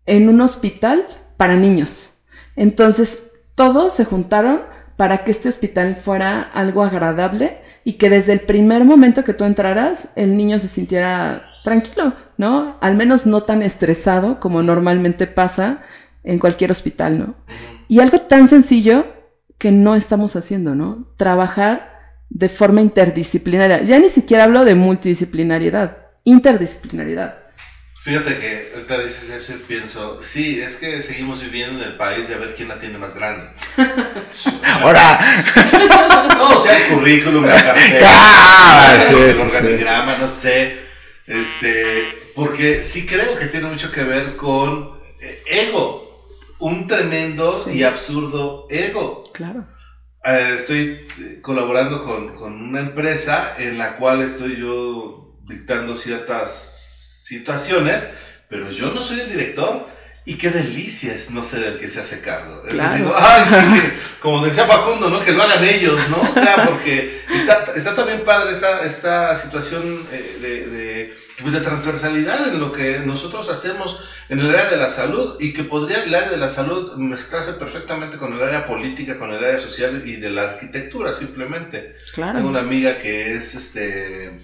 en 0.05 0.29
un 0.29 0.39
hospital 0.39 1.05
para 1.35 1.57
niños. 1.57 2.21
Entonces, 2.55 3.33
todos 3.53 3.93
se 3.93 4.05
juntaron 4.05 4.61
para 4.97 5.23
que 5.23 5.31
este 5.31 5.49
hospital 5.49 5.95
fuera 5.95 6.41
algo 6.41 6.83
agradable 6.83 7.59
y 7.83 7.93
que 7.93 8.09
desde 8.09 8.33
el 8.33 8.41
primer 8.41 8.85
momento 8.85 9.23
que 9.23 9.33
tú 9.33 9.43
entraras, 9.43 10.09
el 10.15 10.37
niño 10.37 10.59
se 10.59 10.67
sintiera 10.67 11.43
tranquilo, 11.63 12.13
¿no? 12.37 12.77
Al 12.79 12.95
menos 12.95 13.25
no 13.25 13.43
tan 13.43 13.61
estresado 13.61 14.39
como 14.39 14.63
normalmente 14.63 15.27
pasa 15.27 15.81
en 16.23 16.39
cualquier 16.39 16.71
hospital, 16.71 17.19
¿no? 17.19 17.35
Y 17.87 17.99
algo 17.99 18.19
tan 18.19 18.47
sencillo 18.47 19.05
que 19.57 19.71
no 19.71 19.95
estamos 19.95 20.35
haciendo, 20.35 20.75
¿no? 20.75 21.07
Trabajar 21.17 21.95
de 22.29 22.49
forma 22.49 22.81
interdisciplinaria. 22.81 23.83
Ya 23.83 23.99
ni 23.99 24.09
siquiera 24.09 24.45
hablo 24.45 24.65
de 24.65 24.75
multidisciplinariedad, 24.75 25.97
interdisciplinaridad. 26.23 27.44
Fíjate 28.05 28.37
que 28.37 28.69
ahorita 28.75 28.99
dices 28.99 29.31
eso 29.31 29.53
y 29.55 29.63
pienso, 29.67 30.21
sí, 30.21 30.61
es 30.61 30.75
que 30.75 31.01
seguimos 31.01 31.41
viviendo 31.41 31.81
en 31.81 31.89
el 31.89 31.97
país 31.97 32.27
de 32.27 32.35
a 32.35 32.37
ver 32.37 32.53
quién 32.53 32.67
la 32.67 32.77
tiene 32.77 32.99
más 32.99 33.15
grande. 33.15 33.49
Ahora. 34.79 35.19
no, 36.37 36.49
o 36.55 36.59
sea, 36.59 36.77
el 36.85 36.93
currículum, 36.93 37.43
la 37.45 37.63
cartera, 37.63 38.07
Ah, 38.11 39.05
el 39.09 39.39
organigrama, 39.39 40.17
no 40.19 40.27
sé. 40.27 40.77
Este, 41.25 42.15
porque 42.35 42.83
sí 42.83 43.07
creo 43.07 43.39
que 43.39 43.47
tiene 43.47 43.69
mucho 43.69 43.91
que 43.91 44.03
ver 44.03 44.35
con 44.35 44.99
eh, 45.19 45.41
ego. 45.47 46.27
Un 46.59 46.85
tremendo 46.85 47.55
Sí. 47.55 47.71
y 47.79 47.83
absurdo 47.83 48.67
ego. 48.69 49.23
Claro. 49.33 49.65
Eh, 50.23 50.51
estoy 50.53 51.07
colaborando 51.41 52.03
con, 52.03 52.35
con 52.35 52.53
una 52.61 52.81
empresa 52.81 53.55
en 53.57 53.79
la 53.79 53.95
cual 53.95 54.21
estoy 54.21 54.57
yo 54.57 55.39
dictando 55.47 55.95
ciertas 55.95 56.84
situaciones, 57.25 58.13
pero 58.49 58.69
yo 58.71 58.91
no 58.91 59.01
soy 59.01 59.19
el 59.21 59.29
director. 59.29 59.93
Y 60.27 60.39
qué 60.39 60.49
delicia 60.49 61.13
es 61.13 61.29
no 61.29 61.43
ser 61.43 61.63
el 61.63 61.77
que 61.77 61.87
se 61.87 61.99
hace 61.99 62.19
cargo. 62.21 62.63
Es 62.67 62.73
Claro. 62.73 62.91
decir, 62.93 63.07
ay, 63.15 63.43
sí, 63.45 63.55
que, 63.81 63.93
como 64.19 64.43
decía 64.43 64.65
Facundo, 64.65 65.07
¿no? 65.11 65.19
Que 65.23 65.33
lo 65.33 65.43
hagan 65.43 65.63
ellos, 65.63 66.09
¿no? 66.09 66.19
O 66.19 66.33
sea, 66.33 66.65
porque 66.67 67.21
está, 67.31 67.63
está 67.75 67.93
también 67.93 68.23
padre 68.23 68.51
esta, 68.51 68.83
esta 68.83 69.35
situación 69.35 69.83
eh, 70.11 70.37
de, 70.41 70.65
de, 70.67 71.17
pues 71.39 71.53
de 71.53 71.61
transversalidad 71.61 72.47
en 72.47 72.59
lo 72.59 72.71
que 72.71 73.01
nosotros 73.05 73.47
hacemos 73.51 73.99
en 74.29 74.39
el 74.39 74.49
área 74.49 74.71
de 74.71 74.77
la 74.77 74.89
salud 74.89 75.37
y 75.39 75.53
que 75.53 75.63
podría 75.63 76.03
el 76.03 76.15
área 76.15 76.31
de 76.31 76.37
la 76.37 76.49
salud 76.49 76.95
mezclarse 76.97 77.53
perfectamente 77.53 78.17
con 78.17 78.33
el 78.33 78.41
área 78.41 78.65
política, 78.65 79.19
con 79.19 79.31
el 79.31 79.43
área 79.43 79.59
social 79.59 80.01
y 80.07 80.15
de 80.15 80.31
la 80.31 80.41
arquitectura 80.49 81.13
simplemente. 81.13 81.97
Claro. 82.15 82.33
Tengo 82.39 82.49
una 82.49 82.61
amiga 82.61 82.97
que 82.97 83.35
es 83.35 83.53
este 83.53 84.39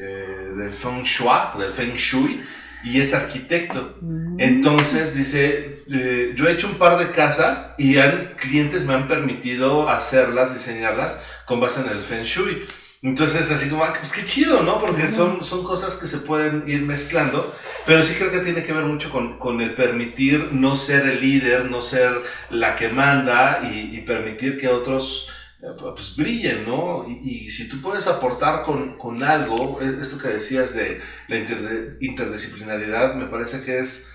eh, 0.00 0.52
del 0.56 0.74
Feng 0.74 1.02
Shui, 1.02 1.58
del 1.58 1.72
Feng 1.72 1.94
Shui 1.94 2.42
y 2.84 3.00
es 3.00 3.14
arquitecto. 3.14 3.96
Mm. 4.00 4.40
Entonces 4.40 5.14
dice, 5.14 5.82
eh, 5.90 6.32
yo 6.36 6.46
he 6.46 6.52
hecho 6.52 6.68
un 6.68 6.74
par 6.74 6.98
de 6.98 7.10
casas 7.10 7.74
y 7.78 7.98
han, 7.98 8.34
clientes 8.36 8.84
me 8.84 8.94
han 8.94 9.08
permitido 9.08 9.88
hacerlas, 9.88 10.54
diseñarlas 10.54 11.20
con 11.44 11.60
base 11.60 11.80
en 11.80 11.88
el 11.88 12.02
Feng 12.02 12.24
Shui. 12.24 12.64
Entonces 13.02 13.50
así 13.50 13.68
como, 13.68 13.84
ah, 13.84 13.92
pues 13.98 14.12
qué 14.12 14.24
chido, 14.24 14.62
¿no? 14.62 14.80
Porque 14.80 15.06
son, 15.08 15.42
son 15.42 15.64
cosas 15.64 15.96
que 15.96 16.06
se 16.06 16.18
pueden 16.18 16.64
ir 16.66 16.82
mezclando, 16.82 17.54
pero 17.84 18.02
sí 18.02 18.14
creo 18.14 18.30
que 18.30 18.38
tiene 18.38 18.62
que 18.62 18.72
ver 18.72 18.84
mucho 18.84 19.10
con, 19.10 19.38
con 19.38 19.60
el 19.60 19.74
permitir 19.74 20.48
no 20.52 20.76
ser 20.76 21.06
el 21.06 21.20
líder, 21.20 21.70
no 21.70 21.82
ser 21.82 22.12
la 22.50 22.74
que 22.74 22.88
manda 22.88 23.60
y, 23.62 23.96
y 23.96 24.00
permitir 24.00 24.58
que 24.58 24.68
otros 24.68 25.28
pues 25.74 26.14
brillen, 26.16 26.64
¿no? 26.66 27.06
Y, 27.08 27.46
y 27.46 27.50
si 27.50 27.68
tú 27.68 27.80
puedes 27.80 28.06
aportar 28.06 28.62
con, 28.62 28.96
con 28.96 29.22
algo, 29.22 29.80
eh, 29.80 29.98
esto 30.00 30.18
que 30.18 30.28
decías 30.28 30.74
de 30.74 31.00
la 31.28 31.36
interdisciplinaridad, 31.38 33.14
me 33.14 33.26
parece 33.26 33.62
que 33.62 33.78
es 33.78 34.12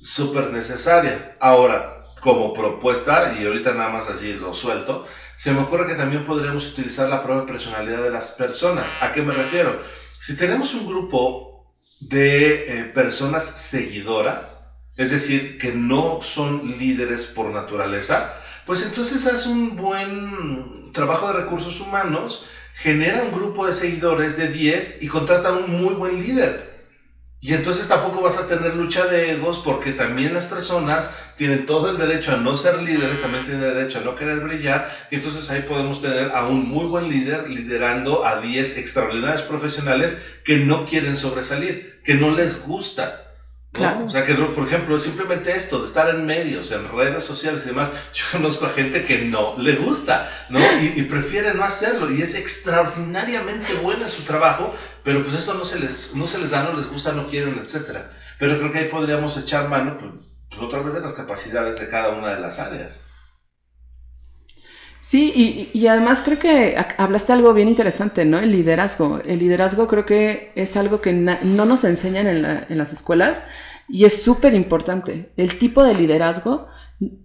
súper 0.00 0.50
necesaria. 0.50 1.36
Ahora, 1.40 1.98
como 2.20 2.52
propuesta, 2.52 3.36
y 3.38 3.46
ahorita 3.46 3.74
nada 3.74 3.90
más 3.90 4.08
así 4.08 4.32
lo 4.34 4.52
suelto, 4.52 5.06
se 5.36 5.52
me 5.52 5.60
ocurre 5.60 5.86
que 5.86 5.94
también 5.94 6.24
podríamos 6.24 6.66
utilizar 6.66 7.08
la 7.08 7.22
prueba 7.22 7.42
de 7.42 7.52
personalidad 7.52 8.02
de 8.02 8.10
las 8.10 8.32
personas. 8.32 8.88
¿A 9.00 9.12
qué 9.12 9.22
me 9.22 9.34
refiero? 9.34 9.80
Si 10.18 10.36
tenemos 10.36 10.74
un 10.74 10.86
grupo 10.86 11.72
de 12.00 12.80
eh, 12.80 12.84
personas 12.84 13.44
seguidoras, 13.44 14.74
es 14.96 15.10
decir, 15.12 15.58
que 15.58 15.72
no 15.72 16.20
son 16.20 16.76
líderes 16.78 17.26
por 17.26 17.50
naturaleza, 17.50 18.34
pues 18.66 18.84
entonces 18.84 19.26
haz 19.26 19.46
un 19.46 19.76
buen 19.76 20.77
trabajo 20.92 21.28
de 21.28 21.40
recursos 21.40 21.80
humanos, 21.80 22.46
genera 22.74 23.22
un 23.22 23.32
grupo 23.32 23.66
de 23.66 23.72
seguidores 23.72 24.36
de 24.36 24.48
10 24.48 25.02
y 25.02 25.08
contrata 25.08 25.52
un 25.52 25.70
muy 25.82 25.94
buen 25.94 26.22
líder. 26.22 26.68
Y 27.40 27.54
entonces 27.54 27.86
tampoco 27.86 28.20
vas 28.20 28.36
a 28.36 28.48
tener 28.48 28.74
lucha 28.74 29.06
de 29.06 29.30
egos 29.32 29.58
porque 29.64 29.92
también 29.92 30.34
las 30.34 30.46
personas 30.46 31.16
tienen 31.36 31.66
todo 31.66 31.88
el 31.88 31.96
derecho 31.96 32.32
a 32.32 32.36
no 32.36 32.56
ser 32.56 32.82
líderes, 32.82 33.22
también 33.22 33.44
tienen 33.44 33.62
derecho 33.62 33.98
a 33.98 34.02
no 34.02 34.16
querer 34.16 34.40
brillar. 34.40 34.90
Y 35.10 35.16
entonces 35.16 35.48
ahí 35.50 35.62
podemos 35.62 36.02
tener 36.02 36.32
a 36.32 36.46
un 36.46 36.68
muy 36.68 36.86
buen 36.86 37.08
líder 37.08 37.48
liderando 37.48 38.26
a 38.26 38.40
10 38.40 38.78
extraordinarios 38.78 39.42
profesionales 39.42 40.40
que 40.44 40.56
no 40.56 40.84
quieren 40.84 41.14
sobresalir, 41.14 42.00
que 42.02 42.14
no 42.14 42.32
les 42.32 42.66
gusta. 42.66 43.27
Claro. 43.78 44.04
O 44.04 44.08
sea, 44.08 44.22
que 44.22 44.34
por 44.34 44.66
ejemplo, 44.66 44.98
simplemente 44.98 45.54
esto 45.54 45.78
de 45.78 45.86
estar 45.86 46.08
en 46.10 46.26
medios, 46.26 46.70
en 46.72 46.88
redes 46.90 47.24
sociales 47.24 47.64
y 47.64 47.68
demás, 47.68 47.92
yo 48.14 48.24
conozco 48.32 48.66
a 48.66 48.70
gente 48.70 49.04
que 49.04 49.22
no 49.22 49.56
le 49.56 49.76
gusta, 49.76 50.30
¿no? 50.50 50.60
Y, 50.80 50.92
y 50.96 51.02
prefiere 51.04 51.54
no 51.54 51.64
hacerlo 51.64 52.10
y 52.10 52.20
es 52.20 52.34
extraordinariamente 52.34 53.74
bueno 53.82 54.02
en 54.02 54.08
su 54.08 54.22
trabajo, 54.22 54.74
pero 55.02 55.22
pues 55.22 55.34
eso 55.34 55.54
no 55.54 55.64
se 55.64 55.80
les, 55.80 56.14
no 56.14 56.26
se 56.26 56.38
les 56.38 56.50
da, 56.50 56.62
no 56.62 56.76
les 56.76 56.88
gusta, 56.88 57.12
no 57.12 57.28
quieren, 57.28 57.58
etcétera. 57.58 58.10
Pero 58.38 58.58
creo 58.58 58.70
que 58.70 58.78
ahí 58.78 58.88
podríamos 58.88 59.36
echar 59.36 59.68
mano, 59.68 59.98
pues, 59.98 60.12
pues, 60.48 60.62
otra 60.62 60.80
vez 60.80 60.94
de 60.94 61.00
las 61.00 61.12
capacidades 61.12 61.80
de 61.80 61.88
cada 61.88 62.10
una 62.10 62.34
de 62.34 62.40
las 62.40 62.58
áreas. 62.58 63.04
Sí, 65.08 65.32
y, 65.34 65.70
y 65.72 65.86
además 65.86 66.20
creo 66.22 66.38
que 66.38 66.76
ha- 66.76 67.02
hablaste 67.02 67.32
algo 67.32 67.54
bien 67.54 67.66
interesante, 67.68 68.26
¿no? 68.26 68.38
El 68.38 68.52
liderazgo. 68.52 69.20
El 69.24 69.38
liderazgo 69.38 69.88
creo 69.88 70.04
que 70.04 70.52
es 70.54 70.76
algo 70.76 71.00
que 71.00 71.14
no 71.14 71.64
nos 71.64 71.84
enseñan 71.84 72.26
en, 72.26 72.42
la- 72.42 72.66
las 72.68 72.92
escuelas 72.92 73.42
y 73.88 74.04
es 74.04 74.22
súper 74.22 74.52
importante. 74.52 75.30
El 75.38 75.56
tipo 75.56 75.82
de 75.82 75.94
liderazgo 75.94 76.66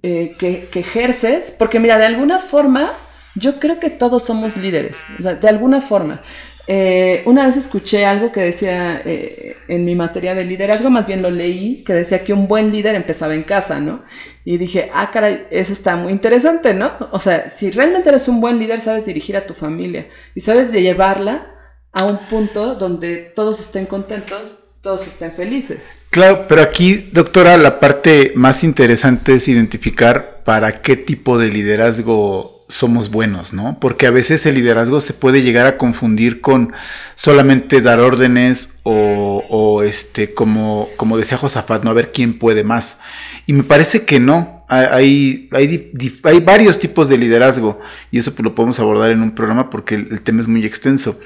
eh, 0.02 0.36
que, 0.40 0.70
que 0.72 0.80
ejerces, 0.80 1.54
porque 1.60 1.82
mira, 1.82 1.98
de 1.98 2.06
alguna 2.06 2.40
forma, 2.40 2.90
yo 3.36 3.60
creo 3.60 3.80
que 3.80 3.90
todos 3.90 4.24
somos 4.24 4.58
líderes, 4.58 5.04
o 5.20 5.22
sea, 5.22 5.36
de 5.36 5.50
alguna 5.50 5.82
forma. 5.82 6.22
Eh, 6.66 7.24
una 7.26 7.46
vez 7.46 7.58
escuché 7.58 8.06
algo 8.06 8.32
que 8.32 8.40
decía 8.40 9.02
eh, 9.04 9.58
en 9.68 9.84
mi 9.84 9.96
materia 9.96 10.34
de 10.34 10.46
liderazgo, 10.46 10.90
más 10.90 11.08
bien 11.08 11.22
lo 11.22 11.30
leí, 11.30 11.84
que 11.84 11.94
decía 11.94 12.24
que 12.24 12.32
un 12.32 12.48
buen 12.48 12.72
líder 12.72 12.96
empezaba 12.96 13.36
en 13.36 13.44
casa, 13.44 13.82
¿no? 13.82 14.04
Y 14.46 14.58
dije, 14.58 14.90
ah, 14.94 15.12
caray, 15.12 15.46
eso 15.52 15.74
está 15.74 15.98
muy 15.98 16.14
interesante, 16.14 16.74
¿no? 16.74 16.94
O 17.12 17.20
sea, 17.20 17.50
si 17.50 17.70
realmente 17.70 18.10
eres 18.10 18.30
un 18.30 18.40
buen 18.40 18.60
líder, 18.60 18.80
sabes 18.80 19.06
dirigir 19.06 19.36
a 19.36 19.46
tu 19.46 19.54
familia 19.54 20.08
y 20.36 20.40
sabes 20.40 20.72
llevarla 20.72 21.54
a 21.92 22.06
un 22.06 22.18
punto 22.28 22.76
donde 22.76 23.18
todos 23.18 23.60
estén 23.60 23.86
contentos, 23.86 24.60
todos 24.82 25.06
estén 25.06 25.34
felices. 25.34 26.00
Claro, 26.12 26.46
pero 26.48 26.62
aquí, 26.62 27.10
doctora, 27.12 27.58
la 27.58 27.80
parte 27.82 28.32
más 28.36 28.64
interesante 28.64 29.36
es 29.36 29.50
identificar 29.50 30.44
para 30.46 30.82
qué 30.82 30.96
tipo 30.96 31.38
de 31.38 31.50
liderazgo 31.50 32.53
somos 32.74 33.12
buenos, 33.12 33.54
¿no? 33.54 33.78
Porque 33.80 34.08
a 34.08 34.12
veces 34.12 34.48
el 34.48 34.56
liderazgo 34.56 35.00
se 35.00 35.14
puede 35.14 35.44
llegar 35.44 35.68
a 35.68 35.78
confundir 35.78 36.42
con 36.42 36.74
solamente 37.14 37.82
dar 37.82 38.00
órdenes 38.00 38.74
o, 38.82 39.84
este, 39.84 40.34
como, 40.34 40.90
como 40.98 41.18
decía 41.18 41.38
Josafat, 41.38 41.84
no 41.84 41.92
a 41.92 41.94
ver 41.94 42.12
quién 42.12 42.40
puede 42.40 42.64
más. 42.64 42.98
Y 43.46 43.54
me 43.54 43.62
parece 43.62 44.06
que 44.06 44.20
no. 44.20 44.66
Hay, 44.68 45.50
hay, 45.52 45.92
hay 46.24 46.40
varios 46.40 46.80
tipos 46.80 47.08
de 47.08 47.20
liderazgo 47.20 47.80
y 48.10 48.18
eso 48.18 48.34
pues, 48.34 48.44
lo 48.44 48.56
podemos 48.56 48.80
abordar 48.80 49.12
en 49.12 49.22
un 49.22 49.36
programa 49.36 49.70
porque 49.70 49.94
el, 49.94 50.08
el 50.10 50.22
tema 50.24 50.42
es 50.42 50.48
muy 50.48 50.66
extenso. 50.66 51.20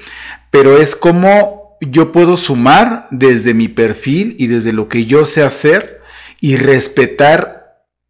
Pero 0.50 0.76
es 0.76 0.94
como 0.94 1.78
yo 1.80 2.12
puedo 2.12 2.36
sumar 2.36 3.08
desde 3.10 3.54
mi 3.54 3.68
perfil 3.68 4.36
y 4.38 4.48
desde 4.48 4.74
lo 4.74 4.88
que 4.88 5.06
yo 5.06 5.24
sé 5.24 5.42
hacer 5.42 6.02
y 6.42 6.56
respetar 6.56 7.57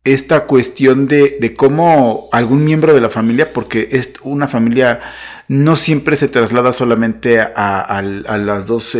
esta 0.04 0.46
cuestión 0.46 1.06
de, 1.06 1.36
de, 1.40 1.54
cómo 1.54 2.28
algún 2.32 2.64
miembro 2.64 2.94
de 2.94 3.00
la 3.00 3.10
familia, 3.10 3.52
porque 3.52 3.88
es 3.92 4.12
una 4.22 4.48
familia 4.48 5.00
no 5.48 5.76
siempre 5.76 6.16
se 6.16 6.28
traslada 6.28 6.74
solamente 6.74 7.40
a, 7.40 8.02
las 8.02 8.66
dos 8.66 8.96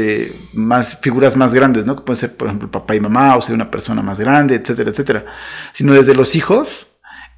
más, 0.54 0.98
figuras 1.00 1.36
más 1.36 1.52
grandes, 1.52 1.84
¿no? 1.84 1.94
Que 1.94 2.02
pueden 2.02 2.18
ser, 2.18 2.36
por 2.36 2.48
ejemplo, 2.48 2.70
papá 2.70 2.94
y 2.94 3.00
mamá, 3.00 3.36
o 3.36 3.42
sea, 3.42 3.54
una 3.54 3.70
persona 3.70 4.00
más 4.02 4.18
grande, 4.18 4.54
etcétera, 4.54 4.90
etcétera. 4.90 5.26
Sino 5.74 5.92
desde 5.92 6.14
los 6.14 6.34
hijos, 6.34 6.86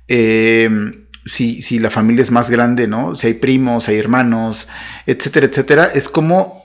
em, 0.07 1.09
si, 1.27 1.61
si, 1.61 1.81
la 1.81 1.91
familia 1.91 2.23
es 2.23 2.31
más 2.31 2.51
grande, 2.51 2.87
¿no? 2.87 3.17
Si 3.17 3.27
hay 3.27 3.35
primos, 3.35 3.89
hay 3.89 3.99
hermanos, 3.99 4.69
etcétera, 5.07 5.47
etcétera, 5.47 5.91
es 5.93 6.09
como, 6.09 6.63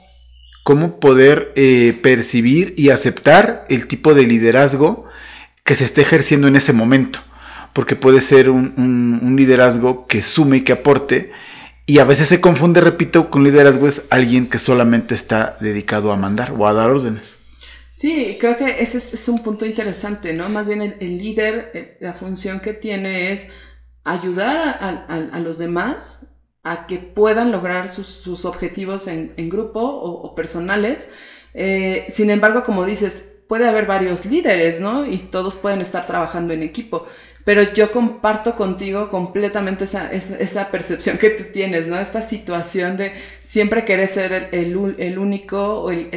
como 0.63 0.99
poder 0.99 1.51
eh, 1.55 1.97
percibir 2.01 2.75
y 2.77 2.89
aceptar 2.89 3.65
el 3.69 3.87
tipo 3.87 4.13
de 4.13 4.27
liderazgo 4.27 5.04
que 5.65 5.75
se 5.75 5.83
esté 5.83 6.01
ejerciendo 6.01 6.47
en 6.47 6.55
ese 6.55 6.71
momento. 6.71 7.19
Porque 7.73 7.97
puede 7.97 8.21
ser 8.21 8.49
un, 8.49 9.19
un 9.21 9.35
liderazgo 9.35 10.07
que 10.07 10.21
sume 10.21 10.57
y 10.57 10.61
que 10.61 10.71
aporte 10.71 11.33
y 11.87 11.99
a 11.99 12.05
veces 12.05 12.29
se 12.29 12.41
confunde, 12.41 12.81
repito, 12.81 13.29
con 13.29 13.43
liderazgo 13.43 13.87
es 13.87 14.03
alguien 14.09 14.49
que 14.49 14.57
solamente 14.57 15.13
está 15.13 15.57
dedicado 15.61 16.11
a 16.11 16.17
mandar 16.17 16.51
o 16.57 16.67
a 16.67 16.73
dar 16.73 16.89
órdenes. 16.89 17.37
Sí, 17.91 18.37
creo 18.39 18.57
que 18.57 18.81
ese 18.81 18.97
es, 18.97 19.29
un 19.29 19.43
punto 19.43 19.65
interesante, 19.65 20.33
¿no? 20.33 20.49
Más 20.49 20.67
bien 20.67 20.81
el, 20.81 21.17
líder, 21.17 21.71
eh, 21.73 21.97
la 22.01 22.13
función 22.13 22.59
que 22.59 22.73
tiene 22.73 23.31
es 23.31 23.49
ayudar 24.03 24.57
a, 24.57 25.39
los 25.39 25.59
demás 25.59 26.35
a 26.63 26.87
que 26.87 26.97
puedan 26.97 27.51
lograr 27.51 27.87
sus, 27.87 28.45
objetivos 28.45 29.07
en, 29.07 29.49
grupo 29.49 29.79
o, 29.81 30.33
personales. 30.33 31.09
Eh, 31.53 32.05
sin 32.09 32.31
embargo, 32.31 32.63
como 32.63 32.83
dices, 32.83 33.34
puede 33.47 33.67
haber 33.67 33.85
varios 33.85 34.25
líderes, 34.25 34.79
¿no? 34.79 35.05
Y 35.05 35.17
todos 35.17 35.55
pueden 35.55 35.81
estar 35.81 36.05
trabajando 36.05 36.53
en 36.53 36.63
equipo. 36.63 37.05
Pero 37.45 37.61
yo 37.61 37.91
comparto 37.91 38.55
contigo 38.55 39.07
completamente 39.09 39.83
esa, 39.83 40.11
esa, 40.11 40.71
percepción 40.71 41.19
que 41.19 41.29
tú 41.29 41.43
tienes, 41.53 41.87
¿no? 41.87 41.99
Esta 41.99 42.23
situación 42.23 42.97
de 42.97 43.13
siempre 43.39 43.85
querer 43.85 44.07
ser 44.07 44.49
el, 44.51 44.95
el, 44.97 45.19
único, 45.19 45.91
el, 45.91 46.09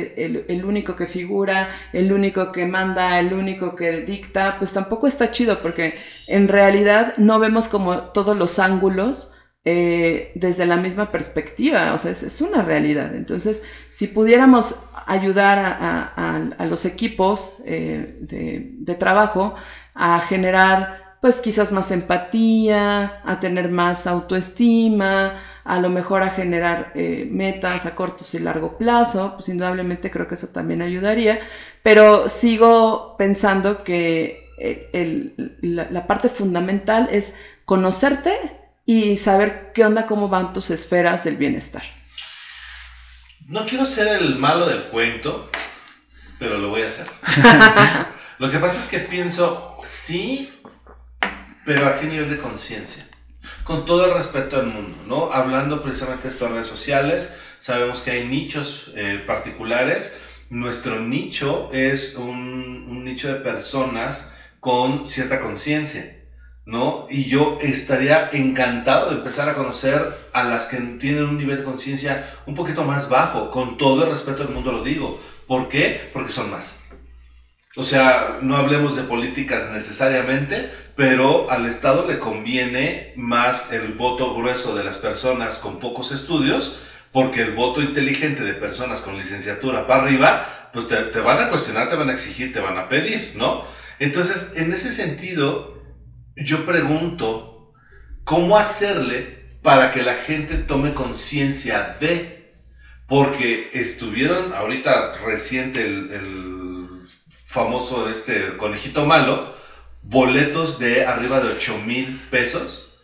el, 0.49 0.65
único 0.65 0.97
que 0.97 1.07
figura, 1.07 1.69
el 1.93 2.15
único 2.15 2.51
que 2.51 2.65
manda, 2.65 3.21
el 3.21 3.35
único 3.35 3.75
que 3.75 4.01
dicta, 4.01 4.57
pues 4.59 4.73
tampoco 4.73 5.07
está 5.07 5.31
chido 5.31 5.61
porque 5.61 5.97
en 6.29 6.49
realidad 6.49 7.13
no 7.19 7.39
vemos 7.39 7.69
como 7.69 8.05
todos 8.05 8.35
los 8.35 8.59
ángulos 8.59 9.35
eh, 9.71 10.33
desde 10.35 10.65
la 10.65 10.79
misma 10.79 11.13
perspectiva, 11.13 11.93
o 11.93 11.99
sea, 11.99 12.11
es, 12.11 12.23
es 12.23 12.41
una 12.41 12.63
realidad. 12.63 13.15
Entonces, 13.15 13.63
si 13.91 14.07
pudiéramos 14.07 14.77
ayudar 15.07 15.59
a, 15.59 16.65
los 16.65 16.87
equipos 16.87 17.59
eh, 17.67 18.17
de, 18.21 18.71
de 18.79 18.95
trabajo 18.95 19.55
a 19.95 20.21
generar 20.21 21.17
pues 21.21 21.43
quizás 21.43 21.71
más 21.71 21.91
empatía, 21.91 23.21
a 23.27 23.41
tener 23.41 23.69
más 23.69 24.07
autoestima, 24.07 25.35
a 25.65 25.81
lo 25.81 25.91
mejor 25.91 26.23
a 26.23 26.31
generar 26.31 26.93
eh, 26.95 27.29
metas 27.31 27.85
a 27.85 27.95
cortos 27.95 28.33
y 28.33 28.39
largo 28.39 28.79
plazo, 28.79 29.35
pues 29.35 29.51
indudablemente 29.51 30.11
creo 30.11 30.29
que 30.29 30.35
eso 30.35 30.49
también 30.49 30.81
ayudaría, 30.81 31.41
pero 31.83 32.31
sigo 32.31 33.17
pensando 33.19 33.85
que 33.85 34.49
la, 35.61 36.07
parte 36.07 36.31
fundamental 36.31 37.11
es 37.13 37.35
conocerte 37.67 38.33
y 38.89 39.19
saber 39.19 39.71
qué 39.75 39.85
onda, 39.85 40.07
cómo 40.07 40.31
van 40.31 40.55
tus 40.55 40.71
esferas 40.71 41.25
del 41.25 41.37
bienestar. 41.37 41.83
No 43.47 43.67
quiero 43.67 43.85
ser 43.85 44.23
el 44.23 44.37
malo 44.37 44.65
del 44.65 44.85
cuento, 44.85 45.51
pero 46.39 46.57
lo 46.57 46.71
voy 46.71 46.81
a 46.81 46.87
hacer. 46.87 47.07
lo 48.39 48.51
que 48.51 48.59
pasa 48.59 48.79
es 48.79 48.87
que 48.87 49.01
pienso, 49.01 49.77
sí, 49.85 50.51
pero 51.67 51.87
¿a 51.87 51.97
qué 51.97 52.07
nivel 52.07 52.31
de 52.31 52.39
conciencia? 52.39 53.07
Con 53.63 53.85
todo 53.85 54.07
el 54.07 54.15
respeto 54.15 54.57
al 54.57 54.69
mundo, 54.69 54.97
¿no? 55.07 55.35
Hablando 55.35 55.83
precisamente 55.83 56.23
de 56.23 56.33
estas 56.33 56.51
redes 56.51 56.67
sociales, 56.67 57.35
sabemos 57.59 58.01
que 58.01 58.13
hay 58.13 58.27
nichos 58.27 58.91
eh, 58.97 59.23
particulares. 59.27 60.19
Nuestro 60.49 60.99
nicho 60.99 61.69
es 61.75 62.15
un, 62.15 62.87
un 62.89 63.05
nicho 63.05 63.29
de 63.29 63.35
personas 63.35 64.39
con 64.61 65.05
cierta 65.05 65.41
conciencia, 65.41 66.18
¿no? 66.69 67.07
Y 67.09 67.25
yo 67.25 67.57
estaría 67.63 68.29
encantado 68.31 69.09
de 69.09 69.17
empezar 69.17 69.49
a 69.49 69.55
conocer 69.55 70.15
a 70.35 70.45
las 70.45 70.67
que 70.67 70.77
tienen 70.77 71.25
un 71.25 71.39
nivel 71.39 71.57
de 71.57 71.65
conciencia 71.65 72.31
un 72.45 72.55
poquito 72.55 72.85
más 72.85 73.09
bajo, 73.09 73.51
con 73.51 73.79
todo 73.79 74.05
el 74.05 74.11
respeto 74.11 74.45
del 74.45 74.53
mundo 74.53 74.71
lo 74.71 74.85
digo. 74.85 75.19
¿Por 75.47 75.71
qué? 75.71 76.11
Porque 76.13 76.31
son 76.31 76.51
más. 76.51 76.85
O 77.75 77.83
sea, 77.83 78.41
no 78.43 78.59
hablemos 78.59 78.97
de 78.97 79.05
políticas 79.05 79.71
necesariamente, 79.73 80.71
pero 80.95 81.51
al 81.51 81.65
Estado 81.65 82.07
le 82.07 82.19
conviene 82.19 83.15
más 83.17 83.73
el 83.73 83.95
voto 83.95 84.35
grueso 84.35 84.77
de 84.77 84.85
las 84.85 84.99
personas 84.99 85.57
con 85.57 85.81
pocos 85.81 86.13
estudios, 86.13 86.83
porque 87.13 87.41
el 87.41 87.55
voto 87.55 87.81
inteligente 87.81 88.43
de 88.43 88.53
personas 88.53 89.01
con 89.01 89.17
licenciatura 89.17 89.87
para 89.87 90.03
arriba, 90.03 90.71
pues 90.75 90.87
te, 90.87 90.97
te 90.97 91.21
van 91.21 91.41
a 91.41 91.49
cuestionar, 91.49 91.89
te 91.89 91.97
van 91.97 92.11
a 92.11 92.13
exigir, 92.13 92.53
te 92.53 92.61
van 92.61 92.77
a 92.77 92.91
pedir, 92.91 93.33
¿no? 93.37 93.65
Entonces, 93.99 94.53
en 94.57 94.71
ese 94.71 94.93
sentido, 94.93 95.78
yo 96.43 96.65
pregunto, 96.67 97.73
¿cómo 98.25 98.57
hacerle 98.57 99.59
para 99.63 99.91
que 99.91 100.03
la 100.03 100.15
gente 100.15 100.57
tome 100.57 100.95
conciencia 100.95 101.97
de? 102.01 102.53
Porque 103.07 103.71
estuvieron 103.73 104.53
ahorita 104.53 105.15
reciente 105.25 105.83
el 105.83 107.07
famoso 107.49 108.11
este 108.11 108.59
conejito 108.59 109.07
malo, 109.07 109.55
boletos 110.03 110.79
de 110.79 111.07
arriba 111.07 111.41
de 111.41 111.49
8 111.49 111.79
mil 111.87 112.21
pesos. 112.31 112.95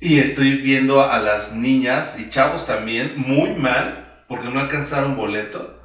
Y 0.00 0.18
estoy 0.18 0.56
viendo 0.56 1.08
a 1.08 1.20
las 1.20 1.54
niñas 1.54 2.18
y 2.18 2.28
chavos 2.28 2.66
también 2.66 3.14
muy 3.16 3.54
mal 3.54 4.24
porque 4.26 4.48
no 4.48 4.58
alcanzaron 4.58 5.14
boleto. 5.14 5.81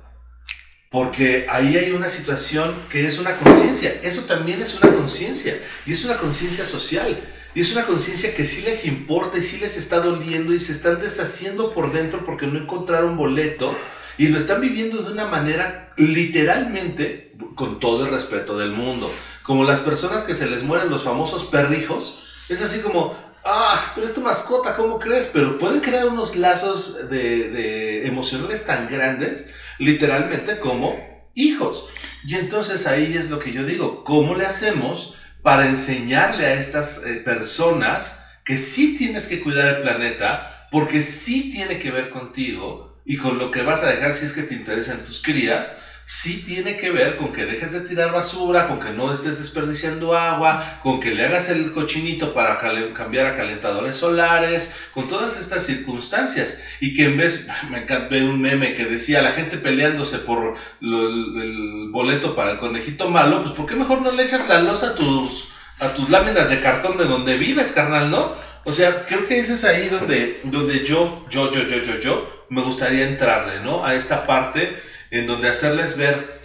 Porque 0.90 1.48
ahí 1.50 1.78
hay 1.78 1.92
una 1.92 2.08
situación 2.08 2.76
que 2.90 3.06
es 3.06 3.20
una 3.20 3.36
conciencia. 3.38 3.94
Eso 4.04 4.24
también 4.24 4.62
es 4.62 4.76
una 4.76 4.92
conciencia. 4.92 5.60
Y 5.86 5.92
es 5.92 6.06
una 6.06 6.18
conciencia 6.18 6.66
social. 6.66 7.18
Y 7.54 7.62
es 7.62 7.72
una 7.72 7.86
conciencia 7.86 8.34
que 8.34 8.46
sí 8.46 8.62
les 8.62 8.86
importa 8.86 9.38
y 9.38 9.42
sí 9.42 9.58
les 9.58 9.78
está 9.78 10.00
doliendo 10.00 10.54
y 10.54 10.60
se 10.60 10.72
están 10.72 11.00
deshaciendo 11.00 11.74
por 11.74 11.92
dentro 11.92 12.24
porque 12.24 12.46
no 12.46 12.60
encontraron 12.60 13.18
boleto 13.18 13.76
y 14.18 14.28
lo 14.28 14.38
están 14.38 14.62
viviendo 14.62 15.02
de 15.02 15.12
una 15.12 15.26
manera 15.26 15.94
literalmente, 15.98 17.30
con 17.56 17.80
todo 17.80 18.06
el 18.06 18.12
respeto 18.12 18.58
del 18.58 18.72
mundo. 18.72 19.12
Como 19.44 19.64
las 19.64 19.80
personas 19.80 20.24
que 20.24 20.36
se 20.36 20.48
les 20.48 20.64
mueren 20.64 20.90
los 20.90 21.04
famosos 21.04 21.46
perrijos, 21.46 22.24
es 22.50 22.62
así 22.62 22.80
como, 22.80 23.16
ah, 23.46 23.92
pero 23.96 24.06
es 24.06 24.14
tu 24.14 24.22
mascota, 24.22 24.76
¿cómo 24.76 25.00
crees? 25.00 25.28
Pero 25.28 25.58
pueden 25.58 25.80
crear 25.80 26.08
unos 26.08 26.36
lazos 26.36 27.10
de, 27.10 27.50
de 27.50 28.08
emocionales 28.08 28.66
tan 28.66 28.88
grandes, 28.88 29.52
literalmente 29.78 30.60
como 30.60 31.30
hijos. 31.36 31.90
Y 32.26 32.36
entonces 32.36 32.88
ahí 32.88 33.16
es 33.16 33.30
lo 33.30 33.40
que 33.40 33.52
yo 33.52 33.64
digo, 33.64 34.04
¿cómo 34.04 34.36
le 34.36 34.46
hacemos 34.46 35.16
para 35.42 35.68
enseñarle 35.68 36.46
a 36.46 36.54
estas 36.56 37.06
eh, 37.06 37.22
personas 37.24 38.26
que 38.44 38.58
sí 38.58 38.98
tienes 38.98 39.28
que 39.28 39.42
cuidar 39.42 39.76
el 39.76 39.82
planeta, 39.82 40.68
porque 40.72 41.02
sí 41.02 41.52
tiene 41.52 41.80
que 41.80 41.92
ver 41.92 42.10
contigo, 42.10 42.98
y 43.06 43.18
con 43.18 43.38
lo 43.38 43.52
que 43.52 43.62
vas 43.62 43.84
a 43.84 43.90
dejar 43.90 44.12
si 44.12 44.26
es 44.26 44.34
que 44.34 44.44
te 44.44 44.54
interesan 44.54 45.04
tus 45.06 45.22
crías, 45.22 45.82
sí 46.10 46.42
tiene 46.48 46.78
que 46.78 46.90
ver 46.90 47.18
con 47.18 47.34
que 47.34 47.46
dejes 47.46 47.74
de 47.74 47.82
tirar 47.82 48.14
basura, 48.14 48.70
con 48.70 48.80
que 48.80 48.92
no 48.92 49.12
estés 49.12 49.40
desperdiciando 49.40 50.16
agua, 50.16 50.80
con 50.82 51.02
que 51.02 51.14
le 51.14 51.26
hagas 51.26 51.50
el 51.50 51.74
cochinito 51.74 52.34
para 52.34 52.58
cambiar 52.94 53.26
a 53.26 53.36
calentadores 53.36 53.96
solares, 53.96 54.74
con 54.94 55.10
todas 55.10 55.38
estas 55.38 55.66
circunstancias. 55.66 56.64
Y 56.80 56.94
que 56.94 57.04
en 57.04 57.18
vez, 57.18 57.48
me 57.70 57.80
encanta 57.80 58.08
ver 58.08 58.24
un 58.24 58.40
meme 58.40 58.74
que 58.74 58.86
decía 58.86 59.22
la 59.22 59.32
gente 59.32 59.58
peleándose 59.58 60.20
por 60.20 60.56
el, 60.82 61.90
boleto 61.92 62.38
para 62.38 62.52
el 62.52 62.58
conejito 62.58 63.10
malo, 63.10 63.42
pues 63.42 63.54
¿por 63.54 63.66
qué 63.66 63.76
mejor 63.76 64.02
no 64.02 64.12
le 64.12 64.24
echas 64.24 64.48
la 64.48 64.62
losa 64.62 64.92
a 64.92 64.96
tus, 64.96 65.50
a 65.80 65.90
tus 65.90 66.10
láminas 66.10 66.50
de 66.50 66.62
cartón 66.62 66.98
de 66.98 67.04
donde 67.04 67.36
vives, 67.36 67.74
carnal, 67.74 68.10
no? 68.10 68.34
O 68.64 68.72
sea, 68.72 69.06
creo 69.06 69.26
que 69.26 69.40
ese 69.40 69.54
es 69.54 69.66
ahí 69.66 69.90
donde, 69.90 70.40
donde 70.44 70.86
yo, 70.86 71.26
yo, 71.30 71.52
yo, 71.52 71.64
yo, 71.64 71.82
yo, 71.82 72.00
yo, 72.00 72.46
me 72.50 72.62
gustaría 72.62 73.08
entrarle, 73.08 73.60
¿no? 73.60 73.86
A 73.86 73.94
esta 73.94 74.26
parte 74.26 74.78
en 75.12 75.28
donde 75.28 75.50
hacerles 75.50 75.98
ver 75.98 76.40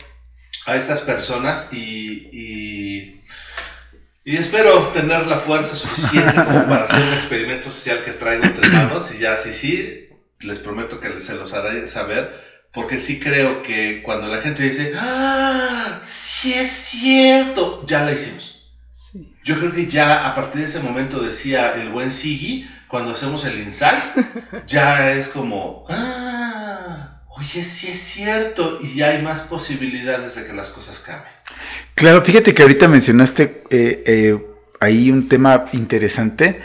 a 0.67 0.77
estas 0.77 1.01
personas 1.01 1.73
y, 1.73 2.29
y, 2.33 3.23
y 4.25 4.37
espero 4.37 4.89
tener 4.89 5.27
la 5.27 5.37
fuerza 5.37 5.77
suficiente 5.77 6.35
como 6.35 6.67
para 6.69 6.85
hacer 6.85 7.03
un 7.03 7.13
experimento 7.13 7.71
social 7.71 8.03
que 8.05 8.13
traigo 8.13 8.45
entre 8.45 8.69
manos 8.71 9.13
y 9.15 9.19
ya, 9.19 9.37
sí, 9.37 9.53
sí, 9.53 10.09
les 10.41 10.59
prometo 10.59 11.01
que 11.01 11.21
se 11.21 11.35
los 11.35 11.55
haré 11.55 11.87
saber. 11.87 12.53
Porque 12.73 12.99
sí 13.01 13.21
creo 13.21 13.61
que 13.61 14.03
cuando 14.03 14.29
la 14.29 14.39
gente 14.39 14.63
dice, 14.63 14.95
¡ah! 14.99 15.99
Sí 16.01 16.55
es 16.55 16.71
cierto, 16.71 17.85
ya 17.87 18.03
la 18.03 18.13
hicimos. 18.13 18.53
Yo 19.45 19.59
creo 19.59 19.73
que 19.73 19.87
ya 19.87 20.27
a 20.27 20.35
partir 20.35 20.63
de 20.63 20.67
ese 20.67 20.81
momento 20.81 21.21
decía 21.21 21.75
el 21.75 21.91
buen 21.91 22.11
Sigi, 22.11 22.67
cuando 22.89 23.13
hacemos 23.13 23.45
el 23.45 23.59
insal, 23.61 23.97
ya 24.67 25.13
es 25.13 25.29
como, 25.29 25.85
ah, 25.91 26.22
oye, 27.39 27.63
sí 27.63 27.89
es 27.89 27.99
cierto, 27.99 28.79
y 28.83 28.95
ya 28.97 29.09
hay 29.09 29.23
más 29.23 29.41
posibilidades 29.43 30.35
de 30.37 30.47
que 30.47 30.53
las 30.53 30.71
cosas 30.71 30.99
cambien. 31.01 31.33
Claro, 31.95 32.23
fíjate 32.23 32.55
que 32.55 32.63
ahorita 32.63 32.89
mencionaste 32.89 33.63
eh, 33.71 34.03
eh, 34.07 34.39
ahí 34.81 35.11
un 35.11 35.29
tema 35.29 35.65
interesante. 35.73 36.61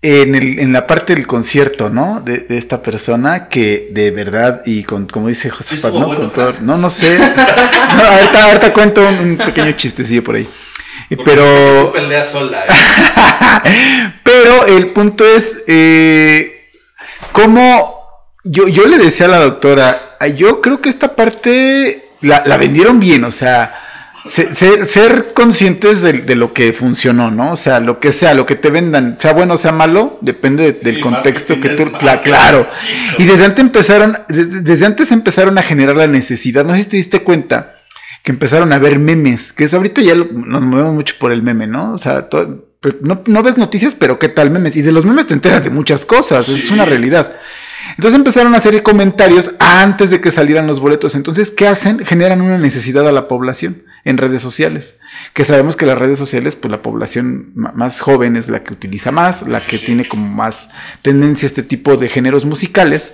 En, 0.00 0.36
el, 0.36 0.60
en 0.60 0.72
la 0.72 0.86
parte 0.86 1.12
del 1.16 1.26
concierto, 1.26 1.90
¿no? 1.90 2.20
De, 2.24 2.38
de 2.38 2.56
esta 2.56 2.82
persona 2.84 3.48
que 3.48 3.88
de 3.90 4.12
verdad, 4.12 4.62
y 4.64 4.84
con, 4.84 5.06
como 5.08 5.26
dice 5.26 5.50
José 5.50 5.74
estuvo 5.74 5.98
¿no? 5.98 6.06
bueno, 6.06 6.28
todo- 6.30 6.52
no, 6.60 6.76
no 6.76 6.88
sé. 6.88 7.18
No, 7.96 8.04
ahorita, 8.04 8.44
ahorita 8.44 8.72
cuento 8.72 9.00
un, 9.08 9.18
un 9.30 9.36
pequeño 9.38 9.72
chistecillo 9.72 10.22
por 10.22 10.36
ahí. 10.36 10.48
Porque 11.08 11.24
Pero, 11.24 11.86
tú 11.86 11.92
peleas 11.94 12.30
sola. 12.30 12.64
¿eh? 12.66 14.12
pero 14.22 14.66
el 14.66 14.88
punto 14.90 15.24
es, 15.24 15.64
eh, 15.66 16.68
cómo 17.32 17.97
yo, 18.50 18.68
yo 18.68 18.86
le 18.86 18.98
decía 18.98 19.26
a 19.26 19.30
la 19.30 19.38
doctora, 19.38 19.96
"Ay, 20.20 20.34
yo 20.34 20.60
creo 20.60 20.80
que 20.80 20.88
esta 20.88 21.14
parte 21.14 22.10
la, 22.20 22.42
la 22.46 22.56
vendieron 22.56 22.98
bien, 23.00 23.24
o 23.24 23.30
sea, 23.30 23.74
se- 24.28 24.52
ser, 24.52 24.86
ser 24.86 25.32
conscientes 25.34 26.02
de, 26.02 26.14
de 26.14 26.34
lo 26.34 26.52
que 26.52 26.72
funcionó, 26.72 27.30
¿no? 27.30 27.52
O 27.52 27.56
sea, 27.56 27.80
lo 27.80 28.00
que 28.00 28.12
sea, 28.12 28.34
lo 28.34 28.46
que 28.46 28.56
te 28.56 28.70
vendan, 28.70 29.16
sea 29.20 29.32
bueno 29.32 29.54
o 29.54 29.58
sea 29.58 29.72
malo, 29.72 30.18
depende 30.20 30.64
de- 30.72 30.80
del 30.80 30.96
Sí, 30.96 31.00
contexto 31.00 31.60
que 31.60 31.70
tú... 31.70 31.90
claro. 32.22 32.66
Y 33.18 33.24
desde 33.24 33.44
antes 33.44 33.60
empezaron, 33.60 34.18
desde, 34.28 34.84
antes 34.86 35.12
empezaron 35.12 35.56
a 35.58 35.62
generar 35.62 35.96
la 35.96 36.06
necesidad, 36.08 36.64
no 36.64 36.74
sé 36.74 36.84
si 36.84 36.88
te 36.90 36.96
diste 36.96 37.22
cuenta, 37.22 37.76
que 38.24 38.32
empezaron 38.32 38.72
a 38.72 38.78
ver 38.78 38.98
memes, 38.98 39.52
que 39.52 39.64
es 39.64 39.72
ahorita 39.74 40.00
ya 40.02 40.14
lo- 40.14 40.28
nos 40.32 40.62
movemos 40.62 40.94
mucho 40.94 41.14
por 41.18 41.32
el 41.32 41.42
meme, 41.42 41.66
¿no? 41.66 41.92
O 41.92 41.98
sea, 41.98 42.28
no, 43.00 43.22
no 43.26 43.42
ves 43.42 43.56
noticias, 43.58 43.94
pero 43.94 44.18
¿qué 44.18 44.28
tal 44.28 44.50
memes? 44.50 44.76
Y 44.76 44.82
de 44.82 44.92
los 44.92 45.04
memes 45.04 45.26
te 45.28 45.34
enteras 45.34 45.62
de 45.64 45.70
muchas 45.70 46.04
cosas, 46.04 46.48
es 46.48 46.70
una 46.70 46.84
realidad. 46.84 47.36
Entonces 47.90 48.14
empezaron 48.18 48.54
a 48.54 48.58
hacer 48.58 48.82
comentarios 48.82 49.50
antes 49.58 50.10
de 50.10 50.20
que 50.20 50.30
salieran 50.30 50.66
los 50.66 50.80
boletos. 50.80 51.14
Entonces, 51.14 51.50
¿qué 51.50 51.66
hacen? 51.66 52.04
Generan 52.04 52.40
una 52.40 52.58
necesidad 52.58 53.06
a 53.08 53.12
la 53.12 53.28
población 53.28 53.82
en 54.04 54.18
redes 54.18 54.42
sociales. 54.42 54.96
Que 55.34 55.44
sabemos 55.44 55.76
que 55.76 55.86
las 55.86 55.98
redes 55.98 56.18
sociales, 56.18 56.56
pues 56.56 56.70
la 56.70 56.82
población 56.82 57.50
más 57.54 58.00
joven 58.00 58.36
es 58.36 58.48
la 58.48 58.62
que 58.62 58.72
utiliza 58.72 59.10
más, 59.10 59.42
la 59.48 59.60
que 59.60 59.78
Sí. 59.78 59.86
tiene 59.86 60.04
como 60.04 60.28
más 60.28 60.68
tendencia 61.02 61.46
a 61.46 61.48
este 61.50 61.62
tipo 61.62 61.96
de 61.96 62.08
géneros 62.08 62.44
musicales. 62.44 63.12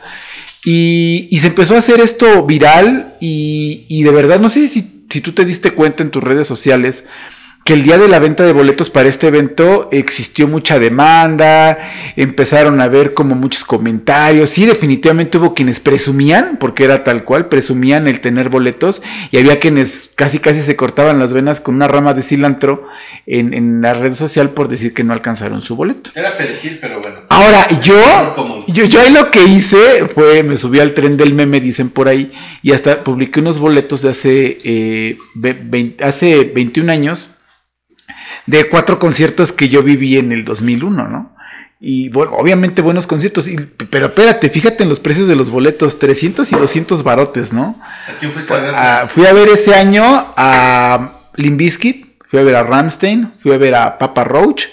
Y, 0.64 1.28
y 1.30 1.40
se 1.40 1.48
empezó 1.48 1.74
a 1.74 1.78
hacer 1.78 2.00
esto 2.00 2.44
viral 2.44 3.16
y, 3.20 3.84
y 3.88 4.02
de 4.02 4.10
verdad, 4.10 4.40
no 4.40 4.48
sé 4.48 4.66
si, 4.68 5.04
si 5.10 5.20
tú 5.20 5.32
te 5.32 5.44
diste 5.44 5.72
cuenta 5.72 6.02
en 6.02 6.10
tus 6.10 6.22
redes 6.22 6.46
sociales 6.46 7.04
que 7.64 7.72
el 7.72 7.82
día 7.82 7.96
de 7.96 8.08
la 8.08 8.18
venta 8.18 8.44
de 8.44 8.52
boletos 8.52 8.90
para 8.90 9.08
este 9.08 9.28
evento 9.28 9.88
existió 9.90 10.46
mucha 10.46 10.78
demanda, 10.78 11.78
empezaron 12.14 12.78
a 12.82 12.88
ver 12.88 13.14
como 13.14 13.34
muchos 13.34 13.64
comentarios, 13.64 14.50
sí, 14.50 14.66
definitivamente 14.66 15.38
hubo 15.38 15.54
quienes 15.54 15.80
presumían, 15.80 16.58
porque 16.60 16.84
era 16.84 17.04
tal 17.04 17.24
cual, 17.24 17.48
presumían 17.48 18.06
el 18.06 18.20
tener 18.20 18.50
boletos, 18.50 19.02
y 19.30 19.38
había 19.38 19.60
quienes 19.60 20.10
casi 20.14 20.40
casi 20.40 20.60
se 20.60 20.76
cortaban 20.76 21.18
las 21.18 21.32
venas 21.32 21.60
con 21.60 21.76
una 21.76 21.88
rama 21.88 22.12
de 22.12 22.22
cilantro 22.22 22.86
en, 23.26 23.54
en 23.54 23.80
la 23.80 23.94
red 23.94 24.14
social 24.14 24.50
por 24.50 24.68
decir 24.68 24.92
que 24.92 25.02
no 25.02 25.14
alcanzaron 25.14 25.62
su 25.62 25.74
boleto. 25.74 26.10
Era 26.14 26.36
perejil, 26.36 26.78
pero 26.78 27.00
bueno. 27.00 27.20
Ahora, 27.30 27.66
yo, 27.80 28.64
yo, 28.68 28.84
yo 28.84 29.00
ahí 29.00 29.10
lo 29.10 29.30
que 29.30 29.42
hice 29.42 30.06
fue, 30.14 30.42
me 30.42 30.58
subí 30.58 30.80
al 30.80 30.92
tren 30.92 31.16
del 31.16 31.32
meme, 31.32 31.60
dicen 31.60 31.88
por 31.88 32.08
ahí, 32.08 32.30
y 32.62 32.72
hasta 32.72 33.02
publiqué 33.02 33.40
unos 33.40 33.58
boletos 33.58 34.02
de 34.02 34.10
hace, 34.10 34.58
eh, 34.64 35.16
hace 36.02 36.44
21 36.44 36.92
años, 36.92 37.33
de 38.46 38.68
cuatro 38.68 38.98
conciertos 38.98 39.52
que 39.52 39.68
yo 39.68 39.82
viví 39.82 40.18
en 40.18 40.32
el 40.32 40.44
2001, 40.44 41.08
¿no? 41.08 41.34
Y 41.80 42.08
bueno, 42.08 42.32
obviamente 42.32 42.80
buenos 42.82 43.06
conciertos, 43.06 43.46
y- 43.48 43.56
pero 43.56 44.06
espérate, 44.06 44.48
fíjate 44.48 44.84
en 44.84 44.88
los 44.88 45.00
precios 45.00 45.28
de 45.28 45.36
los 45.36 45.50
boletos, 45.50 45.98
300 45.98 46.50
y 46.52 46.56
200 46.56 47.02
barotes, 47.02 47.52
¿no? 47.52 47.78
¿A 48.08 48.12
quién 48.18 48.30
fuiste 48.32 48.54
a 48.54 48.58
ver? 48.60 48.74
Ah, 48.74 49.06
fui 49.08 49.26
a 49.26 49.32
ver 49.34 49.48
ese 49.48 49.74
año 49.74 50.04
a 50.36 51.12
Limp 51.36 51.58
Bizkit, 51.58 52.06
fui 52.22 52.38
a 52.38 52.42
ver 52.42 52.56
a 52.56 52.62
Ramstein, 52.62 53.32
fui 53.38 53.52
a 53.52 53.58
ver 53.58 53.74
a 53.74 53.98
Papa 53.98 54.24
Roach 54.24 54.64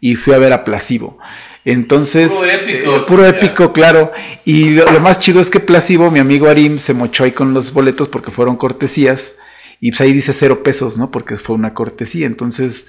y 0.00 0.14
fui 0.16 0.34
a 0.34 0.38
ver 0.38 0.52
a 0.52 0.64
Placebo. 0.64 1.18
Entonces, 1.64 2.32
Puro 2.32 2.50
épico, 2.50 2.96
eh, 2.96 3.02
puro 3.06 3.26
épico, 3.26 3.72
claro. 3.72 4.12
Y 4.44 4.70
lo, 4.70 4.90
lo 4.90 5.00
más 5.00 5.18
chido 5.18 5.40
es 5.40 5.50
que 5.50 5.60
Placebo, 5.60 6.10
mi 6.10 6.18
amigo 6.18 6.48
Arim, 6.48 6.78
se 6.78 6.94
mochó 6.94 7.24
ahí 7.24 7.32
con 7.32 7.52
los 7.54 7.72
boletos 7.72 8.08
porque 8.08 8.30
fueron 8.30 8.56
cortesías. 8.56 9.34
Y 9.80 9.90
pues 9.92 10.00
ahí 10.00 10.12
dice 10.12 10.32
cero 10.32 10.62
pesos, 10.62 10.96
¿no? 10.98 11.10
Porque 11.10 11.36
fue 11.36 11.54
una 11.54 11.72
cortesía. 11.74 12.26
Entonces, 12.26 12.86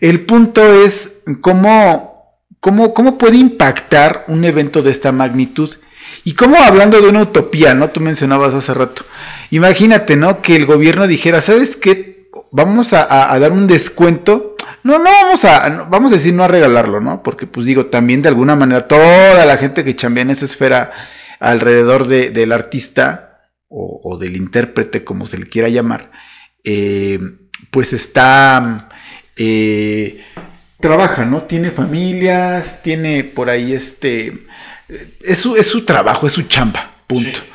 el 0.00 0.20
punto 0.20 0.62
es 0.84 1.12
cómo, 1.40 2.38
cómo, 2.60 2.94
cómo 2.94 3.18
puede 3.18 3.36
impactar 3.36 4.24
un 4.28 4.44
evento 4.44 4.82
de 4.82 4.90
esta 4.90 5.12
magnitud. 5.12 5.70
Y 6.24 6.34
cómo 6.34 6.56
hablando 6.56 7.00
de 7.00 7.08
una 7.08 7.22
utopía, 7.22 7.74
¿no? 7.74 7.90
Tú 7.90 8.00
mencionabas 8.00 8.54
hace 8.54 8.72
rato. 8.74 9.04
Imagínate, 9.50 10.16
¿no? 10.16 10.40
Que 10.40 10.56
el 10.56 10.66
gobierno 10.66 11.06
dijera, 11.06 11.40
¿sabes 11.40 11.76
qué? 11.76 12.30
Vamos 12.52 12.92
a, 12.92 13.38
dar 13.38 13.52
un 13.52 13.66
descuento. 13.66 14.56
No, 14.82 14.98
no 14.98 15.10
vamos 15.10 15.44
a, 15.44 15.86
vamos 15.90 16.10
a 16.10 16.14
decir 16.16 16.32
no 16.32 16.44
a 16.44 16.48
regalarlo, 16.48 17.00
¿no? 17.00 17.22
Porque 17.22 17.46
pues 17.46 17.66
digo, 17.66 17.86
también 17.86 18.22
de 18.22 18.28
alguna 18.28 18.56
manera 18.56 18.88
toda 18.88 19.44
la 19.44 19.56
gente 19.58 19.84
que 19.84 19.94
chambea 19.96 20.22
en 20.22 20.30
esa 20.30 20.46
esfera 20.46 20.92
alrededor 21.38 22.06
de- 22.06 22.30
del 22.30 22.52
artista 22.52 23.26
o 23.68 24.18
del 24.18 24.36
intérprete, 24.36 25.04
como 25.04 25.26
se 25.26 25.38
le 25.38 25.46
quiera 25.46 25.68
llamar, 25.68 26.10
eh, 26.64 27.18
pues 27.70 27.92
está, 27.92 28.88
eh, 29.36 30.24
trabaja, 30.80 31.24
¿no? 31.24 31.42
Tiene 31.42 31.70
familias, 31.70 32.82
tiene 32.82 33.24
por 33.24 33.50
ahí 33.50 33.72
este, 33.72 34.46
es 35.22 35.38
su, 35.38 35.56
es 35.56 35.66
su 35.66 35.84
trabajo, 35.84 36.26
es 36.26 36.32
su 36.32 36.42
chamba, 36.42 36.94
punto. 37.06 37.40
Sí. 37.40 37.46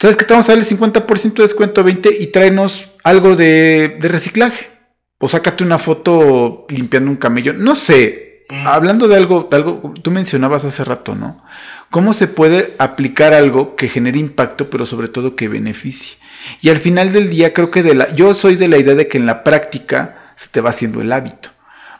¿Sabes 0.00 0.16
que 0.16 0.24
te 0.24 0.32
vamos 0.32 0.48
a 0.48 0.52
dar 0.52 0.58
el 0.58 0.64
50% 0.64 1.34
de 1.34 1.42
descuento 1.42 1.82
20 1.82 2.08
y 2.20 2.28
tráenos 2.28 2.90
algo 3.02 3.34
de, 3.34 3.98
de 4.00 4.08
reciclaje? 4.08 4.70
O 5.18 5.26
sácate 5.26 5.64
una 5.64 5.78
foto 5.78 6.66
limpiando 6.68 7.10
un 7.10 7.16
camello. 7.16 7.52
No 7.52 7.74
sé. 7.74 8.46
Mm. 8.48 8.66
Hablando 8.66 9.08
de 9.08 9.16
algo, 9.16 9.48
de 9.50 9.56
algo, 9.56 9.92
tú 10.00 10.12
mencionabas 10.12 10.64
hace 10.64 10.84
rato, 10.84 11.16
¿no? 11.16 11.44
¿Cómo 11.90 12.12
se 12.12 12.28
puede 12.28 12.76
aplicar 12.78 13.34
algo 13.34 13.74
que 13.74 13.88
genere 13.88 14.20
impacto, 14.20 14.70
pero 14.70 14.86
sobre 14.86 15.08
todo 15.08 15.34
que 15.34 15.48
beneficie? 15.48 16.18
Y 16.60 16.68
al 16.70 16.78
final 16.78 17.12
del 17.12 17.28
día, 17.30 17.52
creo 17.52 17.70
que 17.70 17.82
de 17.82 17.94
la, 17.94 18.14
yo 18.14 18.34
soy 18.34 18.56
de 18.56 18.68
la 18.68 18.78
idea 18.78 18.94
de 18.94 19.08
que 19.08 19.18
en 19.18 19.26
la 19.26 19.44
práctica 19.44 20.32
se 20.36 20.48
te 20.48 20.60
va 20.60 20.70
haciendo 20.70 21.00
el 21.00 21.12
hábito. 21.12 21.50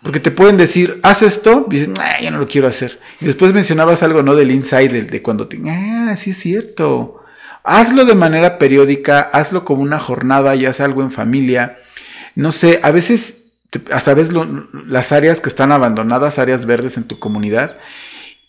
Porque 0.03 0.21
te 0.21 0.31
pueden 0.31 0.57
decir, 0.57 1.01
haz 1.03 1.23
esto, 1.23 1.67
y 1.69 1.75
dices, 1.75 1.89
"Nah, 1.89 2.21
ya 2.23 2.31
no 2.31 2.39
lo 2.39 2.47
quiero 2.47 2.69
hacer. 2.69 3.01
Y 3.21 3.25
después 3.27 3.53
mencionabas 3.53 4.03
algo, 4.05 4.23
¿no? 4.23 4.37
Del 4.37 4.51
inside, 4.53 5.03
de, 5.03 5.23
cuando 5.23 5.49
te, 5.49 5.59
ah, 5.69 6.15
sí 6.17 6.31
es 6.31 6.39
cierto. 6.39 7.23
Hazlo 7.65 8.05
de 8.05 8.15
manera 8.15 8.59
periódica, 8.59 9.21
hazlo 9.21 9.65
como 9.65 9.83
una 9.83 9.99
jornada, 9.99 10.55
ya 10.55 10.73
sea 10.73 10.87
algo 10.87 11.03
en 11.03 11.11
familia. 11.11 11.79
No 12.37 12.53
sé, 12.53 12.79
a 12.85 12.93
veces 12.93 13.43
hasta 13.93 14.15
ves 14.15 14.33
lo- 14.33 14.69
las 14.87 15.11
áreas 15.13 15.41
que 15.41 15.49
están 15.49 15.73
abandonadas, 15.73 16.39
áreas 16.39 16.65
verdes 16.65 16.97
en 16.97 17.05
tu 17.05 17.19
comunidad, 17.19 17.77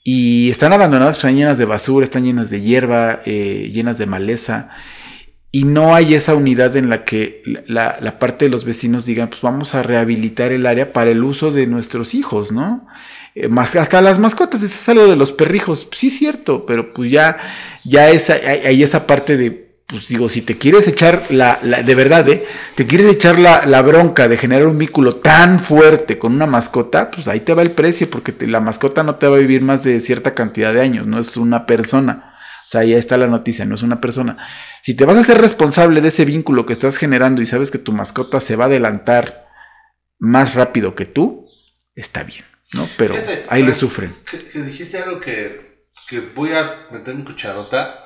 y 0.04 0.50
están 0.50 0.72
abandonadas, 0.72 1.18
están 1.18 1.36
llenas 1.36 1.58
de 1.58 1.66
basura, 1.66 2.06
están 2.06 2.24
llenas 2.24 2.50
de 2.50 2.62
hierba, 2.62 3.20
eh, 3.26 3.70
llenas 3.74 3.98
de 3.98 4.06
maleza, 4.06 4.70
y 5.52 5.64
no 5.66 5.96
hay 5.96 6.14
esa 6.14 6.36
unidad 6.36 6.76
en 6.78 6.90
la 6.90 7.06
que 7.06 7.42
la, 7.68 7.98
la- 8.02 8.20
parte 8.20 8.46
de 8.46 8.52
los 8.52 8.66
vecinos 8.66 9.06
digan, 9.06 9.30
pues 9.30 9.42
vamos 9.42 9.74
a 9.76 9.82
rehabilitar 9.84 10.52
el 10.52 10.66
área 10.68 10.94
para 10.94 11.10
el 11.12 11.24
uso 11.24 11.52
de 11.52 11.66
nuestros 11.68 12.14
hijos, 12.14 12.52
¿no? 12.52 12.86
Eh, 13.36 13.48
más, 13.48 13.76
hasta 13.76 14.02
las 14.02 14.20
mascotas, 14.20 14.62
eso 14.62 14.76
es 14.80 14.90
algo 14.90 15.08
de 15.08 15.16
los 15.16 15.32
perrijos, 15.32 15.88
sí 15.92 16.10
cierto, 16.12 16.66
pero 16.66 16.94
pues 16.94 17.10
ya, 17.12 17.38
ya 17.84 18.10
esa, 18.10 18.34
hay, 18.34 18.60
hay 18.66 18.84
esa 18.84 19.08
parte 19.08 19.38
de, 19.38 19.70
pues 19.88 20.08
digo, 20.08 20.30
si 20.30 20.42
te 20.42 20.58
quieres 20.58 20.88
echar 20.88 21.24
la, 21.30 21.58
de 21.64 21.96
verdad, 21.96 22.30
¿eh? 22.30 22.46
Te 22.76 22.86
quieres 22.86 23.10
echar 23.10 23.40
la, 23.40 23.66
la 23.66 23.82
bronca 23.82 24.28
de 24.28 24.38
generar 24.38 24.68
un 24.68 24.78
vínculo 24.78 25.16
tan 25.16 25.60
fuerte 25.60 26.20
con 26.20 26.34
una 26.34 26.46
mascota, 26.46 27.10
pues 27.10 27.28
ahí 27.28 27.40
te 27.40 27.56
va 27.56 27.64
el 27.64 27.72
precio, 27.72 28.08
porque 28.10 28.36
la 28.48 28.60
mascota 28.60 29.02
no 29.04 29.16
te 29.16 29.28
va 29.28 29.38
a 29.38 29.40
vivir 29.40 29.64
más 29.64 29.84
de 29.84 30.00
cierta 30.00 30.36
cantidad 30.36 30.74
de 30.74 30.82
años, 30.82 31.08
no 31.08 31.20
es 31.20 31.38
una 31.38 31.66
persona. 31.66 32.29
O 32.70 32.72
sea, 32.72 32.84
ya 32.84 32.98
está 32.98 33.18
la 33.18 33.26
noticia, 33.26 33.66
no 33.66 33.74
es 33.74 33.82
una 33.82 34.00
persona. 34.00 34.38
Si 34.84 34.94
te 34.94 35.04
vas 35.06 35.18
a 35.18 35.24
ser 35.24 35.42
responsable 35.42 36.02
de 36.02 36.10
ese 36.10 36.24
vínculo 36.24 36.68
que 36.68 36.74
estás 36.74 36.98
generando 36.98 37.42
y 37.42 37.48
sabes 37.48 37.72
que 37.72 37.80
tu 37.80 37.92
mascota 37.92 38.40
se 38.40 38.56
va 38.56 38.66
a 38.66 38.68
adelantar 38.68 39.48
más 40.20 40.54
rápido 40.54 40.94
que 40.94 41.06
tú, 41.06 41.48
está 41.96 42.22
bien, 42.22 42.46
¿no? 42.74 42.88
Pero 42.96 43.16
Fíjate, 43.16 43.46
ahí 43.50 43.64
le 43.64 43.74
sufren. 43.74 44.16
Que, 44.30 44.38
que 44.38 44.60
dijiste 44.62 45.00
algo 45.00 45.20
que, 45.20 45.88
que 46.08 46.20
voy 46.20 46.52
a 46.54 46.86
meter 46.92 47.16
mi 47.16 47.24
cucharota. 47.24 48.06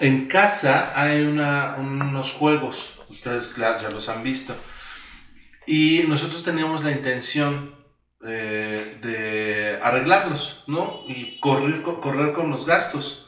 En 0.00 0.26
casa 0.26 0.92
hay 1.00 1.22
una, 1.22 1.76
unos 1.78 2.32
juegos, 2.32 2.98
ustedes 3.08 3.46
claro, 3.54 3.80
ya 3.80 3.90
los 3.90 4.08
han 4.08 4.24
visto. 4.24 4.56
Y 5.68 6.02
nosotros 6.08 6.42
teníamos 6.42 6.82
la 6.82 6.90
intención 6.90 7.76
eh, 8.26 8.98
de 9.00 9.78
arreglarlos, 9.84 10.64
¿no? 10.66 11.02
Y 11.06 11.38
correr, 11.38 11.82
co- 11.82 12.00
correr 12.00 12.32
con 12.32 12.50
los 12.50 12.66
gastos. 12.66 13.23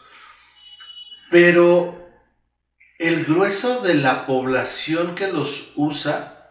Pero 1.31 2.09
el 2.99 3.25
grueso 3.25 3.81
de 3.83 3.95
la 3.95 4.27
población 4.27 5.15
que 5.15 5.29
los 5.29 5.73
usa 5.77 6.51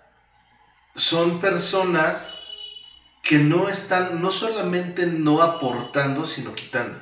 son 0.95 1.41
personas 1.41 2.45
que 3.23 3.39
no 3.39 3.69
están, 3.69 4.21
no 4.21 4.32
solamente 4.32 5.07
no 5.07 5.41
aportando, 5.41 6.28
sino 6.28 6.53
quitando. 6.53 6.99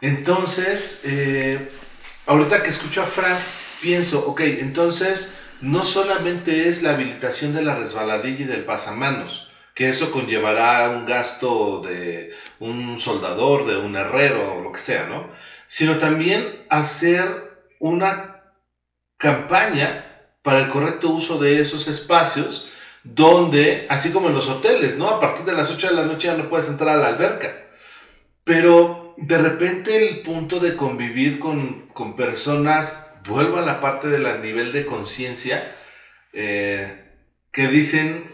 Entonces, 0.00 1.02
eh, 1.04 1.70
ahorita 2.26 2.62
que 2.62 2.70
escucho 2.70 3.02
a 3.02 3.06
Frank, 3.06 3.38
pienso, 3.80 4.26
ok, 4.26 4.40
entonces 4.40 5.38
no 5.60 5.82
solamente 5.82 6.68
es 6.68 6.82
la 6.82 6.90
habilitación 6.90 7.54
de 7.54 7.62
la 7.62 7.74
resbaladilla 7.74 8.44
y 8.44 8.48
del 8.48 8.64
pasamanos, 8.64 9.50
que 9.74 9.88
eso 9.88 10.10
conllevará 10.10 10.90
un 10.90 11.06
gasto 11.06 11.80
de 11.80 12.32
un 12.58 12.98
soldador, 12.98 13.66
de 13.66 13.76
un 13.76 13.94
herrero, 13.94 14.54
o 14.56 14.62
lo 14.62 14.72
que 14.72 14.80
sea, 14.80 15.06
¿no? 15.06 15.30
Sino 15.68 15.98
también 15.98 16.66
hacer 16.68 17.62
una 17.78 18.42
campaña 19.16 20.04
para 20.42 20.60
el 20.60 20.68
correcto 20.68 21.10
uso 21.10 21.38
de 21.38 21.60
esos 21.60 21.86
espacios 21.86 22.68
donde, 23.04 23.86
así 23.88 24.10
como 24.12 24.28
en 24.28 24.34
los 24.34 24.48
hoteles, 24.48 24.96
¿no? 24.96 25.08
A 25.08 25.20
partir 25.20 25.44
de 25.44 25.52
las 25.52 25.70
8 25.70 25.90
de 25.90 25.94
la 25.94 26.04
noche 26.04 26.28
ya 26.28 26.36
no 26.36 26.48
puedes 26.48 26.68
entrar 26.68 26.96
a 26.96 27.00
la 27.00 27.08
alberca. 27.08 27.54
Pero 28.44 29.14
de 29.18 29.38
repente 29.38 29.96
el 29.96 30.22
punto 30.22 30.60
de 30.60 30.76
convivir 30.76 31.38
con, 31.38 31.88
con 31.88 32.16
personas, 32.16 33.20
vuelvo 33.26 33.58
a 33.58 33.62
la 33.62 33.80
parte 33.80 34.08
del 34.08 34.42
nivel 34.42 34.72
de 34.72 34.86
conciencia, 34.86 35.76
eh, 36.32 37.12
que 37.52 37.68
dicen, 37.68 38.32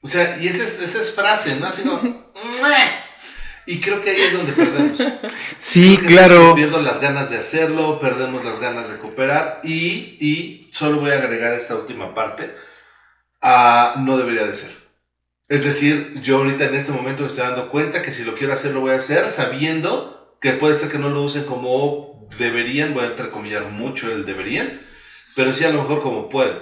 o 0.00 0.08
sea, 0.08 0.38
y 0.40 0.48
esa 0.48 0.64
es, 0.64 0.80
esa 0.80 1.00
es 1.00 1.14
frase, 1.14 1.56
¿no? 1.56 1.66
Así 1.66 1.82
como, 1.82 2.00
y 3.66 3.80
creo 3.80 4.00
que 4.00 4.10
ahí 4.10 4.20
es 4.20 4.32
donde 4.32 4.52
perdemos. 4.52 4.98
Sí, 5.58 5.96
claro. 5.96 6.54
Pierdo 6.54 6.82
las 6.82 7.00
ganas 7.00 7.30
de 7.30 7.36
hacerlo, 7.38 8.00
perdemos 8.00 8.44
las 8.44 8.60
ganas 8.60 8.90
de 8.90 8.98
cooperar 8.98 9.60
y, 9.62 10.16
y 10.20 10.68
solo 10.72 11.00
voy 11.00 11.10
a 11.12 11.18
agregar 11.18 11.52
esta 11.54 11.76
última 11.76 12.14
parte. 12.14 12.50
a 13.40 13.94
no 13.98 14.18
debería 14.18 14.44
de 14.44 14.54
ser. 14.54 14.70
Es 15.48 15.64
decir, 15.64 16.20
yo 16.20 16.38
ahorita 16.38 16.64
en 16.64 16.74
este 16.74 16.92
momento 16.92 17.22
me 17.22 17.28
estoy 17.28 17.44
dando 17.44 17.68
cuenta 17.68 18.02
que 18.02 18.12
si 18.12 18.24
lo 18.24 18.34
quiero 18.34 18.52
hacer, 18.52 18.72
lo 18.72 18.80
voy 18.80 18.92
a 18.92 18.96
hacer 18.96 19.30
sabiendo 19.30 20.36
que 20.40 20.52
puede 20.52 20.74
ser 20.74 20.90
que 20.90 20.98
no 20.98 21.10
lo 21.10 21.22
usen 21.22 21.44
como 21.44 22.26
deberían, 22.38 22.94
voy 22.94 23.04
a 23.04 23.08
entrecomillar 23.08 23.66
mucho 23.66 24.10
el 24.10 24.24
deberían, 24.24 24.80
pero 25.36 25.52
sí 25.52 25.64
a 25.64 25.70
lo 25.70 25.82
mejor 25.82 26.02
como 26.02 26.28
pueden. 26.28 26.58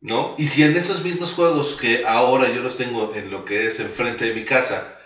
¿No? 0.00 0.36
Y 0.38 0.46
si 0.46 0.62
en 0.62 0.76
esos 0.76 1.02
mismos 1.02 1.32
juegos 1.32 1.76
que 1.80 2.06
ahora 2.06 2.52
yo 2.52 2.60
los 2.60 2.76
tengo 2.76 3.12
en 3.16 3.30
lo 3.32 3.44
que 3.44 3.66
es 3.66 3.80
enfrente 3.80 4.26
de 4.26 4.34
mi 4.34 4.44
casa, 4.44 4.97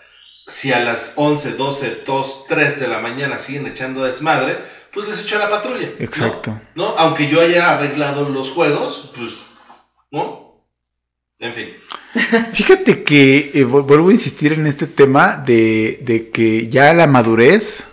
si 0.47 0.73
a 0.73 0.79
las 0.79 1.13
11, 1.17 1.53
12, 1.53 2.01
2, 2.05 2.45
3 2.47 2.79
de 2.79 2.87
la 2.87 2.99
mañana 2.99 3.37
siguen 3.37 3.67
echando 3.67 4.03
desmadre, 4.03 4.57
pues 4.91 5.07
les 5.07 5.23
echo 5.23 5.37
a 5.37 5.39
la 5.39 5.49
patrulla. 5.49 5.89
Exacto. 5.99 6.59
¿no? 6.75 6.95
Aunque 6.97 7.27
yo 7.27 7.41
haya 7.41 7.71
arreglado 7.71 8.29
los 8.29 8.51
juegos, 8.51 9.11
pues, 9.15 9.51
¿no? 10.11 10.61
En 11.39 11.53
fin. 11.53 11.69
Fíjate 12.53 13.03
que 13.03 13.51
eh, 13.53 13.63
vuelvo 13.63 14.09
a 14.09 14.13
insistir 14.13 14.53
en 14.53 14.67
este 14.67 14.87
tema 14.87 15.35
de, 15.35 15.99
de, 16.03 16.29
que 16.29 16.67
ya 16.69 16.93
la 16.93 17.07
madurez 17.07 17.85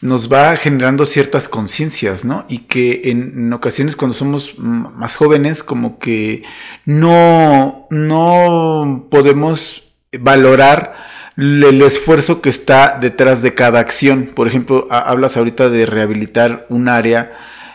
nos 0.00 0.32
va 0.32 0.56
generando 0.56 1.06
ciertas 1.06 1.48
conciencias, 1.48 2.24
¿no? 2.24 2.44
Y 2.48 2.58
que 2.58 3.02
en, 3.04 3.34
en, 3.36 3.52
ocasiones 3.52 3.94
cuando 3.94 4.14
somos 4.14 4.58
más 4.58 5.16
jóvenes, 5.16 5.62
como 5.62 5.98
que 5.98 6.44
no, 6.84 7.86
no 7.90 9.06
podemos 9.10 9.92
valorar 10.12 11.11
el 11.36 11.82
esfuerzo 11.82 12.42
que 12.42 12.48
está 12.48 12.98
detrás 13.00 13.42
de 13.42 13.54
cada 13.54 13.80
acción. 13.80 14.30
Por 14.34 14.48
ejemplo, 14.48 14.86
hablas 14.90 15.36
ahorita 15.36 15.70
de 15.70 15.86
rehabilitar 15.86 16.66
un 16.68 16.88
área 16.88 17.32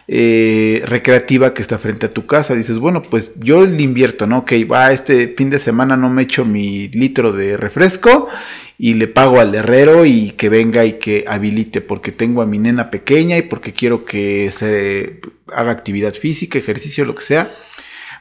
eh, 0.09 0.83
recreativa 0.85 1.53
que 1.53 1.61
está 1.61 1.77
frente 1.79 2.05
a 2.05 2.13
tu 2.13 2.25
casa. 2.25 2.55
Dices, 2.55 2.79
bueno, 2.79 3.01
pues 3.01 3.33
yo 3.37 3.65
le 3.65 3.81
invierto, 3.81 4.25
¿no? 4.25 4.39
Ok, 4.39 4.53
va, 4.71 4.91
este 4.91 5.33
fin 5.35 5.49
de 5.49 5.59
semana 5.59 5.97
no 5.97 6.09
me 6.09 6.23
echo 6.23 6.45
mi 6.45 6.87
litro 6.89 7.33
de 7.33 7.57
refresco 7.57 8.29
y 8.77 8.93
le 8.93 9.07
pago 9.07 9.39
al 9.39 9.53
herrero 9.55 10.05
y 10.05 10.31
que 10.31 10.49
venga 10.49 10.85
y 10.85 10.93
que 10.93 11.25
habilite 11.27 11.81
porque 11.81 12.11
tengo 12.11 12.41
a 12.41 12.45
mi 12.45 12.59
nena 12.59 12.89
pequeña 12.89 13.37
y 13.37 13.41
porque 13.41 13.73
quiero 13.73 14.05
que 14.05 14.51
se 14.51 15.19
haga 15.51 15.71
actividad 15.71 16.13
física, 16.13 16.59
ejercicio, 16.59 17.03
lo 17.03 17.15
que 17.15 17.23
sea. 17.23 17.55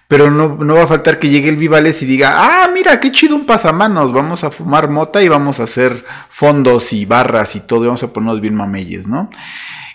Pero 0.09 0.31
no, 0.31 0.57
no, 0.57 0.75
va 0.75 0.85
a 0.85 0.87
faltar 0.87 1.19
que 1.19 1.29
llegue 1.29 1.49
el 1.49 1.57
Vivales 1.57 2.01
y 2.03 2.07
diga, 2.07 2.35
ah, 2.37 2.71
mira, 2.73 3.01
qué 3.01 3.11
chido 3.11 3.35
un 3.35 3.45
pasamanos, 3.45 4.13
vamos 4.13 4.45
a 4.45 4.53
fumar 4.53 4.89
mota 4.89 5.23
y 5.23 5.29
vamos 5.29 5.59
a 5.59 5.65
hacer 5.65 6.05
fondos 6.29 6.93
y 6.93 7.05
barras 7.07 7.57
y 7.57 7.61
todo, 7.61 7.83
y 7.83 7.87
vamos 7.87 8.05
a 8.05 8.13
ponernos 8.13 8.41
bien 8.41 8.55
mameyes, 8.55 9.09
¿no? 9.09 9.31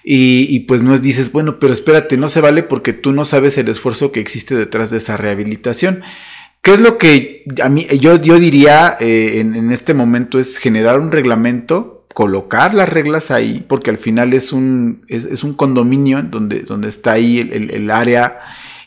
Y, 0.03 0.61
pues 0.61 0.81
no 0.81 0.95
es, 0.95 1.01
dices, 1.01 1.31
bueno, 1.31 1.59
pero 1.59 1.71
espérate, 1.71 2.17
no 2.17 2.27
se 2.27 2.41
vale 2.41 2.63
porque 2.63 2.91
tú 2.91 3.13
no 3.13 3.23
sabes 3.23 3.57
el 3.57 3.69
esfuerzo 3.69 4.11
que 4.11 4.19
existe 4.19 4.55
detrás 4.55 4.89
de 4.89 4.97
esa 4.97 5.15
rehabilitación. 5.15 6.01
¿Qué 6.61 6.73
es 6.73 6.79
lo 6.79 6.97
que 6.97 7.45
a 7.63 7.69
mí, 7.69 7.85
yo, 7.99 8.15
yo 8.19 8.39
diría 8.39 8.97
eh, 8.99 9.39
en, 9.39 9.55
en 9.55 9.71
este 9.71 9.93
momento 9.93 10.39
es 10.39 10.57
generar 10.57 10.99
un 10.99 11.11
reglamento 11.11 12.01
colocar 12.13 12.73
las 12.73 12.89
reglas 12.89 13.31
ahí, 13.31 13.63
porque 13.67 13.89
al 13.89 13.97
final 13.97 14.33
es 14.33 14.51
un, 14.51 15.03
es, 15.07 15.25
es 15.25 15.43
un 15.43 15.53
condominio 15.53 16.21
donde, 16.23 16.61
donde 16.61 16.89
está 16.89 17.13
ahí 17.13 17.39
el, 17.39 17.71
el 17.71 17.91
área 17.91 18.39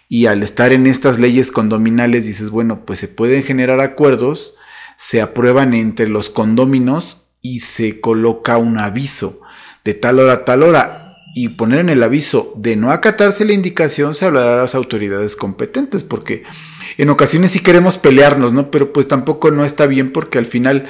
y 0.09 0.27
al 0.27 0.43
estar 0.43 0.73
en 0.73 0.87
estas 0.87 1.19
leyes 1.19 1.51
condominales 1.51 2.27
dices, 2.27 2.51
bueno, 2.51 2.85
pues 2.85 2.99
se 2.99 3.09
pueden 3.09 3.43
generar 3.43 3.81
acuerdos, 3.81 4.55
se 4.99 5.21
aprueban 5.21 5.75
entre 5.75 6.09
los 6.09 6.31
condóminos 6.31 7.19
y 7.41 7.61
se 7.61 8.01
coloca 8.01 8.57
un 8.57 8.79
aviso 8.79 9.41
de 9.85 9.95
tal 9.95 10.19
hora 10.19 10.33
a 10.33 10.45
tal 10.45 10.63
hora. 10.63 11.01
Y 11.37 11.49
poner 11.49 11.81
en 11.81 11.89
el 11.89 12.03
aviso 12.05 12.53
de 12.57 12.77
no 12.77 12.93
acatarse 12.93 13.45
la 13.45 13.55
indicación 13.55 14.15
se 14.15 14.25
hablará 14.25 14.55
a 14.55 14.63
las 14.63 14.77
autoridades 14.77 15.35
competentes, 15.35 16.05
porque 16.05 16.45
en 16.97 17.11
ocasiones 17.11 17.51
sí 17.51 17.59
queremos 17.59 17.99
pelearnos, 17.99 18.53
¿no? 18.53 18.71
Pero 18.71 18.93
pues 18.93 19.09
tampoco 19.09 19.51
no 19.51 19.65
está 19.65 19.87
bien 19.87 20.13
porque 20.13 20.39
al 20.39 20.47
final 20.47 20.87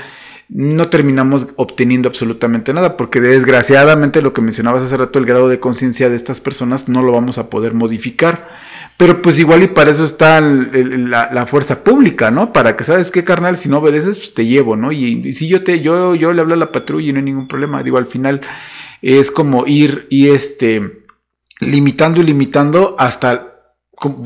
no 0.51 0.89
terminamos 0.89 1.47
obteniendo 1.57 2.09
absolutamente 2.09 2.75
nada, 2.75 2.99
porque 2.99 3.21
desgraciadamente 3.21 4.21
lo 4.21 4.35
que 4.35 4.43
mencionabas 4.43 4.83
hace 4.83 4.97
rato, 4.99 5.19
el 5.19 5.25
grado 5.25 5.49
de 5.49 5.61
conciencia 5.61 6.11
de 6.11 6.17
estas 6.17 6.43
personas 6.43 6.89
no 6.89 7.03
lo 7.03 7.13
vamos 7.13 7.39
a 7.39 7.49
poder 7.49 7.73
modificar. 7.73 8.49
Pero 8.97 9.23
pues 9.23 9.39
igual 9.41 9.63
y 9.65 9.69
para 9.69 9.91
eso 9.91 10.05
está 10.05 10.41
la, 10.41 11.47
fuerza 11.47 11.83
pública, 11.83 12.31
¿no? 12.31 12.53
Para 12.53 12.77
que, 12.77 12.85
¿sabes 12.85 13.11
qué, 13.11 13.25
carnal? 13.25 13.57
Si 13.57 13.69
no 13.69 13.79
obedeces, 13.79 14.19
pues 14.19 14.35
te 14.35 14.47
llevo, 14.47 14.77
¿no? 14.77 14.93
Y, 14.93 15.33
si 15.33 15.49
yo 15.49 15.65
te, 15.65 15.81
yo, 15.81 16.15
yo 16.15 16.33
le 16.33 16.41
hablo 16.41 16.55
a 16.55 16.59
la 16.59 16.71
patrulla 16.71 17.09
y 17.09 17.13
no 17.13 17.19
hay 17.19 17.25
ningún 17.25 17.49
problema. 17.49 17.83
Digo, 17.83 17.99
al 17.99 18.07
final 18.07 18.41
es 19.03 19.33
como 19.33 19.67
ir 19.67 20.07
y 20.11 20.29
este, 20.29 21.05
limitando 21.59 22.21
y 22.21 22.25
limitando 22.25 22.95
hasta 22.99 23.51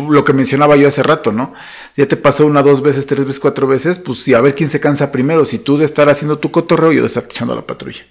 lo 0.09 0.25
que 0.25 0.33
mencionaba 0.33 0.77
yo 0.77 0.89
hace 0.89 1.03
rato, 1.03 1.33
¿no? 1.33 1.55
Ya 1.97 2.07
te 2.07 2.17
pasó 2.17 2.47
una, 2.47 2.63
dos 2.63 2.83
veces, 2.83 3.07
tres 3.07 3.25
veces, 3.25 3.41
cuatro 3.41 3.67
veces, 3.67 3.99
pues 3.99 4.23
sí, 4.23 4.35
a 4.35 4.41
ver 4.41 4.55
quién 4.55 4.71
se 4.71 4.81
cansa 4.81 5.13
primero, 5.13 5.45
si 5.45 5.59
tú 5.59 5.79
de 5.79 5.85
estar 5.85 6.09
haciendo 6.09 6.39
tu 6.39 6.51
cotorreo 6.51 6.93
yo 6.93 7.01
de 7.01 7.07
estar 7.07 7.25
echando 7.25 7.53
a 7.53 7.57
la 7.57 7.67
patrulla. 7.67 8.03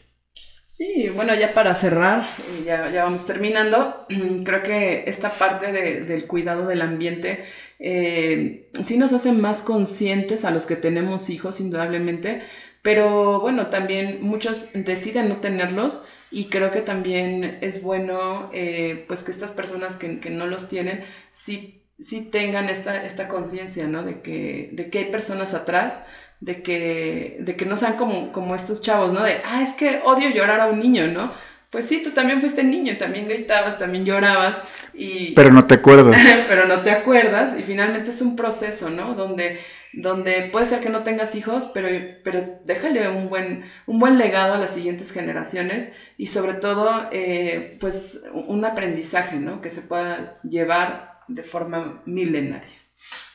Sí, 0.78 1.10
bueno, 1.10 1.34
ya 1.34 1.56
para 1.56 1.74
cerrar, 1.74 2.24
ya, 2.64 2.92
ya 2.92 3.04
vamos 3.04 3.26
terminando, 3.26 4.06
creo 4.46 4.62
que 4.62 5.06
esta 5.08 5.36
parte 5.36 5.72
de, 5.72 6.02
del 6.02 6.28
cuidado 6.28 6.68
del 6.68 6.84
ambiente 6.84 7.46
eh, 7.80 8.70
sí 8.84 8.96
nos 9.00 9.12
hace 9.12 9.32
más 9.32 9.64
conscientes 9.64 10.46
a 10.46 10.52
los 10.52 10.68
que 10.68 10.76
tenemos 10.76 11.32
hijos, 11.32 11.62
indudablemente, 11.62 12.44
pero 12.84 13.40
bueno, 13.40 13.72
también 13.72 14.20
muchos 14.22 14.70
deciden 14.76 15.30
no 15.30 15.38
tenerlos 15.38 16.04
y 16.30 16.46
creo 16.46 16.70
que 16.70 16.82
también 16.82 17.58
es 17.62 17.82
bueno 17.82 18.52
eh, 18.54 19.04
pues 19.08 19.24
que 19.24 19.32
estas 19.32 19.52
personas 19.52 19.96
que, 19.96 20.20
que, 20.20 20.30
no 20.30 20.46
los 20.46 20.68
tienen 20.68 21.04
sí, 21.32 21.88
sí 21.98 22.22
tengan 22.22 22.70
esta, 22.70 23.04
esta 23.04 23.28
conciencia, 23.28 23.88
¿no? 23.88 24.04
De 24.04 24.22
que, 24.22 24.70
de 24.74 24.92
que 24.92 25.00
hay 25.00 25.06
personas 25.06 25.56
atrás 25.56 26.02
de 26.40 26.62
que, 26.62 27.38
de 27.40 27.56
que 27.56 27.66
no 27.66 27.78
sean 27.78 27.96
como, 27.96 28.32
como 28.32 28.56
estos 28.56 28.82
chavos, 28.82 29.14
¿no? 29.14 29.24
De, 29.24 29.42
ah, 29.46 29.62
es 29.62 29.74
que 29.74 30.02
odio 30.04 30.30
llorar 30.30 30.60
a 30.60 30.68
un 30.68 30.80
niño, 30.80 31.08
¿no? 31.08 31.32
Pues 31.70 31.86
sí, 31.86 32.02
tú 32.02 32.12
también 32.12 32.40
fuiste 32.40 32.64
niño, 32.64 32.96
también 32.98 33.28
gritabas, 33.28 33.78
también 33.78 34.06
llorabas 34.06 34.62
y... 34.94 35.34
Pero 35.34 35.52
no 35.52 35.68
te 35.68 35.76
acuerdas. 35.76 36.16
pero 36.48 36.66
no 36.66 36.80
te 36.80 36.92
acuerdas 36.92 37.56
y 37.60 37.64
finalmente 37.64 38.12
es 38.12 38.22
un 38.22 38.38
proceso, 38.38 38.90
¿no? 38.90 39.16
Donde, 39.16 39.60
donde 39.92 40.44
puede 40.44 40.66
ser 40.66 40.80
que 40.80 40.90
no 40.90 41.04
tengas 41.04 41.36
hijos, 41.36 41.66
pero, 41.74 41.90
pero 42.24 42.60
déjale 42.64 43.10
un 43.10 43.28
buen, 43.28 43.66
un 43.86 44.00
buen 44.00 44.18
legado 44.18 44.54
a 44.54 44.58
las 44.58 44.74
siguientes 44.74 45.12
generaciones 45.12 45.92
y 46.18 46.28
sobre 46.28 46.54
todo, 46.54 47.10
eh, 47.12 47.76
pues, 47.82 48.24
un 48.32 48.64
aprendizaje, 48.64 49.36
¿no? 49.36 49.60
Que 49.60 49.70
se 49.70 49.82
pueda 49.82 50.40
llevar 50.44 51.20
de 51.28 51.44
forma 51.44 52.02
milenaria. 52.06 52.78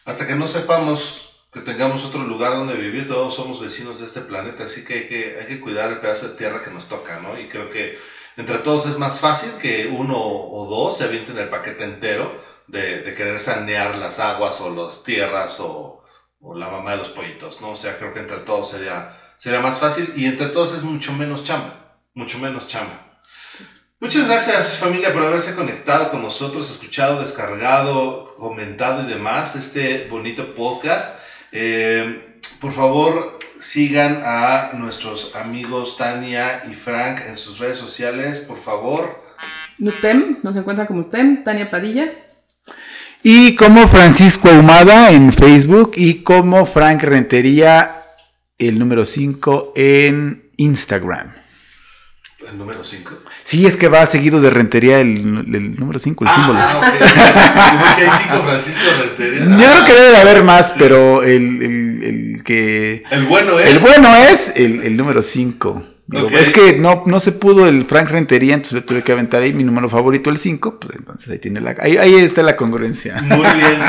Hasta 0.06 0.26
que 0.26 0.34
no 0.34 0.46
sepamos 0.46 1.31
que 1.52 1.60
tengamos 1.60 2.04
otro 2.04 2.24
lugar 2.24 2.52
donde 2.52 2.74
vivir, 2.74 3.06
todos 3.06 3.34
somos 3.34 3.60
vecinos 3.60 4.00
de 4.00 4.06
este 4.06 4.22
planeta, 4.22 4.64
así 4.64 4.84
que 4.84 4.94
hay 4.94 5.06
que, 5.06 5.38
hay 5.38 5.46
que 5.46 5.60
cuidar 5.60 5.90
el 5.90 5.98
pedazo 5.98 6.28
de 6.28 6.36
tierra 6.36 6.62
que 6.62 6.70
nos 6.70 6.88
toca, 6.88 7.20
¿no? 7.20 7.38
Y 7.38 7.46
creo 7.46 7.68
que 7.68 7.98
entre 8.38 8.58
todos 8.58 8.86
es 8.86 8.96
más 8.98 9.20
fácil 9.20 9.50
que 9.60 9.86
uno 9.86 10.16
o 10.16 10.66
dos 10.66 10.96
se 10.96 11.04
avienten 11.04 11.36
el 11.36 11.50
paquete 11.50 11.84
entero 11.84 12.40
de, 12.68 13.14
querer 13.14 13.38
sanear 13.38 13.96
las 13.96 14.18
aguas 14.18 14.62
o 14.62 14.70
las 14.74 15.04
tierras 15.04 15.60
o, 15.60 16.02
o, 16.40 16.54
la 16.54 16.68
mamá 16.68 16.92
de 16.92 16.96
los 16.98 17.10
pollitos, 17.10 17.60
¿no? 17.60 17.72
O 17.72 17.76
sea, 17.76 17.98
creo 17.98 18.14
que 18.14 18.20
entre 18.20 18.38
todos 18.38 18.70
sería, 18.70 19.18
sería 19.36 19.60
más 19.60 19.78
fácil 19.78 20.10
y 20.16 20.24
entre 20.24 20.46
todos 20.48 20.72
es 20.72 20.84
mucho 20.84 21.12
menos 21.12 21.44
chamba, 21.44 21.98
mucho 22.14 22.38
menos 22.38 22.66
chamba. 22.66 23.20
Muchas 24.00 24.26
gracias 24.26 24.78
familia 24.78 25.12
por 25.12 25.22
haberse 25.22 25.54
conectado 25.54 26.10
con 26.10 26.22
nosotros, 26.22 26.70
escuchado, 26.70 27.20
descargado, 27.20 28.34
comentado 28.36 29.02
y 29.02 29.06
demás 29.06 29.54
este 29.54 30.08
bonito 30.08 30.54
podcast. 30.54 31.20
Eh, 31.52 32.40
por 32.60 32.72
favor, 32.72 33.38
sigan 33.60 34.22
a 34.24 34.72
nuestros 34.74 35.36
amigos 35.36 35.96
Tania 35.96 36.62
y 36.70 36.74
Frank 36.74 37.20
en 37.26 37.36
sus 37.36 37.58
redes 37.58 37.76
sociales, 37.76 38.40
por 38.40 38.58
favor. 38.58 39.22
Nutem, 39.78 40.38
nos 40.42 40.56
encuentran 40.56 40.86
como 40.86 41.00
Nutem, 41.00 41.44
Tania 41.44 41.70
Padilla. 41.70 42.12
Y 43.22 43.54
como 43.54 43.86
Francisco 43.86 44.48
Ahumada 44.48 45.12
en 45.12 45.32
Facebook 45.32 45.92
y 45.94 46.22
como 46.22 46.66
Frank 46.66 47.02
Rentería, 47.02 48.02
el 48.58 48.78
número 48.78 49.04
5 49.04 49.74
en 49.76 50.50
Instagram. 50.56 51.41
¿El 52.50 52.58
número 52.58 52.82
5? 52.82 53.10
Sí, 53.44 53.66
es 53.66 53.76
que 53.76 53.88
va 53.88 54.04
seguido 54.06 54.40
de 54.40 54.50
Rentería 54.50 55.00
el, 55.00 55.08
el 55.08 55.76
número 55.76 55.98
5, 55.98 56.24
el 56.24 56.30
símbolo. 56.30 56.58
Ah, 56.58 56.78
ok. 56.78 57.96
que 57.96 58.04
hay 58.04 58.10
5 58.10 58.42
Francisco 58.42 58.82
Rentería. 59.00 59.40
Yo 59.40 59.72
creo 59.72 59.84
que 59.84 59.94
debe 59.94 60.08
de 60.08 60.16
haber 60.16 60.44
más, 60.44 60.74
pero 60.78 61.22
el, 61.22 61.62
el, 61.62 62.04
el, 62.04 62.44
que... 62.44 63.04
El 63.10 63.24
bueno 63.24 63.58
es... 63.58 63.70
El 63.70 63.78
bueno 63.78 64.14
es 64.14 64.52
el, 64.56 64.82
el 64.82 64.96
número 64.96 65.22
5. 65.22 65.82
Okay. 66.14 66.38
Es 66.38 66.50
que 66.50 66.76
no, 66.76 67.04
no 67.06 67.20
se 67.20 67.32
pudo 67.32 67.66
el 67.66 67.86
Frank 67.86 68.10
Rentería, 68.10 68.54
entonces 68.54 68.74
le 68.74 68.82
tuve 68.82 69.02
que 69.02 69.12
aventar 69.12 69.42
ahí 69.42 69.52
mi 69.52 69.64
número 69.64 69.88
favorito, 69.88 70.28
el 70.28 70.38
5. 70.38 70.80
Pues 70.80 70.96
entonces 70.98 71.30
ahí, 71.30 71.38
tiene 71.38 71.60
la, 71.60 71.74
ahí, 71.80 71.96
ahí 71.96 72.16
está 72.16 72.42
la 72.42 72.56
congruencia. 72.56 73.20
Muy 73.22 73.38
bien. 73.56 73.80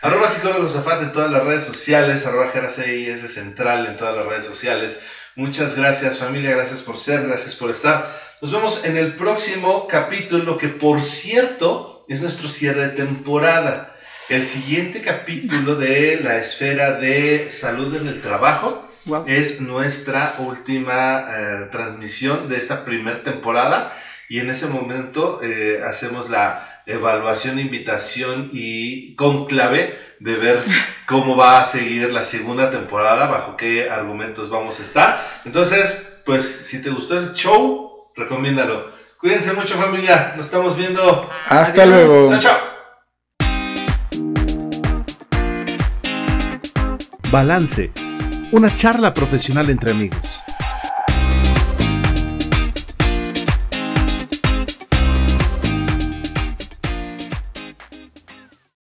Arroba 0.00 0.28
psicólogo 0.28 0.68
Zafat 0.68 1.02
en 1.02 1.12
todas 1.12 1.30
las 1.30 1.42
redes 1.42 1.64
sociales, 1.64 2.24
arroba 2.24 2.46
es 2.46 3.32
central 3.32 3.86
en 3.86 3.96
todas 3.96 4.16
las 4.16 4.26
redes 4.26 4.44
sociales. 4.44 5.02
Muchas 5.38 5.76
gracias 5.76 6.18
familia, 6.18 6.50
gracias 6.50 6.82
por 6.82 6.96
ser, 6.96 7.24
gracias 7.24 7.54
por 7.54 7.70
estar. 7.70 8.12
Nos 8.42 8.50
vemos 8.50 8.84
en 8.84 8.96
el 8.96 9.14
próximo 9.14 9.86
capítulo 9.86 10.58
que 10.58 10.66
por 10.66 11.00
cierto 11.00 12.04
es 12.08 12.20
nuestro 12.20 12.48
cierre 12.48 12.88
de 12.88 12.96
temporada. 12.96 13.96
El 14.30 14.44
siguiente 14.44 15.00
capítulo 15.00 15.76
de 15.76 16.18
la 16.20 16.38
esfera 16.38 16.98
de 16.98 17.50
salud 17.50 17.94
en 17.94 18.08
el 18.08 18.20
trabajo 18.20 18.90
wow. 19.04 19.26
es 19.28 19.60
nuestra 19.60 20.38
última 20.40 21.26
eh, 21.28 21.68
transmisión 21.70 22.48
de 22.48 22.56
esta 22.56 22.84
primera 22.84 23.22
temporada 23.22 23.96
y 24.28 24.40
en 24.40 24.50
ese 24.50 24.66
momento 24.66 25.38
eh, 25.40 25.84
hacemos 25.86 26.30
la 26.30 26.77
evaluación, 26.88 27.58
invitación 27.60 28.48
y 28.52 29.14
conclave 29.14 29.96
de 30.18 30.34
ver 30.34 30.64
cómo 31.06 31.36
va 31.36 31.60
a 31.60 31.64
seguir 31.64 32.12
la 32.12 32.24
segunda 32.24 32.70
temporada, 32.70 33.26
bajo 33.26 33.56
qué 33.56 33.90
argumentos 33.90 34.50
vamos 34.50 34.80
a 34.80 34.82
estar. 34.82 35.40
Entonces, 35.44 36.20
pues 36.24 36.44
si 36.44 36.82
te 36.82 36.90
gustó 36.90 37.18
el 37.18 37.32
show, 37.32 38.08
recomiéndalo. 38.16 38.90
Cuídense 39.20 39.52
mucho 39.52 39.76
familia, 39.76 40.34
nos 40.36 40.46
estamos 40.46 40.76
viendo. 40.76 41.28
Hasta 41.48 41.82
Adiós. 41.82 42.06
luego. 42.06 42.30
Chao, 42.30 42.40
chao. 42.40 42.58
Balance, 47.30 47.92
una 48.52 48.74
charla 48.74 49.12
profesional 49.12 49.68
entre 49.68 49.90
amigos. 49.90 50.37